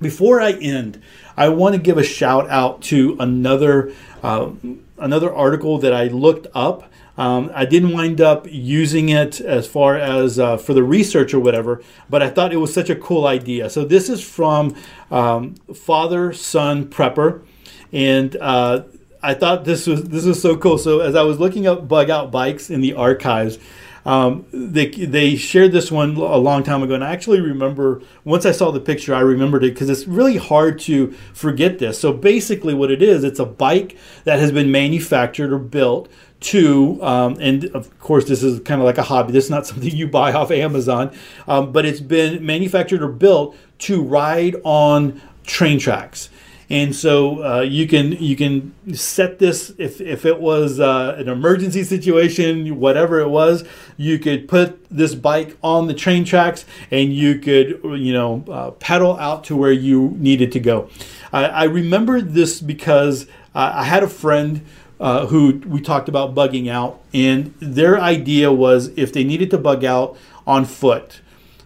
Before 0.01 0.41
I 0.41 0.53
end, 0.53 1.01
I 1.37 1.49
want 1.49 1.75
to 1.75 1.81
give 1.81 1.99
a 1.99 2.03
shout 2.03 2.49
out 2.51 2.83
to 2.83 3.17
another 3.19 3.93
uh, 4.23 4.51
another 4.99 5.33
article 5.33 5.79
that 5.79 5.93
I 5.93 6.05
looked 6.05 6.47
up. 6.55 6.91
Um, 7.19 7.51
I 7.55 7.65
didn't 7.65 7.93
wind 7.93 8.21
up 8.21 8.47
using 8.51 9.09
it 9.09 9.41
as 9.41 9.67
far 9.67 9.97
as 9.97 10.39
uh, 10.39 10.59
for 10.59 10.75
the 10.75 10.83
research 10.83 11.33
or 11.33 11.41
whatever, 11.41 11.83
but 12.11 12.23
I 12.23 12.29
thought 12.29 12.53
it 12.53 12.59
was 12.59 12.75
such 12.75 12.91
a 12.91 12.97
cool 12.97 13.27
idea. 13.27 13.71
So 13.71 13.85
this 13.85 14.11
is 14.11 14.23
from 14.23 14.75
um, 15.11 15.55
Father 15.75 16.35
Son 16.35 16.87
Prepper, 16.89 17.43
and 17.91 18.37
uh, 18.37 18.83
I 19.23 19.33
thought 19.33 19.65
this 19.65 19.87
was 19.87 20.05
this 20.05 20.27
was 20.27 20.41
so 20.41 20.57
cool. 20.57 20.77
So 20.77 21.01
as 21.01 21.15
I 21.15 21.23
was 21.23 21.41
looking 21.41 21.67
up 21.67 21.89
bug 21.89 22.11
out 22.11 22.31
bikes 22.31 22.69
in 22.69 22.83
the 22.83 22.93
archives, 22.95 23.59
um, 24.07 24.47
they 24.53 24.87
they 24.87 25.35
shared 25.35 25.73
this 25.73 25.91
one 25.91 26.15
a 26.17 26.37
long 26.37 26.63
time 26.63 26.81
ago, 26.85 26.95
and 26.95 27.03
I 27.03 27.13
actually 27.13 27.41
remember 27.41 28.01
once 28.25 28.47
I 28.47 28.53
saw 28.53 28.71
the 28.71 28.79
picture, 28.79 29.13
I 29.13 29.21
remembered 29.21 29.65
it 29.65 29.75
because 29.75 29.91
it's 29.91 30.07
really 30.07 30.37
hard 30.37 30.79
to 30.83 31.11
forget 31.35 31.81
this. 31.81 31.99
So 31.99 32.13
basically, 32.13 32.73
what 32.73 32.93
it 32.93 33.03
is, 33.03 33.25
it's 33.25 33.41
a 33.41 33.45
bike 33.45 33.99
that 34.23 34.39
has 34.39 34.53
been 34.53 34.71
manufactured 34.71 35.53
or 35.53 35.59
built 35.59 36.09
to, 36.39 37.03
um, 37.03 37.37
and 37.41 37.65
of 37.75 37.99
course, 37.99 38.27
this 38.27 38.45
is 38.45 38.61
kind 38.61 38.81
of 38.81 38.85
like 38.85 38.99
a 38.99 39.03
hobby. 39.03 39.33
This 39.33 39.47
is 39.47 39.51
not 39.51 39.67
something 39.67 39.91
you 39.91 40.07
buy 40.07 40.33
off 40.33 40.53
Amazon, 40.53 41.13
um, 41.49 41.73
but 41.73 41.85
it's 41.85 42.01
been 42.01 42.47
manufactured 42.47 43.03
or 43.03 43.09
built 43.09 43.57
to 43.79 44.03
ride 44.05 44.55
on 44.63 45.21
train 45.45 45.81
tracks 45.81 46.29
and 46.69 46.95
so 46.95 47.45
uh, 47.45 47.61
you 47.61 47.87
can 47.87 48.13
you 48.13 48.35
can 48.35 48.75
set 48.95 49.39
this 49.39 49.73
if, 49.79 50.01
if 50.01 50.25
it 50.25 50.41
was 50.41 50.81
uh, 50.81 51.15
an 51.19 51.29
emergency 51.29 51.85
situation 51.85 52.79
whatever 52.79 53.21
it 53.21 53.29
was 53.29 53.65
you 53.97 54.19
could 54.19 54.49
put 54.49 54.85
this 54.91 55.15
bike 55.15 55.57
on 55.63 55.87
the 55.87 55.95
train 55.95 56.25
tracks 56.25 56.65
and 56.91 57.13
you 57.13 57.39
could 57.39 57.81
you 57.85 58.13
know 58.13 58.45
uh, 58.51 58.71
pedal 58.73 59.17
out 59.19 59.45
to 59.45 59.57
where 59.57 59.73
you 59.73 60.15
needed 60.17 60.51
to 60.53 60.61
go. 60.61 60.89
I, 61.33 61.45
I 61.45 61.65
remember 61.65 62.21
this 62.21 62.61
because 62.61 63.27
i 63.55 63.85
had 63.85 64.03
a 64.03 64.09
friend 64.09 64.65
uh, 65.01 65.27
who 65.27 65.59
we 65.67 65.81
talked 65.81 66.09
about 66.09 66.35
bugging 66.35 66.69
out 66.69 67.01
and 67.15 67.55
their 67.59 67.99
idea 67.99 68.53
was 68.53 68.89
if 68.97 69.13
they 69.13 69.25
needed 69.25 69.51
to 69.51 69.59
bug 69.59 69.85
out 69.85 70.17
on 70.47 70.65
foot 70.65 71.21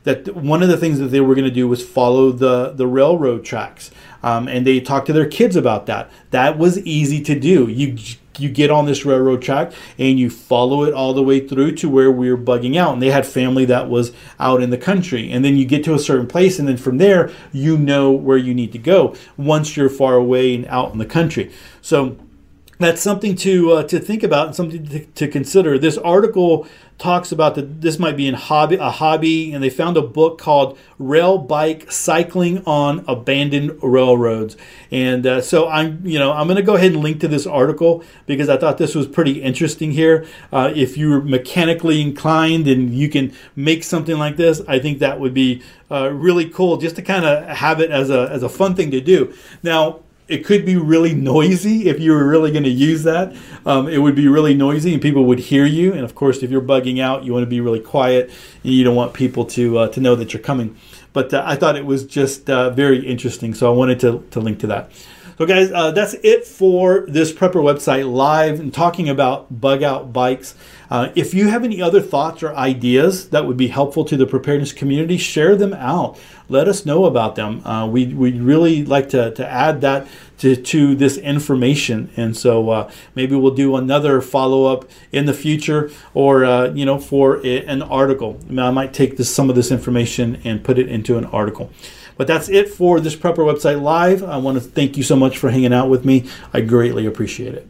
that 0.04 0.34
one 0.34 0.62
of 0.62 0.68
the 0.68 0.76
things 0.76 0.98
that 0.98 1.08
they 1.08 1.20
were 1.20 1.34
going 1.34 1.44
to 1.44 1.50
do 1.50 1.68
was 1.68 1.86
follow 1.86 2.32
the 2.32 2.72
the 2.72 2.86
railroad 2.86 3.44
tracks 3.44 3.90
um, 4.22 4.48
and 4.48 4.66
they 4.66 4.80
talk 4.80 5.04
to 5.06 5.12
their 5.12 5.28
kids 5.28 5.56
about 5.56 5.86
that. 5.86 6.10
That 6.30 6.58
was 6.58 6.78
easy 6.80 7.22
to 7.22 7.38
do. 7.38 7.68
You 7.68 7.96
you 8.38 8.48
get 8.48 8.70
on 8.70 8.86
this 8.86 9.04
railroad 9.04 9.42
track 9.42 9.72
and 9.98 10.18
you 10.18 10.30
follow 10.30 10.84
it 10.84 10.94
all 10.94 11.12
the 11.12 11.22
way 11.22 11.46
through 11.46 11.72
to 11.72 11.88
where 11.88 12.10
we 12.10 12.30
were 12.30 12.38
bugging 12.38 12.76
out. 12.76 12.92
And 12.92 13.02
they 13.02 13.10
had 13.10 13.26
family 13.26 13.66
that 13.66 13.90
was 13.90 14.12
out 14.38 14.62
in 14.62 14.70
the 14.70 14.78
country. 14.78 15.30
And 15.30 15.44
then 15.44 15.56
you 15.56 15.66
get 15.66 15.84
to 15.84 15.94
a 15.94 15.98
certain 15.98 16.26
place, 16.26 16.58
and 16.58 16.66
then 16.66 16.76
from 16.76 16.98
there, 16.98 17.30
you 17.52 17.76
know 17.76 18.10
where 18.10 18.38
you 18.38 18.54
need 18.54 18.72
to 18.72 18.78
go 18.78 19.14
once 19.36 19.76
you're 19.76 19.90
far 19.90 20.14
away 20.14 20.54
and 20.54 20.66
out 20.66 20.92
in 20.92 20.98
the 20.98 21.06
country. 21.06 21.52
So 21.82 22.16
that's 22.80 23.02
something 23.02 23.36
to 23.36 23.72
uh, 23.72 23.82
to 23.84 24.00
think 24.00 24.22
about 24.22 24.46
and 24.46 24.56
something 24.56 24.86
to, 24.86 25.04
to 25.04 25.28
consider. 25.28 25.78
This 25.78 25.98
article 25.98 26.66
talks 26.96 27.32
about 27.32 27.54
that 27.54 27.80
this 27.80 27.98
might 27.98 28.16
be 28.16 28.26
in 28.26 28.34
hobby 28.34 28.76
a 28.76 28.90
hobby 28.90 29.52
and 29.52 29.62
they 29.62 29.70
found 29.70 29.96
a 29.96 30.02
book 30.02 30.38
called 30.38 30.78
rail 30.98 31.38
bike 31.38 31.90
cycling 31.90 32.62
on 32.64 33.04
abandoned 33.08 33.78
railroads. 33.82 34.56
And 34.90 35.26
uh, 35.26 35.40
so 35.40 35.68
i'm 35.68 36.06
you 36.06 36.18
know 36.18 36.32
i'm 36.32 36.46
going 36.46 36.56
to 36.56 36.62
go 36.62 36.76
ahead 36.76 36.92
and 36.92 37.02
link 37.02 37.20
to 37.20 37.28
this 37.28 37.46
article 37.46 38.04
because 38.26 38.48
i 38.48 38.56
thought 38.56 38.78
this 38.78 38.94
was 38.94 39.06
pretty 39.06 39.42
interesting 39.42 39.92
here. 39.92 40.26
Uh, 40.52 40.72
if 40.74 40.96
you're 40.96 41.20
mechanically 41.20 42.00
inclined 42.00 42.66
and 42.66 42.94
you 42.94 43.08
can 43.08 43.32
make 43.56 43.82
something 43.84 44.18
like 44.18 44.36
this 44.36 44.60
i 44.68 44.78
think 44.78 44.98
that 44.98 45.20
would 45.20 45.34
be 45.34 45.62
uh, 45.90 46.10
really 46.10 46.48
cool 46.48 46.76
just 46.76 46.96
to 46.96 47.02
kind 47.02 47.24
of 47.24 47.46
have 47.48 47.80
it 47.80 47.90
as 47.90 48.10
a 48.10 48.28
as 48.30 48.42
a 48.42 48.48
fun 48.48 48.74
thing 48.74 48.90
to 48.90 49.00
do. 49.00 49.34
Now 49.62 50.00
it 50.30 50.44
could 50.44 50.64
be 50.64 50.76
really 50.76 51.12
noisy 51.12 51.88
if 51.88 51.98
you 51.98 52.12
were 52.12 52.24
really 52.24 52.52
going 52.52 52.62
to 52.62 52.70
use 52.70 53.02
that. 53.02 53.34
Um, 53.66 53.88
it 53.88 53.98
would 53.98 54.14
be 54.14 54.28
really 54.28 54.54
noisy 54.54 54.92
and 54.92 55.02
people 55.02 55.24
would 55.24 55.40
hear 55.40 55.66
you. 55.66 55.92
And 55.92 56.02
of 56.02 56.14
course, 56.14 56.42
if 56.42 56.50
you're 56.50 56.62
bugging 56.62 57.00
out, 57.00 57.24
you 57.24 57.32
want 57.32 57.42
to 57.42 57.50
be 57.50 57.60
really 57.60 57.80
quiet 57.80 58.30
and 58.62 58.72
you 58.72 58.84
don't 58.84 58.94
want 58.94 59.12
people 59.12 59.44
to 59.46 59.78
uh, 59.78 59.88
to 59.88 60.00
know 60.00 60.14
that 60.14 60.32
you're 60.32 60.42
coming. 60.42 60.76
But 61.12 61.34
uh, 61.34 61.42
I 61.44 61.56
thought 61.56 61.74
it 61.76 61.84
was 61.84 62.04
just 62.04 62.48
uh, 62.48 62.70
very 62.70 63.04
interesting, 63.04 63.54
so 63.54 63.72
I 63.72 63.76
wanted 63.76 63.98
to, 64.00 64.24
to 64.30 64.40
link 64.40 64.60
to 64.60 64.68
that. 64.68 64.90
So, 65.40 65.46
guys, 65.46 65.72
uh, 65.72 65.90
that's 65.92 66.12
it 66.22 66.46
for 66.46 67.06
this 67.08 67.32
Prepper 67.32 67.62
website 67.62 68.12
live 68.12 68.60
and 68.60 68.74
talking 68.74 69.08
about 69.08 69.58
bug 69.58 69.82
out 69.82 70.12
bikes. 70.12 70.54
Uh, 70.90 71.12
if 71.14 71.32
you 71.32 71.48
have 71.48 71.64
any 71.64 71.80
other 71.80 72.02
thoughts 72.02 72.42
or 72.42 72.54
ideas 72.54 73.30
that 73.30 73.46
would 73.46 73.56
be 73.56 73.68
helpful 73.68 74.04
to 74.04 74.18
the 74.18 74.26
preparedness 74.26 74.74
community, 74.74 75.16
share 75.16 75.56
them 75.56 75.72
out. 75.72 76.18
Let 76.50 76.68
us 76.68 76.84
know 76.84 77.06
about 77.06 77.36
them. 77.36 77.66
Uh, 77.66 77.86
we, 77.86 78.08
we'd 78.08 78.38
really 78.38 78.84
like 78.84 79.08
to, 79.10 79.30
to 79.30 79.48
add 79.48 79.80
that 79.80 80.06
to, 80.40 80.56
to 80.56 80.94
this 80.94 81.16
information. 81.16 82.10
And 82.18 82.36
so 82.36 82.68
uh, 82.68 82.90
maybe 83.14 83.34
we'll 83.34 83.54
do 83.54 83.76
another 83.76 84.20
follow 84.20 84.66
up 84.66 84.90
in 85.10 85.24
the 85.24 85.32
future 85.32 85.90
or, 86.12 86.44
uh, 86.44 86.70
you 86.74 86.84
know, 86.84 86.98
for 86.98 87.38
a, 87.46 87.64
an 87.64 87.80
article. 87.80 88.38
I, 88.46 88.50
mean, 88.50 88.58
I 88.58 88.70
might 88.72 88.92
take 88.92 89.16
this, 89.16 89.34
some 89.34 89.48
of 89.48 89.56
this 89.56 89.70
information 89.70 90.38
and 90.44 90.62
put 90.62 90.78
it 90.78 90.90
into 90.90 91.16
an 91.16 91.24
article. 91.24 91.70
But 92.20 92.26
that's 92.26 92.50
it 92.50 92.68
for 92.68 93.00
this 93.00 93.16
Prepper 93.16 93.36
website 93.36 93.80
live. 93.80 94.22
I 94.22 94.36
want 94.36 94.58
to 94.58 94.60
thank 94.60 94.98
you 94.98 95.02
so 95.02 95.16
much 95.16 95.38
for 95.38 95.48
hanging 95.48 95.72
out 95.72 95.88
with 95.88 96.04
me. 96.04 96.28
I 96.52 96.60
greatly 96.60 97.06
appreciate 97.06 97.54
it. 97.54 97.66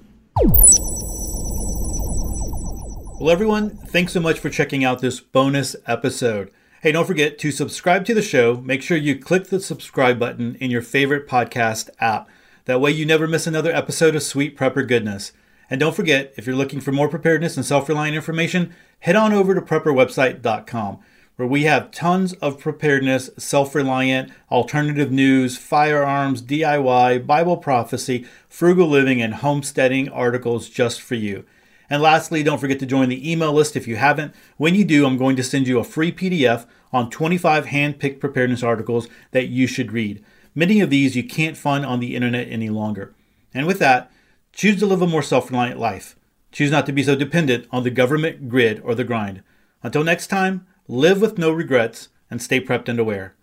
Well, 3.20 3.30
everyone, 3.30 3.76
thanks 3.76 4.12
so 4.12 4.18
much 4.18 4.40
for 4.40 4.50
checking 4.50 4.82
out 4.82 5.00
this 5.00 5.20
bonus 5.20 5.76
episode. 5.86 6.50
Hey, 6.82 6.90
don't 6.90 7.06
forget 7.06 7.38
to 7.38 7.52
subscribe 7.52 8.04
to 8.06 8.12
the 8.12 8.22
show. 8.22 8.56
Make 8.56 8.82
sure 8.82 8.96
you 8.96 9.20
click 9.20 9.44
the 9.44 9.60
subscribe 9.60 10.18
button 10.18 10.56
in 10.56 10.68
your 10.68 10.82
favorite 10.82 11.28
podcast 11.28 11.88
app. 12.00 12.28
That 12.64 12.80
way, 12.80 12.90
you 12.90 13.06
never 13.06 13.28
miss 13.28 13.46
another 13.46 13.70
episode 13.70 14.16
of 14.16 14.24
Sweet 14.24 14.58
Prepper 14.58 14.84
Goodness. 14.84 15.30
And 15.70 15.78
don't 15.78 15.94
forget, 15.94 16.34
if 16.36 16.44
you're 16.44 16.56
looking 16.56 16.80
for 16.80 16.90
more 16.90 17.08
preparedness 17.08 17.56
and 17.56 17.64
self 17.64 17.88
reliant 17.88 18.16
information, 18.16 18.74
head 18.98 19.14
on 19.14 19.32
over 19.32 19.54
to 19.54 19.62
prepperwebsite.com. 19.62 20.98
where 21.40 21.48
we 21.48 21.62
have 21.62 21.90
tons 21.90 22.34
of 22.34 22.58
preparedness, 22.58 23.30
self 23.38 23.74
reliant, 23.74 24.30
alternative 24.50 25.10
news, 25.10 25.56
firearms, 25.56 26.42
DIY, 26.42 27.26
Bible 27.26 27.56
prophecy, 27.56 28.26
frugal 28.46 28.86
living, 28.86 29.22
and 29.22 29.36
homesteading 29.36 30.10
articles 30.10 30.68
just 30.68 31.00
for 31.00 31.14
you. 31.14 31.46
And 31.88 32.02
lastly, 32.02 32.42
don't 32.42 32.58
forget 32.58 32.78
to 32.80 32.86
join 32.86 33.08
the 33.08 33.32
email 33.32 33.54
list 33.54 33.74
if 33.74 33.88
you 33.88 33.96
haven't. 33.96 34.34
When 34.58 34.74
you 34.74 34.84
do, 34.84 35.06
I'm 35.06 35.16
going 35.16 35.34
to 35.36 35.42
send 35.42 35.66
you 35.66 35.78
a 35.78 35.84
free 35.84 36.12
PDF 36.12 36.66
on 36.92 37.08
25 37.08 37.64
hand 37.64 37.98
picked 37.98 38.20
preparedness 38.20 38.62
articles 38.62 39.08
that 39.30 39.48
you 39.48 39.66
should 39.66 39.92
read. 39.92 40.22
Many 40.54 40.80
of 40.80 40.90
these 40.90 41.16
you 41.16 41.24
can't 41.24 41.56
find 41.56 41.86
on 41.86 42.00
the 42.00 42.14
internet 42.16 42.48
any 42.48 42.68
longer. 42.68 43.14
And 43.54 43.66
with 43.66 43.78
that, 43.78 44.12
choose 44.52 44.78
to 44.80 44.86
live 44.86 45.00
a 45.00 45.06
more 45.06 45.22
self 45.22 45.50
reliant 45.50 45.80
life. 45.80 46.16
Choose 46.52 46.70
not 46.70 46.84
to 46.84 46.92
be 46.92 47.02
so 47.02 47.16
dependent 47.16 47.66
on 47.72 47.82
the 47.82 47.90
government, 47.90 48.50
grid, 48.50 48.82
or 48.84 48.94
the 48.94 49.04
grind. 49.04 49.42
Until 49.82 50.04
next 50.04 50.26
time, 50.26 50.66
live 50.90 51.20
with 51.20 51.38
no 51.38 51.52
regrets 51.52 52.08
and 52.32 52.42
stay 52.42 52.60
prepped 52.60 52.88
and 52.88 52.98
aware. 52.98 53.36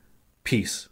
Peace. 0.43 0.89